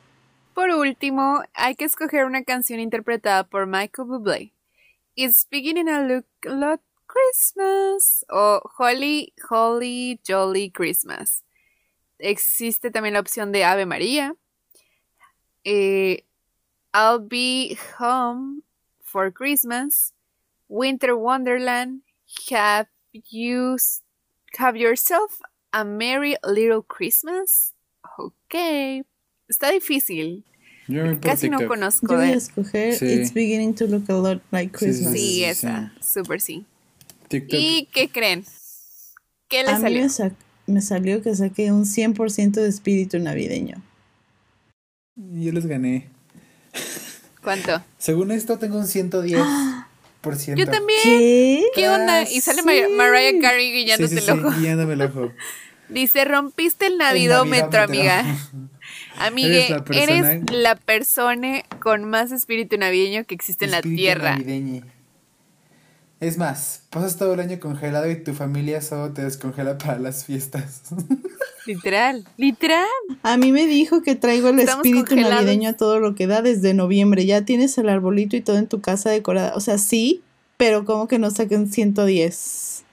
Por 0.54 0.70
último, 0.70 1.42
hay 1.54 1.76
que 1.76 1.84
escoger 1.84 2.24
una 2.24 2.42
canción 2.42 2.80
interpretada 2.80 3.44
por 3.44 3.66
Michael 3.66 4.08
Bublé. 4.08 4.52
It's 5.16 5.46
beginning 5.48 5.86
to 5.86 6.02
look 6.02 6.26
like 6.44 6.80
Christmas 7.06 8.24
o 8.28 8.60
Holly, 8.78 9.32
Holly, 9.48 10.18
Jolly 10.26 10.70
Christmas. 10.70 11.42
Existe 12.18 12.90
también 12.90 13.14
la 13.14 13.20
opción 13.20 13.52
de 13.52 13.64
Ave 13.64 13.86
María. 13.86 14.34
Eh, 15.64 16.24
I'll 16.94 17.20
be 17.20 17.76
home 17.98 18.62
for 19.02 19.32
Christmas. 19.32 20.12
Winter 20.68 21.14
Wonderland. 21.14 22.02
Have 22.50 22.88
you 23.12 23.76
have 24.58 24.76
yourself 24.76 25.40
a 25.72 25.84
merry 25.84 26.36
little 26.44 26.82
Christmas? 26.82 27.74
Ok. 28.18 29.04
Está 29.48 29.70
difícil. 29.70 30.44
Yo 30.88 31.20
Casi 31.20 31.50
no 31.50 31.58
conozco 31.68 32.06
Yo 32.08 32.16
voy 32.16 32.26
a 32.28 32.30
de. 32.30 32.36
escoger 32.36 32.94
Sí. 32.94 33.06
It's 33.06 33.32
beginning 33.32 33.74
to 33.74 33.86
look 33.86 34.08
a 34.08 34.14
lot 34.14 34.40
like 34.50 34.76
Sí, 34.78 34.86
sí, 34.86 35.04
Christmas. 35.04 35.12
Sí, 35.12 35.18
sí, 35.18 35.44
esa. 35.44 35.92
Súper 36.00 36.40
sí. 36.40 36.64
TikTok. 37.28 37.58
¿Y 37.60 37.88
qué 37.92 38.08
creen? 38.08 38.44
¿Qué 39.48 39.62
le 39.64 39.70
A 39.70 39.74
mí 39.76 39.80
salió? 39.82 40.02
me, 40.02 40.08
me 40.68 40.80
salió 40.82 41.22
que 41.22 41.34
saqué 41.34 41.72
un 41.72 41.84
100% 41.84 42.52
de 42.52 42.68
espíritu 42.68 43.18
navideño. 43.18 43.82
Yo 45.16 45.52
les 45.52 45.66
gané. 45.66 46.08
¿Cuánto? 47.42 47.82
Según 47.98 48.30
esto, 48.30 48.58
tengo 48.58 48.78
un 48.78 48.84
110%. 48.86 49.84
Yo 50.56 50.66
también. 50.66 51.00
¿Qué? 51.02 51.64
¿Qué 51.74 51.88
onda? 51.88 52.20
Ah, 52.20 52.22
Y 52.30 52.40
sale 52.40 52.60
sí. 52.62 52.66
Mar- 52.66 52.90
Mariah 52.96 53.40
Carey 53.40 53.72
guiñándote 53.72 54.16
sí, 54.16 54.20
sí, 54.24 54.30
el 54.30 54.38
ojo. 54.40 54.52
sí, 54.52 54.60
guiándome 54.60 54.92
el 54.94 55.02
ojo. 55.02 55.32
Dice, 55.88 56.24
rompiste 56.26 56.86
el 56.86 56.92
El 56.94 56.98
navidómetro, 56.98 57.80
amiga. 57.82 58.24
Amigue, 59.18 59.66
Eres 59.66 59.70
la 59.70 59.84
persona- 59.84 60.32
eres 60.32 60.50
la 60.52 60.74
persona 60.76 61.62
con 61.80 62.04
más 62.04 62.30
espíritu 62.30 62.76
navideño 62.76 63.24
que 63.24 63.34
existe 63.34 63.64
en 63.64 63.70
la 63.72 63.78
Espíritu 63.78 63.96
tierra. 64.02 64.32
navideño. 64.32 64.84
Es 66.20 66.36
más, 66.36 66.82
pasas 66.90 67.16
todo 67.16 67.34
el 67.34 67.40
año 67.40 67.60
congelado 67.60 68.10
y 68.10 68.16
tu 68.16 68.34
familia 68.34 68.80
solo 68.82 69.12
te 69.12 69.22
descongela 69.22 69.78
para 69.78 69.98
las 69.98 70.24
fiestas. 70.24 70.82
Literal, 71.66 72.26
literal. 72.38 72.86
A 73.22 73.36
mí 73.36 73.52
me 73.52 73.66
dijo 73.66 74.00
que 74.00 74.14
traigo 74.14 74.48
el 74.48 74.58
Estamos 74.58 74.86
espíritu 74.86 75.10
congelados. 75.10 75.44
navideño 75.44 75.68
a 75.68 75.72
todo 75.74 76.00
lo 76.00 76.14
que 76.14 76.26
da 76.26 76.40
desde 76.40 76.72
noviembre. 76.72 77.26
Ya 77.26 77.44
tienes 77.44 77.76
el 77.76 77.90
arbolito 77.90 78.36
y 78.36 78.40
todo 78.40 78.56
en 78.56 78.68
tu 78.68 78.80
casa 78.80 79.10
decorada. 79.10 79.54
O 79.54 79.60
sea, 79.60 79.76
sí, 79.76 80.22
pero 80.56 80.86
como 80.86 81.08
que 81.08 81.18
no 81.18 81.30
saquen 81.30 81.70
110. 81.70 82.84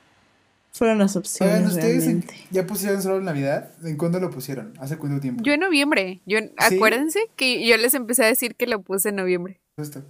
Fueron 0.74 1.00
las 1.00 1.16
opciones 1.16 1.56
Oigan, 1.56 1.70
¿ustedes 1.70 2.04
en- 2.04 2.22
realmente. 2.22 2.36
ya 2.52 2.68
pusieron 2.68 3.02
solo 3.02 3.20
en 3.20 3.24
Navidad? 3.24 3.72
¿En 3.86 3.96
cuándo 3.96 4.20
lo 4.20 4.30
pusieron? 4.30 4.74
¿Hace 4.78 4.98
cuánto 4.98 5.22
tiempo? 5.22 5.42
Yo 5.42 5.54
en 5.54 5.62
noviembre. 5.62 6.20
Yo, 6.26 6.40
Acuérdense 6.58 7.20
que 7.38 7.66
yo 7.66 7.78
les 7.78 7.94
empecé 7.94 8.26
a 8.26 8.28
decir 8.28 8.56
que 8.56 8.68
lo 8.68 8.82
puse 8.82 9.08
en 9.10 9.16
noviembre. 9.16 9.62
Justo. 9.78 10.04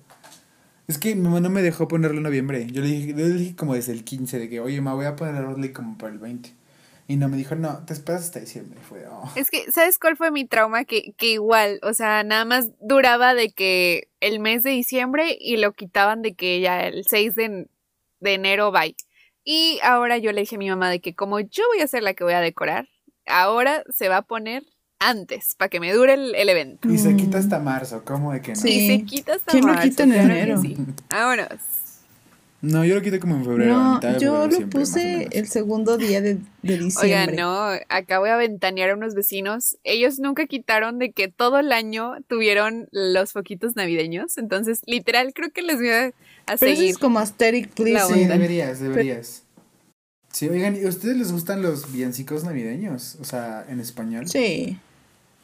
Es 0.88 0.98
que 0.98 1.16
mi 1.16 1.22
mamá 1.22 1.40
no 1.40 1.50
me 1.50 1.62
dejó 1.62 1.88
ponerlo 1.88 2.18
en 2.18 2.24
noviembre. 2.24 2.68
Yo 2.72 2.82
le 2.82 2.88
dije, 2.90 3.14
le 3.14 3.30
dije 3.30 3.56
como 3.56 3.74
desde 3.74 3.92
el 3.92 4.04
15 4.04 4.40
de 4.40 4.50
que, 4.50 4.60
oye, 4.60 4.82
ma, 4.82 4.94
voy 4.94 5.06
a 5.06 5.16
poner 5.16 5.44
Rodley 5.44 5.72
como 5.72 5.98
para 5.98 6.14
el 6.14 6.20
20. 6.20 6.54
Y 7.08 7.18
no 7.18 7.28
me 7.28 7.38
dijo, 7.38 7.56
no, 7.56 7.86
te 7.86 7.94
esperas 7.94 8.24
hasta 8.24 8.40
diciembre. 8.40 8.80
Oh. 9.12 9.32
Es 9.36 9.52
que, 9.52 9.72
¿sabes 9.72 10.00
cuál 10.00 10.18
fue 10.18 10.32
mi 10.32 10.46
trauma? 10.46 10.86
Que, 10.86 11.14
que 11.18 11.34
igual, 11.34 11.80
o 11.84 11.94
sea, 11.94 12.24
nada 12.24 12.46
más 12.46 12.70
duraba 12.80 13.36
de 13.36 13.52
que 13.52 14.10
el 14.22 14.40
mes 14.40 14.64
de 14.64 14.72
diciembre 14.72 15.38
y 15.40 15.58
lo 15.58 15.74
quitaban 15.74 16.22
de 16.22 16.34
que 16.34 16.60
ya 16.62 16.88
el 16.88 17.06
6 17.06 17.36
de, 17.36 17.68
de 18.20 18.34
enero, 18.34 18.72
bye. 18.72 18.96
Y 19.44 19.80
ahora 19.84 20.18
yo 20.18 20.32
le 20.32 20.42
dije 20.42 20.56
a 20.56 20.60
mi 20.60 20.70
mamá 20.70 20.90
de 20.90 21.00
que 21.00 21.14
como 21.14 21.40
yo 21.40 21.64
voy 21.74 21.82
a 21.82 21.88
ser 21.88 22.02
la 22.02 22.16
que 22.16 22.24
voy 22.24 22.34
a 22.34 22.42
decorar, 22.42 22.88
ahora 23.28 23.84
se 23.90 24.10
va 24.10 24.18
a 24.18 24.22
poner 24.24 24.64
antes, 25.10 25.56
para 25.56 25.70
que 25.70 25.80
me 25.80 25.94
dure 25.94 26.14
el, 26.16 26.34
el 26.36 26.50
evento. 26.50 26.90
Y 26.92 26.98
se 26.98 27.10
Mm. 27.14 27.18
quita 27.18 27.38
hasta 27.38 27.60
marzo, 27.60 28.04
¿cómo 28.04 28.32
de 28.34 28.42
que 28.42 28.54
no? 28.54 28.56
Sí. 28.62 28.70
Y 28.70 28.88
se 28.88 29.06
quita 29.06 29.36
hasta 29.36 29.52
¿Quién 29.52 29.66
lo 29.66 29.74
marzo, 29.74 29.90
quita 29.90 30.04
en 30.04 30.14
enero? 30.14 30.62
sí. 30.62 30.76
Vámonos. 31.10 31.48
No, 32.62 32.84
yo 32.84 32.96
lo 32.96 33.02
quité 33.04 33.20
como 33.20 33.36
en 33.36 33.46
febrero. 33.46 33.76
a 33.76 33.78
No, 33.84 33.94
mitad 33.96 34.14
de 34.14 34.20
yo 34.20 34.42
febrero 34.42 34.62
lo 34.62 34.70
puse 34.72 35.28
el 35.32 35.48
segundo 35.48 35.98
día 36.00 36.22
de, 36.22 36.40
de 36.64 36.78
diciembre. 36.80 37.34
Oigan, 37.34 37.36
no, 37.36 37.68
acá 37.90 38.18
voy 38.18 38.30
a 38.30 38.38
ventanear 38.38 38.90
a 38.90 38.96
unos 38.96 39.14
vecinos. 39.14 39.78
Ellos 39.84 40.18
nunca 40.18 40.48
quitaron 40.48 40.98
de 40.98 41.12
que 41.12 41.28
todo 41.28 41.60
el 41.60 41.72
año 41.72 42.14
tuvieron 42.28 42.88
los 42.92 43.34
foquitos 43.34 43.76
navideños. 43.76 44.40
Entonces, 44.40 44.82
literal, 44.88 45.34
creo 45.36 45.52
que 45.52 45.62
les 45.62 45.76
voy 45.78 45.90
a, 45.90 46.06
a 46.48 46.58
Pero 46.58 46.72
eso 46.72 46.82
es 46.82 46.98
como 46.98 47.20
Asterix, 47.20 47.68
please. 47.68 47.94
La 47.94 48.06
Sí, 48.08 48.26
deberías, 48.26 48.80
deberías. 48.80 49.44
Sí, 50.32 50.50
oigan, 50.50 50.76
¿y 50.76 50.86
a 50.86 50.90
ustedes 50.90 51.16
les 51.18 51.32
gustan 51.32 51.62
los 51.62 51.92
villancicos 51.94 52.44
navideños? 52.46 53.16
O 53.22 53.26
sea, 53.26 53.64
en 53.70 53.80
español. 53.80 54.28
Sí, 54.28 54.78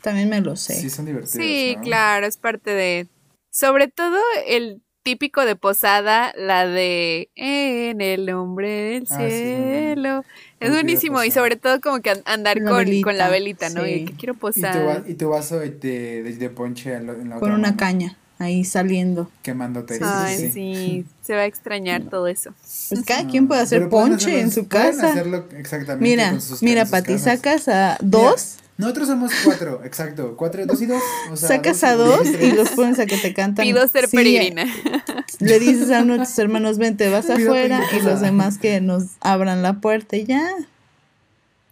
también 0.02 0.30
me 0.30 0.42
lo 0.42 0.56
sé. 0.56 0.76
Sí, 0.76 0.90
son 0.90 1.06
divertidos. 1.06 1.34
Sí, 1.46 1.76
¿no? 1.78 1.84
claro, 1.84 2.26
es 2.28 2.38
parte 2.38 2.72
de. 2.72 3.08
Sobre 3.52 3.88
todo 3.88 4.18
el 4.48 4.82
típico 5.04 5.44
de 5.46 5.56
posada, 5.56 6.32
la 6.38 6.68
de 6.68 7.30
En 7.36 8.02
el 8.02 8.26
nombre 8.28 8.70
del 8.70 9.08
Ah, 9.10 9.18
cielo. 9.28 10.24
Es 10.60 10.70
buenísimo. 10.70 11.24
Y 11.24 11.32
sobre 11.32 11.56
todo 11.56 11.82
como 11.82 12.02
que 12.02 12.12
an- 12.12 12.22
andar 12.26 12.58
La 12.58 12.70
con, 12.70 12.78
velita, 12.80 13.04
con 13.06 13.18
la 13.18 13.30
velita, 13.30 13.70
¿no? 13.70 13.84
sí. 13.84 13.92
Y 13.92 14.06
que 14.06 14.14
quiero 14.14 14.34
posar. 14.36 15.04
y 15.08 15.14
tu 15.16 15.30
vaso 15.30 15.60
de, 15.60 15.72
de, 15.72 16.24
de- 16.36 16.50
ponche 16.50 16.94
en, 16.94 17.08
la- 17.08 17.14
la 17.14 17.20
Con 17.20 17.34
otra 17.38 17.48
una 17.56 17.68
mano, 17.70 17.78
caña 17.78 18.18
ahí 18.38 18.64
saliendo. 18.64 19.30
Quemándote. 19.42 19.96
Sí, 19.96 20.02
Ay, 20.06 20.52
sí, 20.52 21.06
se 21.24 21.34
va 21.36 21.42
a 21.42 21.46
extrañar 21.46 22.04
todo 22.04 22.28
eso. 22.28 22.54
Pues 22.90 23.04
cada 23.06 23.28
quien 23.28 23.48
puede 23.48 23.62
hacer 23.62 23.90
ponche 23.90 24.28
hacerlo- 24.28 24.40
en 24.40 24.52
su 24.52 24.68
pueden 24.68 24.92
casa. 24.92 25.10
hacerlo 25.12 25.46
exactamente 25.58 26.10
Mira, 26.10 26.30
con 26.32 26.42
sus- 26.42 26.62
mira, 26.64 26.86
Pati, 26.86 27.18
sacas 27.20 27.68
a 27.68 27.98
Mira, 28.02 28.20
dos, 28.30 28.58
nosotros 28.82 29.08
somos 29.08 29.32
cuatro, 29.46 29.82
exacto. 29.86 30.36
Cuatro, 30.36 30.66
dos 30.66 30.82
y 30.82 30.86
dos. 30.88 31.02
O 31.32 31.38
sea, 31.38 31.48
sacas 31.50 31.80
dos 31.82 31.90
a 31.90 31.94
y 31.94 31.98
dos 31.98 32.28
y 32.42 32.52
los 32.52 32.70
pones 32.72 33.00
a 33.00 33.06
que 33.06 33.18
te 33.18 33.34
cantan. 33.34 33.64
Pido 33.64 33.88
ser 33.88 34.08
Sí, 34.10 34.18
peregrina. 34.18 34.66
Le 35.40 35.60
dices 35.60 35.90
a 35.92 36.02
uno 36.02 36.18
de 36.18 36.26
tus 36.26 36.38
hermanos, 36.40 36.78
vente, 36.78 37.10
vas 37.10 37.26
Pido 37.28 37.52
afuera 37.52 37.82
y 37.98 38.02
los 38.02 38.20
demás 38.22 38.58
que 38.58 38.82
nos 38.82 39.04
abran 39.22 39.64
la 39.64 39.80
puerta 39.80 40.18
y 40.18 40.26
ya. 40.26 40.44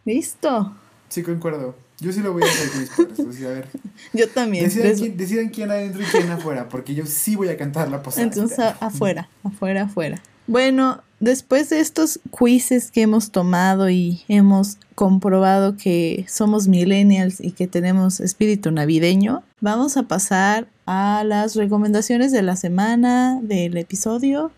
Listo. 0.06 0.74
Sí, 1.10 1.24
concuerdo. 1.24 1.76
Yo 2.00 2.12
sí 2.14 2.22
lo 2.22 2.32
voy 2.32 2.44
a 2.44 2.46
hacer 2.46 2.70
con 2.70 2.80
mis 2.80 2.90
padres. 2.90 3.20
o 3.20 3.34
sea, 3.34 3.48
a 3.50 3.52
ver. 3.54 3.68
Yo 4.14 4.30
también. 4.30 4.64
Decidan 4.66 4.88
Les- 4.90 5.00
quién, 5.02 5.18
decidan 5.18 5.50
quién 5.50 5.70
adentro 5.72 6.02
y 6.02 6.06
quién 6.06 6.30
afuera, 6.32 6.70
porque 6.70 6.96
yo 6.96 7.06
sí 7.06 7.36
voy 7.36 7.50
a 7.50 7.58
cantar 7.58 7.90
la 7.92 8.02
posada. 8.02 8.24
Entonces 8.24 8.60
afuera, 8.80 9.28
afuera, 9.44 9.84
afuera. 9.84 10.22
Bueno, 10.48 11.04
después 11.20 11.70
de 11.70 11.80
estos 11.80 12.20
quizzes 12.38 12.92
que 12.92 13.02
hemos 13.02 13.32
tomado 13.32 13.90
y 13.90 14.22
hemos 14.28 14.78
comprobado 14.96 15.76
que 15.78 16.26
somos 16.28 16.68
millennials 16.68 17.42
y 17.42 17.52
que 17.52 17.68
tenemos 17.68 18.20
espíritu 18.20 18.72
navideño, 18.72 19.44
vamos 19.62 19.98
a 19.98 20.04
pasar 20.04 20.68
a 20.86 21.24
las 21.26 21.56
recomendaciones 21.56 22.32
de 22.32 22.42
la 22.42 22.56
semana 22.56 23.40
del 23.42 23.78
episodio. 23.78 24.52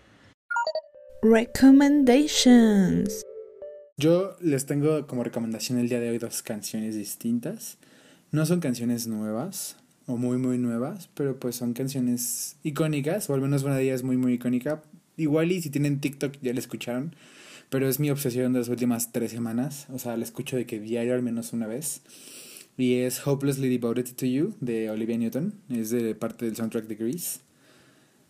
Recommendations. 1.22 3.22
Yo 3.96 4.36
les 4.40 4.66
tengo 4.66 5.06
como 5.06 5.22
recomendación 5.22 5.78
el 5.78 5.88
día 5.88 6.00
de 6.00 6.10
hoy 6.10 6.18
dos 6.18 6.42
canciones 6.42 6.96
distintas. 6.96 7.78
No 8.30 8.46
son 8.46 8.60
canciones 8.60 9.06
nuevas 9.06 9.76
o 10.06 10.16
muy 10.16 10.38
muy 10.38 10.58
nuevas, 10.58 11.08
pero 11.14 11.38
pues 11.38 11.56
son 11.56 11.74
canciones 11.74 12.56
icónicas, 12.64 13.30
o 13.30 13.34
al 13.34 13.40
menos 13.40 13.62
una 13.62 13.76
de 13.76 13.84
ellas 13.84 14.02
muy 14.02 14.16
muy 14.16 14.32
icónica. 14.32 14.82
Igual 15.16 15.52
y 15.52 15.62
si 15.62 15.70
tienen 15.70 16.00
TikTok 16.00 16.34
ya 16.40 16.52
la 16.52 16.58
escucharon, 16.58 17.14
pero 17.70 17.88
es 17.88 18.00
mi 18.00 18.10
obsesión 18.10 18.52
de 18.52 18.60
las 18.60 18.68
últimas 18.68 19.12
tres 19.12 19.30
semanas. 19.30 19.86
O 19.92 19.98
sea, 19.98 20.16
la 20.16 20.24
escucho 20.24 20.56
de 20.56 20.66
que 20.66 20.80
diario 20.80 21.14
al 21.14 21.22
menos 21.22 21.52
una 21.52 21.66
vez. 21.66 22.02
Y 22.76 22.94
es 22.94 23.26
Hopelessly 23.26 23.68
Devoted 23.68 24.14
to 24.14 24.26
You 24.26 24.54
de 24.60 24.90
Olivia 24.90 25.18
Newton. 25.18 25.54
Es 25.68 25.90
de 25.90 26.14
parte 26.14 26.46
del 26.46 26.56
soundtrack 26.56 26.86
de 26.86 26.94
Grease. 26.96 27.40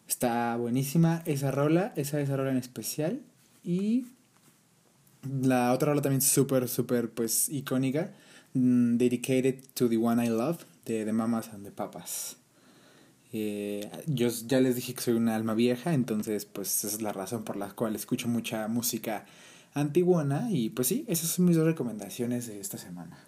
Está 0.08 0.56
buenísima 0.56 1.22
esa 1.26 1.50
rola, 1.50 1.92
esa, 1.96 2.20
esa 2.20 2.36
rola 2.36 2.50
en 2.50 2.56
especial. 2.56 3.20
Y 3.64 4.06
la 5.22 5.72
otra 5.72 5.90
rola 5.90 6.02
también 6.02 6.22
súper, 6.22 6.68
súper, 6.68 7.10
pues, 7.10 7.48
icónica. 7.48 8.12
mm, 8.54 8.96
Dedicated 8.96 9.60
to 9.74 9.88
the 9.88 9.96
One 9.96 10.24
I 10.24 10.28
Love, 10.28 10.64
de 10.84 11.04
The 11.04 11.12
Mamas 11.12 11.48
and 11.52 11.64
the 11.64 11.70
Papas. 11.70 12.36
Eh, 13.32 13.90
yo 14.06 14.28
ya 14.28 14.60
les 14.60 14.76
dije 14.76 14.94
que 14.94 15.00
soy 15.00 15.14
una 15.14 15.34
alma 15.34 15.54
vieja, 15.54 15.94
entonces, 15.94 16.44
pues, 16.44 16.84
esa 16.84 16.96
es 16.96 17.02
la 17.02 17.12
razón 17.12 17.44
por 17.44 17.56
la 17.56 17.70
cual 17.70 17.96
escucho 17.96 18.28
mucha 18.28 18.68
música 18.68 19.24
antiguana. 19.74 20.48
Y, 20.50 20.70
pues, 20.70 20.88
sí, 20.88 21.04
esas 21.08 21.30
son 21.30 21.46
mis 21.46 21.56
dos 21.56 21.66
recomendaciones 21.66 22.46
de 22.46 22.60
esta 22.60 22.78
semana. 22.78 23.18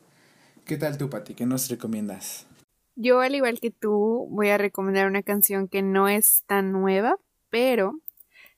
¿Qué 0.64 0.76
tal 0.76 0.98
tú, 0.98 1.10
Pati? 1.10 1.34
¿Qué 1.34 1.46
nos 1.46 1.68
recomiendas? 1.68 2.46
Yo, 2.96 3.20
al 3.20 3.34
igual 3.34 3.60
que 3.60 3.70
tú, 3.70 4.28
voy 4.30 4.48
a 4.50 4.58
recomendar 4.58 5.08
una 5.08 5.22
canción 5.22 5.68
que 5.68 5.82
no 5.82 6.08
es 6.08 6.44
tan 6.46 6.70
nueva, 6.70 7.16
pero 7.50 7.98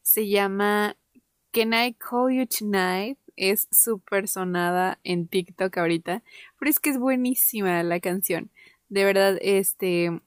se 0.02 0.28
llama 0.28 0.96
Can 1.52 1.72
I 1.72 1.94
Call 1.94 2.34
You 2.34 2.46
Tonight 2.46 3.18
es 3.36 3.68
súper 3.70 4.28
sonada 4.28 4.98
en 5.04 5.28
TikTok 5.28 5.76
ahorita, 5.76 6.22
pero 6.58 6.70
es 6.70 6.80
que 6.80 6.90
es 6.90 6.98
buenísima 6.98 7.82
la 7.82 8.00
canción. 8.00 8.50
De 8.88 9.04
verdad, 9.04 9.38
este, 9.40 10.20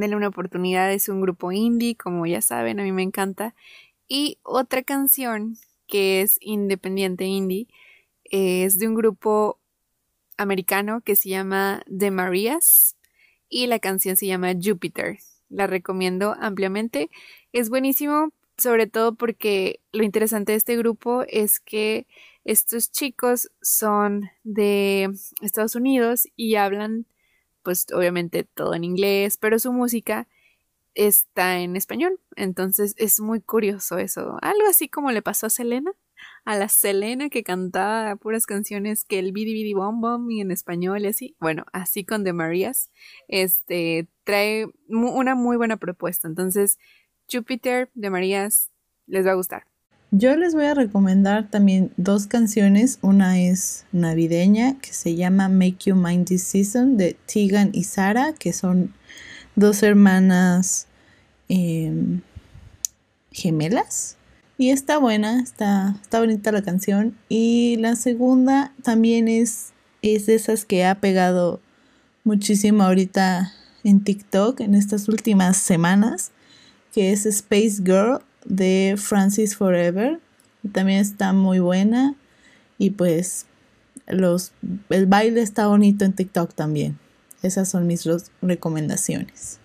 denle 0.00 0.16
una 0.16 0.28
oportunidad, 0.28 0.92
es 0.92 1.08
un 1.08 1.20
grupo 1.20 1.52
indie, 1.52 1.96
como 1.96 2.26
ya 2.26 2.40
saben, 2.42 2.80
a 2.80 2.82
mí 2.82 2.92
me 2.92 3.02
encanta. 3.02 3.54
Y 4.08 4.38
otra 4.42 4.82
canción 4.82 5.56
que 5.86 6.22
es 6.22 6.38
independiente 6.40 7.26
indie 7.26 7.68
es 8.24 8.78
de 8.78 8.88
un 8.88 8.94
grupo 8.94 9.58
americano 10.36 11.02
que 11.02 11.16
se 11.16 11.28
llama 11.28 11.82
The 11.96 12.10
Marias 12.10 12.96
y 13.48 13.66
la 13.66 13.78
canción 13.78 14.16
se 14.16 14.26
llama 14.26 14.54
Jupiter. 14.60 15.18
La 15.48 15.66
recomiendo 15.66 16.36
ampliamente. 16.40 17.10
Es 17.52 17.68
buenísimo, 17.68 18.32
sobre 18.56 18.86
todo 18.86 19.14
porque 19.14 19.80
lo 19.92 20.04
interesante 20.04 20.52
de 20.52 20.58
este 20.58 20.76
grupo 20.76 21.24
es 21.28 21.60
que 21.60 22.06
estos 22.44 22.90
chicos 22.90 23.50
son 23.60 24.30
de 24.44 25.10
Estados 25.42 25.74
Unidos 25.74 26.28
y 26.36 26.54
hablan 26.54 27.06
pues 27.62 27.86
obviamente 27.94 28.44
todo 28.44 28.74
en 28.74 28.84
inglés, 28.84 29.36
pero 29.36 29.58
su 29.58 29.72
música 29.72 30.28
está 30.94 31.58
en 31.60 31.76
español. 31.76 32.20
Entonces 32.36 32.94
es 32.98 33.20
muy 33.20 33.40
curioso 33.40 33.98
eso. 33.98 34.38
Algo 34.42 34.66
así 34.68 34.88
como 34.88 35.12
le 35.12 35.22
pasó 35.22 35.46
a 35.46 35.50
Selena 35.50 35.92
a 36.44 36.56
la 36.56 36.68
Selena 36.68 37.28
que 37.28 37.42
cantaba 37.42 38.16
puras 38.16 38.46
canciones 38.46 39.04
que 39.04 39.18
el 39.18 39.32
Bidi 39.32 39.52
Bidi 39.52 39.74
Bom 39.74 40.00
Bom 40.00 40.30
y 40.30 40.40
en 40.40 40.50
español 40.50 41.02
y 41.02 41.08
así. 41.08 41.36
Bueno, 41.40 41.64
así 41.72 42.04
con 42.04 42.24
The 42.24 42.32
Marías, 42.32 42.90
este 43.28 44.08
trae 44.24 44.66
una 44.88 45.34
muy 45.34 45.56
buena 45.56 45.76
propuesta. 45.76 46.28
Entonces, 46.28 46.78
Jupiter 47.30 47.90
de 47.94 48.10
Marías 48.10 48.70
les 49.06 49.26
va 49.26 49.32
a 49.32 49.34
gustar. 49.34 49.69
Yo 50.12 50.34
les 50.34 50.54
voy 50.54 50.64
a 50.64 50.74
recomendar 50.74 51.48
también 51.50 51.92
dos 51.96 52.26
canciones. 52.26 52.98
Una 53.00 53.38
es 53.40 53.86
navideña 53.92 54.76
que 54.80 54.92
se 54.92 55.14
llama 55.14 55.48
Make 55.48 55.76
You 55.86 55.94
Mind 55.94 56.26
This 56.26 56.42
Season 56.42 56.96
de 56.96 57.16
Tegan 57.32 57.70
y 57.72 57.84
Sara, 57.84 58.32
que 58.32 58.52
son 58.52 58.92
dos 59.54 59.84
hermanas 59.84 60.88
em, 61.48 62.22
gemelas 63.30 64.16
y 64.58 64.70
está 64.70 64.98
buena, 64.98 65.40
está, 65.40 65.96
está 66.02 66.18
bonita 66.18 66.50
la 66.50 66.62
canción. 66.62 67.16
Y 67.28 67.76
la 67.76 67.94
segunda 67.94 68.74
también 68.82 69.28
es, 69.28 69.72
es 70.02 70.26
de 70.26 70.34
esas 70.34 70.64
que 70.64 70.84
ha 70.84 70.96
pegado 70.96 71.60
muchísimo 72.24 72.82
ahorita 72.82 73.52
en 73.84 74.02
TikTok 74.02 74.60
en 74.60 74.74
estas 74.74 75.08
últimas 75.08 75.56
semanas, 75.56 76.32
que 76.92 77.12
es 77.12 77.26
Space 77.26 77.76
Girl 77.84 78.22
de 78.44 78.96
Francis 78.98 79.56
Forever. 79.56 80.20
También 80.72 81.00
está 81.00 81.32
muy 81.32 81.58
buena 81.58 82.14
y 82.78 82.90
pues 82.90 83.46
los, 84.06 84.52
el 84.88 85.06
baile 85.06 85.42
está 85.42 85.66
bonito 85.66 86.04
en 86.04 86.12
TikTok 86.12 86.54
también. 86.54 86.98
Esas 87.42 87.68
son 87.68 87.86
mis 87.86 88.04
dos 88.04 88.30
recomendaciones. 88.42 89.58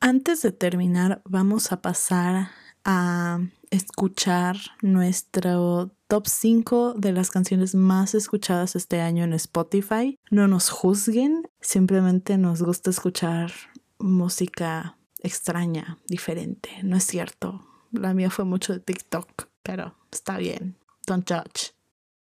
Antes 0.00 0.42
de 0.42 0.52
terminar, 0.52 1.22
vamos 1.24 1.72
a 1.72 1.80
pasar 1.80 2.48
a 2.84 3.40
escuchar 3.70 4.56
nuestro 4.82 5.90
top 6.06 6.26
5 6.26 6.94
de 6.94 7.12
las 7.12 7.30
canciones 7.30 7.74
más 7.74 8.14
escuchadas 8.14 8.76
este 8.76 9.00
año 9.00 9.24
en 9.24 9.32
Spotify. 9.32 10.18
No 10.30 10.46
nos 10.48 10.70
juzguen, 10.70 11.48
simplemente 11.60 12.38
nos 12.38 12.62
gusta 12.62 12.90
escuchar 12.90 13.52
música 13.98 14.93
extraña, 15.24 15.98
diferente. 16.06 16.70
No 16.84 16.96
es 16.96 17.04
cierto. 17.04 17.66
La 17.90 18.14
mía 18.14 18.30
fue 18.30 18.44
mucho 18.44 18.72
de 18.72 18.78
TikTok, 18.78 19.48
pero 19.64 19.96
está 20.12 20.38
bien. 20.38 20.76
Don't 21.06 21.28
judge. 21.28 21.72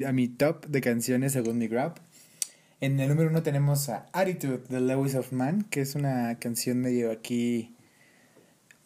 A 0.07 0.13
mi 0.13 0.29
top 0.29 0.65
de 0.67 0.79
canciones 0.79 1.33
según 1.33 1.57
mi 1.57 1.67
Grab. 1.67 1.99
En 2.79 2.99
el 2.99 3.09
número 3.09 3.29
uno 3.29 3.43
tenemos 3.43 3.89
a 3.89 4.07
Attitude 4.13 4.63
de 4.69 4.79
Lewis 4.79 5.15
of 5.15 5.31
Man, 5.31 5.63
que 5.69 5.81
es 5.81 5.95
una 5.95 6.37
canción 6.39 6.79
medio 6.79 7.11
aquí 7.11 7.73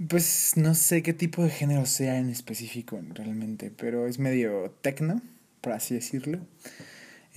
pues 0.07 0.53
no 0.55 0.75
sé 0.75 1.01
qué 1.01 1.13
tipo 1.13 1.43
de 1.43 1.49
género 1.49 1.85
sea 1.85 2.19
en 2.19 2.29
específico 2.29 2.99
realmente, 3.13 3.71
pero 3.75 4.07
es 4.07 4.19
medio 4.19 4.71
techno, 4.81 5.21
por 5.61 5.73
así 5.73 5.95
decirlo. 5.95 6.39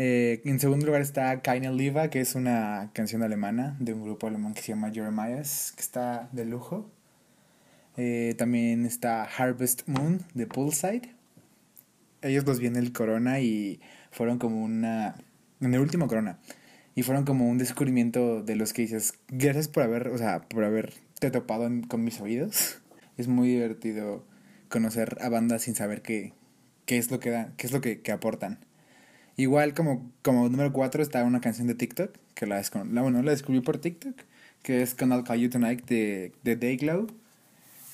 Eh, 0.02 0.40
en 0.46 0.58
segundo 0.58 0.86
lugar 0.86 1.02
está 1.02 1.42
Keine 1.42 1.70
Liva, 1.74 2.08
que 2.08 2.22
es 2.22 2.34
una 2.34 2.90
canción 2.94 3.22
alemana 3.22 3.76
de 3.80 3.92
un 3.92 4.02
grupo 4.02 4.28
alemán 4.28 4.54
que 4.54 4.62
se 4.62 4.68
llama 4.68 4.90
Jeremiah's, 4.90 5.74
que 5.76 5.82
está 5.82 6.30
de 6.32 6.46
lujo. 6.46 6.90
Eh, 7.98 8.34
también 8.38 8.86
está 8.86 9.24
Harvest 9.24 9.86
Moon 9.86 10.22
de 10.32 10.46
Poolside. 10.46 11.14
Ellos 12.22 12.46
los 12.46 12.60
viene 12.60 12.78
el 12.78 12.94
Corona 12.94 13.40
y 13.40 13.78
fueron 14.10 14.38
como 14.38 14.64
una... 14.64 15.16
En 15.60 15.74
el 15.74 15.80
último 15.80 16.08
Corona. 16.08 16.38
Y 16.94 17.02
fueron 17.02 17.26
como 17.26 17.46
un 17.46 17.58
descubrimiento 17.58 18.42
de 18.42 18.56
los 18.56 18.72
que 18.72 18.80
dices, 18.80 19.12
gracias 19.28 19.68
por 19.68 19.82
haber, 19.82 20.08
o 20.08 20.16
sea, 20.16 20.48
por 20.48 20.64
haber 20.64 20.94
te 21.18 21.30
topado 21.30 21.68
con 21.88 22.02
mis 22.04 22.22
oídos. 22.22 22.80
Es 23.18 23.28
muy 23.28 23.48
divertido 23.48 24.24
conocer 24.70 25.18
a 25.20 25.28
bandas 25.28 25.60
sin 25.60 25.74
saber 25.74 26.00
qué, 26.00 26.32
qué 26.86 26.96
es 26.96 27.10
lo 27.10 27.20
que 27.20 27.28
dan, 27.28 27.52
qué 27.58 27.66
es 27.66 27.72
lo 27.74 27.82
que, 27.82 28.00
aportan. 28.10 28.60
Igual 29.36 29.74
como, 29.74 30.10
como 30.22 30.48
número 30.48 30.72
4 30.72 31.02
está 31.02 31.24
una 31.24 31.40
canción 31.40 31.66
de 31.66 31.74
TikTok, 31.74 32.12
que 32.34 32.46
la, 32.46 32.62
la, 32.90 33.02
bueno, 33.02 33.22
la 33.22 33.30
descubrí 33.30 33.60
por 33.60 33.78
TikTok, 33.78 34.14
que 34.62 34.82
es 34.82 34.94
Canal 34.94 35.24
Call 35.24 35.40
You 35.40 35.50
Tonight 35.50 35.86
de, 35.86 36.32
de 36.42 36.56
Dayglow. 36.56 37.06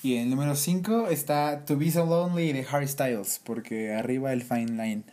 Y 0.03 0.15
en 0.15 0.23
el 0.23 0.29
número 0.29 0.55
5 0.55 1.07
está 1.07 1.65
To 1.65 1.77
Be 1.77 1.91
So 1.91 2.05
Lonely 2.05 2.53
de 2.53 2.65
Harry 2.69 2.87
Styles, 2.87 3.41
porque 3.43 3.93
arriba 3.93 4.33
el 4.33 4.43
Fine 4.43 4.71
Line. 4.71 5.03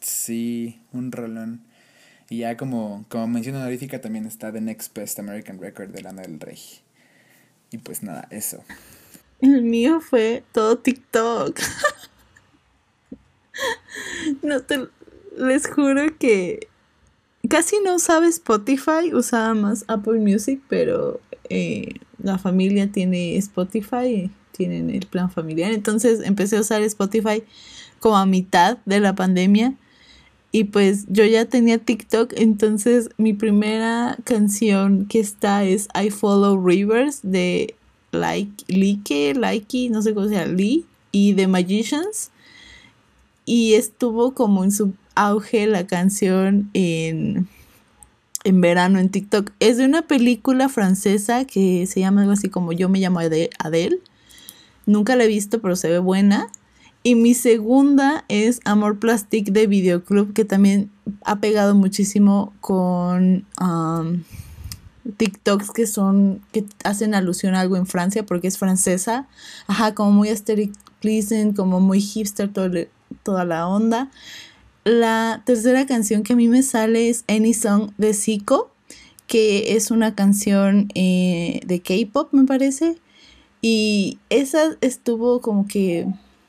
Sí, 0.00 0.80
un 0.92 1.12
rolón. 1.12 1.62
Y 2.28 2.38
ya 2.38 2.56
como, 2.56 3.04
como 3.08 3.28
mención 3.28 3.56
honorífica 3.56 4.00
también 4.00 4.26
está 4.26 4.52
The 4.52 4.60
Next 4.60 4.96
Best 4.96 5.18
American 5.18 5.60
Record 5.60 5.90
de 5.90 6.02
Lana 6.02 6.22
del 6.22 6.40
Rey. 6.40 6.58
Y 7.70 7.78
pues 7.78 8.02
nada, 8.02 8.26
eso. 8.30 8.64
El 9.40 9.62
mío 9.62 10.00
fue 10.00 10.42
todo 10.52 10.78
TikTok. 10.78 11.60
no 14.42 14.62
te 14.62 14.88
les 15.36 15.66
juro 15.66 16.02
que 16.18 16.68
casi 17.48 17.76
no 17.84 17.96
usaba 17.96 18.26
Spotify, 18.28 19.12
usaba 19.12 19.54
más 19.54 19.84
Apple 19.88 20.20
Music, 20.20 20.60
pero 20.68 21.20
eh, 21.48 21.94
la 22.22 22.38
familia 22.38 22.90
tiene 22.90 23.36
Spotify, 23.36 24.30
tienen 24.52 24.90
el 24.90 25.06
plan 25.06 25.30
familiar. 25.30 25.72
Entonces 25.72 26.20
empecé 26.24 26.56
a 26.56 26.60
usar 26.60 26.82
Spotify 26.82 27.42
como 27.98 28.16
a 28.16 28.26
mitad 28.26 28.78
de 28.84 29.00
la 29.00 29.14
pandemia. 29.14 29.74
Y 30.54 30.64
pues 30.64 31.06
yo 31.08 31.24
ya 31.24 31.46
tenía 31.46 31.78
TikTok, 31.78 32.34
entonces 32.36 33.08
mi 33.16 33.32
primera 33.32 34.18
canción 34.24 35.06
que 35.06 35.18
está 35.18 35.64
es 35.64 35.88
I 35.94 36.10
Follow 36.10 36.62
Rivers 36.62 37.20
de 37.22 37.74
Like, 38.10 38.64
Like, 38.68 39.88
no 39.88 40.02
sé 40.02 40.12
cómo 40.12 40.28
se 40.28 40.34
llama, 40.34 40.52
Lee, 40.52 40.84
y 41.10 41.32
The 41.32 41.46
Magicians. 41.46 42.30
Y 43.46 43.74
estuvo 43.74 44.34
como 44.34 44.62
en 44.62 44.72
su 44.72 44.92
auge 45.14 45.66
la 45.66 45.86
canción 45.86 46.70
en, 46.74 47.48
en 48.44 48.60
verano 48.60 48.98
en 48.98 49.08
TikTok. 49.08 49.50
Es 49.60 49.76
de 49.76 49.84
una 49.84 50.02
película 50.02 50.68
francesa 50.68 51.44
que 51.44 51.86
se 51.86 52.00
llama 52.00 52.22
algo 52.22 52.32
así 52.32 52.48
como 52.48 52.72
Yo 52.72 52.88
me 52.88 53.00
llamo 53.00 53.20
Adele. 53.20 54.00
Nunca 54.86 55.16
la 55.16 55.24
he 55.24 55.28
visto, 55.28 55.60
pero 55.60 55.76
se 55.76 55.88
ve 55.88 55.98
buena. 55.98 56.48
Y 57.04 57.14
mi 57.16 57.34
segunda 57.34 58.24
es 58.28 58.60
Amor 58.64 58.98
Plastic 58.98 59.50
de 59.50 59.66
Videoclub, 59.66 60.32
que 60.32 60.44
también 60.44 60.90
ha 61.24 61.40
pegado 61.40 61.74
muchísimo 61.74 62.52
con 62.60 63.44
um, 63.60 64.22
TikToks 65.16 65.72
que 65.72 65.88
son, 65.88 66.40
que 66.52 66.64
hacen 66.84 67.14
alusión 67.14 67.56
a 67.56 67.60
algo 67.60 67.76
en 67.76 67.86
Francia, 67.86 68.24
porque 68.24 68.46
es 68.46 68.56
francesa. 68.56 69.26
Ajá, 69.66 69.94
como 69.94 70.12
muy 70.12 70.28
aesthetic 70.28 70.72
como 71.56 71.80
muy 71.80 72.00
hipster, 72.00 72.50
toda 72.52 73.44
la 73.44 73.66
onda. 73.66 74.10
La 74.84 75.42
tercera 75.46 75.86
canción 75.86 76.24
que 76.24 76.32
a 76.32 76.36
mí 76.36 76.48
me 76.48 76.64
sale 76.64 77.08
es 77.08 77.24
Any 77.28 77.54
Song 77.54 77.92
de 77.98 78.14
Zico, 78.14 78.72
que 79.28 79.76
es 79.76 79.92
una 79.92 80.16
canción 80.16 80.88
eh, 80.96 81.60
de 81.64 81.80
K-pop, 81.80 82.32
me 82.32 82.44
parece. 82.44 82.96
Y 83.60 84.18
esa 84.28 84.76
estuvo 84.80 85.40
como 85.40 85.68
que 85.68 86.08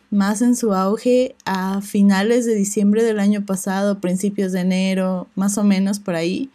más 0.09 0.41
en 0.41 0.55
su 0.55 0.73
auge 0.73 1.35
a 1.45 1.81
finales 1.81 2.47
de 2.47 2.55
diciembre 2.55 3.03
del 3.03 3.19
año 3.19 3.45
pasado, 3.45 3.99
principios 3.99 4.51
de 4.51 4.61
enero, 4.61 5.27
más 5.35 5.59
o 5.59 5.63
menos 5.63 5.99
por 5.99 6.15
ahí. 6.15 6.49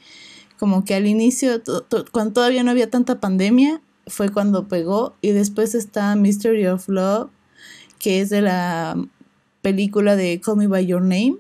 Como 0.59 0.85
que 0.85 0.95
al 0.95 1.07
inicio, 1.07 1.63
cuando 2.11 2.33
todavía 2.33 2.65
no 2.65 2.73
había 2.73 2.91
tanta 2.91 3.21
pandemia, 3.21 3.81
fue 4.09 4.31
cuando 4.31 4.67
pegó. 4.67 5.15
Y 5.21 5.31
después 5.31 5.77
está 5.77 6.17
Mystery 6.17 6.67
of 6.67 6.89
Love, 6.89 7.31
que 8.01 8.21
es 8.21 8.31
de 8.31 8.43
la 8.43 8.97
película 9.63 10.17
de 10.17 10.41
Call 10.41 10.57
Me 10.57 10.67
By 10.67 10.85
Your 10.85 11.03
Name. 11.03 11.37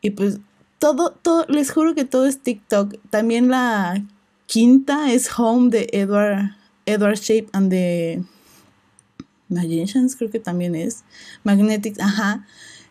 Y 0.00 0.10
pues 0.10 0.38
todo, 0.78 1.12
todo, 1.12 1.44
les 1.48 1.70
juro 1.70 1.94
que 1.94 2.04
todo 2.04 2.26
es 2.26 2.40
TikTok. 2.40 2.96
También 3.10 3.48
la 3.48 4.02
quinta 4.46 5.12
es 5.12 5.30
Home 5.38 5.70
de 5.70 5.88
Edward, 5.92 6.56
Edward 6.86 7.18
Shape 7.18 7.48
and 7.52 7.70
the 7.70 8.22
Magicians 9.50 10.16
creo 10.16 10.30
que 10.30 10.38
también 10.38 10.74
es. 10.74 11.04
Magnetics, 11.44 12.00
ajá. 12.00 12.46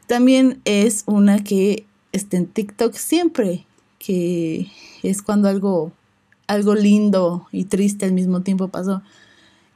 También 0.07 0.62
es 0.66 1.03
una 1.05 1.43
que 1.43 1.86
está 2.12 2.38
en 2.38 2.47
TikTok 2.47 2.93
siempre, 2.93 3.66
que 3.97 4.68
es 5.03 5.22
cuando 5.22 5.47
algo, 5.47 5.91
algo 6.47 6.76
lindo 6.76 7.47
y 7.51 7.66
triste 7.66 8.05
al 8.05 8.14
mismo 8.14 8.41
tiempo 8.41 8.68
pasó. 8.68 9.01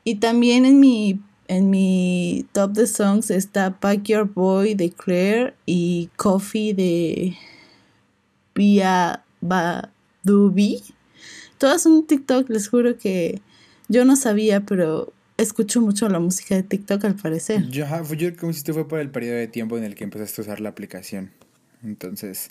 Y 0.03 0.15
también 0.15 0.65
en 0.65 0.79
mi, 0.79 1.21
en 1.47 1.69
mi 1.69 2.45
top 2.51 2.71
de 2.73 2.87
songs 2.87 3.31
está 3.31 3.79
Pack 3.79 4.03
Your 4.03 4.25
Boy 4.25 4.75
de 4.75 4.91
Claire 4.91 5.53
y 5.65 6.09
Coffee 6.15 6.73
de 6.73 7.35
Pia 8.53 9.23
Badubi. 9.41 10.81
Todas 11.57 11.83
son 11.83 12.05
TikTok, 12.05 12.49
les 12.49 12.67
juro 12.67 12.97
que 12.97 13.41
yo 13.87 14.05
no 14.05 14.15
sabía, 14.15 14.61
pero 14.61 15.13
escucho 15.37 15.81
mucho 15.81 16.09
la 16.09 16.19
música 16.19 16.55
de 16.55 16.63
TikTok 16.63 17.03
al 17.05 17.15
parecer. 17.15 17.67
Yo, 17.69 17.85
yo 18.13 18.35
como 18.35 18.53
si 18.53 18.63
fue 18.71 18.87
por 18.87 18.99
el 18.99 19.09
periodo 19.09 19.37
de 19.37 19.47
tiempo 19.47 19.77
en 19.77 19.83
el 19.83 19.95
que 19.95 20.03
empezaste 20.03 20.41
a 20.41 20.43
usar 20.43 20.61
la 20.61 20.69
aplicación. 20.69 21.31
Entonces, 21.83 22.49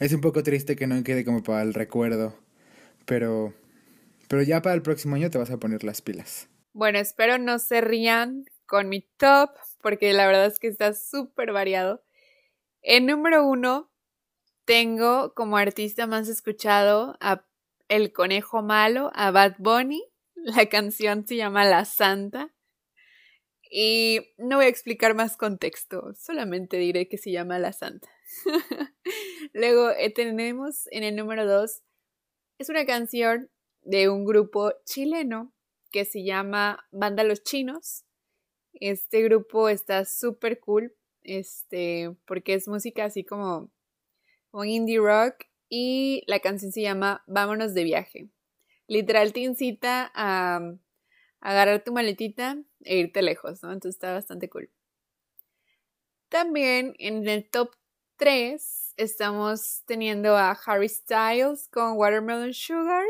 es 0.00 0.12
un 0.12 0.20
poco 0.20 0.42
triste 0.42 0.74
que 0.76 0.86
no 0.86 1.02
quede 1.04 1.24
como 1.24 1.42
para 1.42 1.62
el 1.62 1.74
recuerdo. 1.74 2.36
Pero, 3.04 3.54
pero 4.28 4.42
ya 4.42 4.62
para 4.62 4.74
el 4.74 4.82
próximo 4.82 5.14
año 5.16 5.30
te 5.30 5.38
vas 5.38 5.50
a 5.50 5.58
poner 5.58 5.84
las 5.84 6.02
pilas. 6.02 6.48
Bueno, 6.74 6.98
espero 6.98 7.38
no 7.38 7.58
se 7.58 7.82
rían 7.82 8.46
con 8.66 8.88
mi 8.88 9.02
top, 9.18 9.50
porque 9.82 10.12
la 10.14 10.26
verdad 10.26 10.46
es 10.46 10.58
que 10.58 10.68
está 10.68 10.94
súper 10.94 11.52
variado. 11.52 12.02
En 12.80 13.06
número 13.06 13.46
uno, 13.46 13.90
tengo 14.64 15.34
como 15.34 15.58
artista 15.58 16.06
más 16.06 16.28
escuchado 16.28 17.16
a 17.20 17.44
El 17.88 18.12
Conejo 18.12 18.62
Malo, 18.62 19.10
a 19.14 19.30
Bad 19.30 19.56
Bunny. 19.58 20.02
La 20.34 20.66
canción 20.66 21.26
se 21.26 21.36
llama 21.36 21.66
La 21.66 21.84
Santa. 21.84 22.54
Y 23.70 24.34
no 24.38 24.56
voy 24.56 24.66
a 24.66 24.68
explicar 24.68 25.14
más 25.14 25.36
contexto, 25.36 26.12
solamente 26.14 26.76
diré 26.76 27.08
que 27.08 27.16
se 27.16 27.32
llama 27.32 27.58
La 27.58 27.72
Santa. 27.72 28.08
Luego 29.52 29.90
eh, 29.90 30.10
tenemos 30.10 30.88
en 30.90 31.04
el 31.04 31.16
número 31.16 31.46
2, 31.46 31.82
es 32.58 32.68
una 32.68 32.84
canción 32.84 33.50
de 33.80 34.10
un 34.10 34.24
grupo 34.26 34.72
chileno 34.84 35.54
que 35.92 36.04
se 36.04 36.24
llama 36.24 36.84
Banda 36.90 37.22
Los 37.22 37.44
Chinos. 37.44 38.04
Este 38.72 39.22
grupo 39.22 39.68
está 39.68 40.04
súper 40.04 40.58
cool, 40.58 40.94
este, 41.22 42.16
porque 42.26 42.54
es 42.54 42.66
música 42.66 43.04
así 43.04 43.22
como, 43.22 43.70
como 44.50 44.64
indie 44.64 44.98
rock 44.98 45.44
y 45.68 46.24
la 46.26 46.40
canción 46.40 46.72
se 46.72 46.82
llama 46.82 47.22
Vámonos 47.26 47.74
de 47.74 47.84
viaje. 47.84 48.28
Literal 48.88 49.32
te 49.32 49.40
incita 49.40 50.10
a, 50.14 50.56
a 50.56 51.50
agarrar 51.50 51.84
tu 51.84 51.92
maletita 51.92 52.58
e 52.80 52.98
irte 52.98 53.22
lejos, 53.22 53.62
¿no? 53.62 53.72
Entonces 53.72 53.96
está 53.96 54.12
bastante 54.12 54.48
cool. 54.48 54.70
También 56.28 56.94
en 56.98 57.28
el 57.28 57.48
top 57.48 57.76
3 58.16 58.94
estamos 58.96 59.82
teniendo 59.86 60.36
a 60.36 60.52
Harry 60.52 60.88
Styles 60.88 61.68
con 61.68 61.96
Watermelon 61.96 62.54
Sugar. 62.54 63.04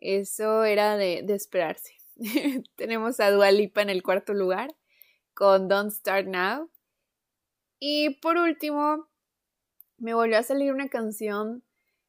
Eso 0.00 0.64
era 0.64 0.96
de, 0.96 1.24
esperarse. 1.28 1.94
Tenemos 2.76 3.20
a 3.20 3.30
Dua 3.30 3.50
Lipa 3.50 3.82
en 3.82 3.90
el 3.90 4.02
cuarto 4.02 4.32
lugar 4.32 4.74
con 5.34 5.68
Don't 5.68 5.92
Start 5.92 6.26
Now. 6.26 6.70
Y 7.78 8.18
por 8.20 8.36
último, 8.36 9.08
me 9.98 10.14
volvió 10.14 10.38
a 10.38 10.42
salir 10.42 10.72
una 10.72 10.88
canción 10.88 11.62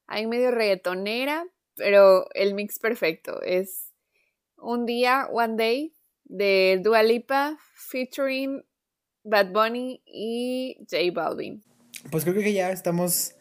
ahí 0.08 0.26
medio 0.28 0.52
reggaetonera, 0.52 1.46
pero 1.76 2.28
el 2.34 2.54
mix 2.54 2.80
perfecto. 2.80 3.42
Es 3.42 3.94
Un 4.58 4.86
día, 4.86 5.28
One 5.32 5.56
Day 5.58 5.94
de 6.26 6.80
Dua 6.82 7.04
Lipa 7.04 7.58
featuring 7.76 8.64
Bad 9.24 9.52
Bunny 9.52 10.02
y 10.06 10.78
J 10.90 11.12
Balvin. 11.14 11.64
Pues 12.10 12.24
creo 12.24 12.36
que 12.36 12.54
ya 12.54 12.72
estamos 12.72 13.36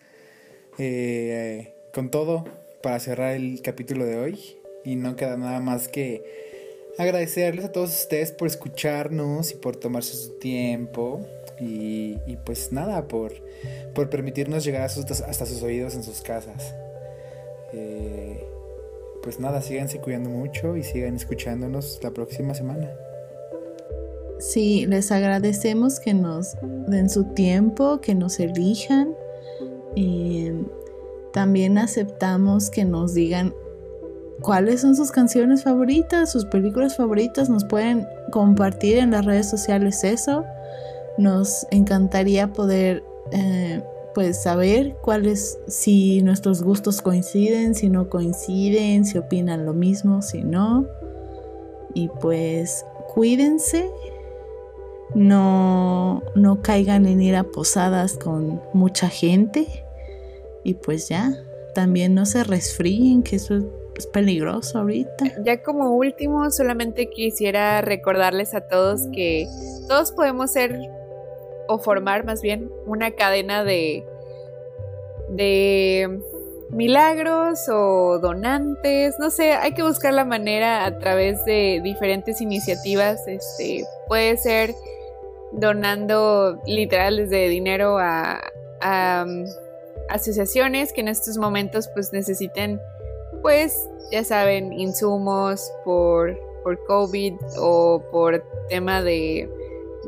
eh, 0.78 1.74
con 1.92 2.10
todo 2.10 2.59
para 2.82 2.98
cerrar 3.00 3.34
el 3.34 3.62
capítulo 3.62 4.04
de 4.04 4.18
hoy. 4.18 4.38
Y 4.84 4.96
no 4.96 5.16
queda 5.16 5.36
nada 5.36 5.60
más 5.60 5.88
que 5.88 6.24
agradecerles 6.98 7.64
a 7.64 7.72
todos 7.72 7.90
ustedes 7.90 8.32
por 8.32 8.48
escucharnos 8.48 9.52
y 9.52 9.56
por 9.56 9.76
tomarse 9.76 10.16
su 10.16 10.38
tiempo. 10.38 11.20
Y, 11.58 12.16
pues 12.46 12.72
nada, 12.72 13.06
por, 13.06 13.34
por 13.94 14.08
permitirnos 14.08 14.64
llegar 14.64 14.82
hasta 14.82 15.46
sus 15.46 15.62
oídos 15.62 15.94
en 15.94 16.02
sus 16.02 16.22
casas. 16.22 16.74
Eh, 17.74 18.42
pues 19.22 19.38
nada, 19.38 19.60
síganse 19.60 19.98
cuidando 20.00 20.30
mucho 20.30 20.76
y 20.76 20.82
sigan 20.82 21.16
escuchándonos 21.16 22.00
la 22.02 22.10
próxima 22.12 22.54
semana. 22.54 22.90
Sí, 24.38 24.86
les 24.86 25.12
agradecemos 25.12 26.00
que 26.00 26.14
nos 26.14 26.56
den 26.88 27.10
su 27.10 27.24
tiempo, 27.34 28.00
que 28.00 28.14
nos 28.14 28.40
elijan. 28.40 29.14
También 31.32 31.78
aceptamos 31.78 32.70
que 32.70 32.84
nos 32.84 33.14
digan 33.14 33.54
cuáles 34.40 34.80
son 34.80 34.96
sus 34.96 35.12
canciones 35.12 35.62
favoritas, 35.62 36.30
sus 36.30 36.44
películas 36.44 36.96
favoritas. 36.96 37.48
Nos 37.48 37.64
pueden 37.64 38.06
compartir 38.32 38.98
en 38.98 39.10
las 39.10 39.24
redes 39.24 39.48
sociales 39.48 40.04
eso. 40.04 40.44
Nos 41.18 41.66
encantaría 41.70 42.52
poder 42.52 43.04
eh, 43.32 43.82
pues 44.14 44.42
saber 44.42 44.96
cuáles, 45.02 45.58
si 45.68 46.22
nuestros 46.22 46.62
gustos 46.62 47.02
coinciden, 47.02 47.74
si 47.74 47.88
no 47.88 48.08
coinciden, 48.08 49.04
si 49.04 49.18
opinan 49.18 49.66
lo 49.66 49.72
mismo, 49.72 50.22
si 50.22 50.42
no. 50.42 50.86
Y 51.94 52.08
pues 52.20 52.84
cuídense 53.12 53.88
no, 55.14 56.22
no 56.34 56.62
caigan 56.62 57.06
en 57.06 57.20
ir 57.20 57.36
a 57.36 57.44
posadas 57.44 58.16
con 58.16 58.60
mucha 58.72 59.08
gente 59.08 59.84
y 60.62 60.74
pues 60.74 61.08
ya, 61.08 61.32
también 61.74 62.14
no 62.14 62.26
se 62.26 62.44
resfríen, 62.44 63.22
que 63.22 63.36
eso 63.36 63.58
es 63.96 64.06
peligroso 64.06 64.78
ahorita. 64.78 65.24
Ya 65.44 65.62
como 65.62 65.90
último, 65.90 66.50
solamente 66.50 67.10
quisiera 67.10 67.80
recordarles 67.80 68.54
a 68.54 68.62
todos 68.62 69.06
que 69.12 69.46
todos 69.88 70.12
podemos 70.12 70.52
ser 70.52 70.78
o 71.68 71.78
formar 71.78 72.24
más 72.24 72.42
bien 72.42 72.70
una 72.86 73.12
cadena 73.12 73.64
de 73.64 74.04
de 75.30 76.20
milagros 76.70 77.68
o 77.68 78.18
donantes, 78.20 79.16
no 79.18 79.30
sé, 79.30 79.52
hay 79.52 79.72
que 79.72 79.82
buscar 79.82 80.12
la 80.12 80.24
manera 80.24 80.84
a 80.84 80.98
través 80.98 81.44
de 81.44 81.80
diferentes 81.82 82.40
iniciativas, 82.40 83.26
este 83.26 83.84
puede 84.08 84.36
ser 84.36 84.74
donando 85.52 86.60
literal 86.66 87.16
desde 87.16 87.48
dinero 87.48 87.98
a, 87.98 88.40
um, 88.82 89.44
asociaciones 90.10 90.92
que 90.92 91.00
en 91.00 91.08
estos 91.08 91.38
momentos 91.38 91.88
pues 91.94 92.12
necesiten 92.12 92.80
pues 93.42 93.88
ya 94.10 94.24
saben 94.24 94.72
insumos 94.72 95.72
por, 95.84 96.38
por 96.62 96.82
COVID 96.84 97.34
o 97.58 98.02
por 98.10 98.44
tema 98.68 99.02
de 99.02 99.48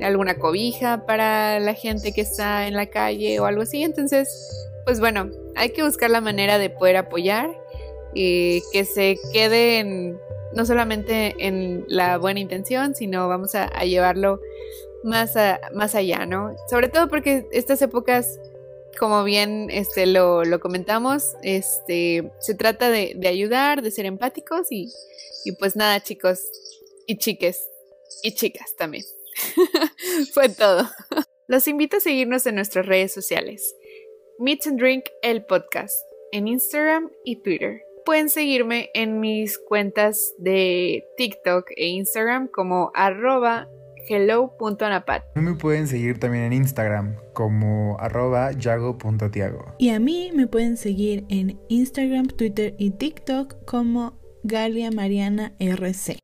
alguna 0.01 0.39
cobija 0.39 1.07
para 1.07 1.61
la 1.61 1.75
gente 1.75 2.13
que 2.13 2.23
está 2.23 2.67
en 2.67 2.75
la 2.75 2.87
calle 2.87 3.39
o 3.41 3.47
algo 3.47 3.63
así. 3.63 3.83
Entonces, 3.83 4.69
pues 4.85 5.01
bueno, 5.01 5.31
hay 5.55 5.71
que 5.71 5.83
buscar 5.83 6.11
la 6.11 6.21
manera 6.21 6.59
de 6.59 6.71
poder 6.71 6.97
apoyar 6.97 7.51
y 8.15 8.63
que 8.73 8.85
se 8.85 9.19
quede 9.33 10.17
no 10.55 10.67
solamente 10.67 11.35
en 11.39 11.85
la 11.89 12.19
buena 12.19 12.41
intención, 12.41 12.95
sino 12.95 13.29
vamos 13.29 13.55
a, 13.55 13.65
a 13.65 13.85
llevarlo 13.85 14.41
más, 15.03 15.35
más 15.73 15.95
allá, 15.95 16.27
¿no? 16.27 16.55
Sobre 16.69 16.89
todo 16.89 17.09
porque 17.09 17.47
estas 17.53 17.81
épocas, 17.83 18.39
como 18.99 19.25
bien 19.25 19.69
este, 19.71 20.07
lo, 20.07 20.43
comentamos, 20.61 21.35
este, 21.43 22.31
se 22.41 22.55
trata 22.55 22.91
de, 22.91 23.17
ayudar, 23.27 23.83
de 23.83 23.91
ser 23.91 24.07
empáticos 24.07 24.71
y, 24.71 24.89
y 25.45 25.53
pues 25.53 25.77
nada, 25.77 26.01
chicos 26.03 26.41
y 27.07 27.17
chiques 27.17 27.69
y 28.23 28.35
chicas 28.35 28.75
también. 28.77 29.05
Fue 30.35 30.49
todo. 30.49 30.89
Los 31.49 31.67
invito 31.69 31.97
a 31.97 32.01
seguirnos 32.01 32.47
en 32.47 32.55
nuestras 32.55 32.87
redes 32.87 33.13
sociales. 33.13 33.75
Meet 34.39 34.67
and 34.67 34.79
Drink 34.79 35.05
el 35.23 35.45
podcast 35.45 35.95
en 36.33 36.49
Instagram 36.49 37.11
y 37.25 37.37
Twitter. 37.37 37.83
Pueden 38.05 38.29
seguirme 38.29 38.91
en 38.95 39.21
mis 39.21 39.59
cuentas 39.59 40.35
de 40.39 41.05
TikTok 41.17 41.71
e 41.77 41.89
Instagram 41.89 42.49
como 42.49 42.91
arroba 42.95 43.69
hello.anapat. 44.09 45.23
Me 45.35 45.55
pueden 45.55 45.87
seguir 45.87 46.19
también 46.19 46.45
en 46.45 46.53
Instagram 46.53 47.17
como 47.33 47.97
arroba 48.01 48.53
yago.tiago. 48.53 49.75
Y 49.79 49.91
a 49.91 50.01
mí 50.01 50.31
me 50.35 50.47
pueden 50.47 50.77
seguir 50.77 51.25
en 51.29 51.61
Instagram, 51.69 52.27
Twitter 52.27 52.75
y 52.79 52.91
TikTok 52.91 53.65
como 53.65 54.19
Galia 54.45 54.91
Mariana 54.91 55.55
RC. 55.59 56.19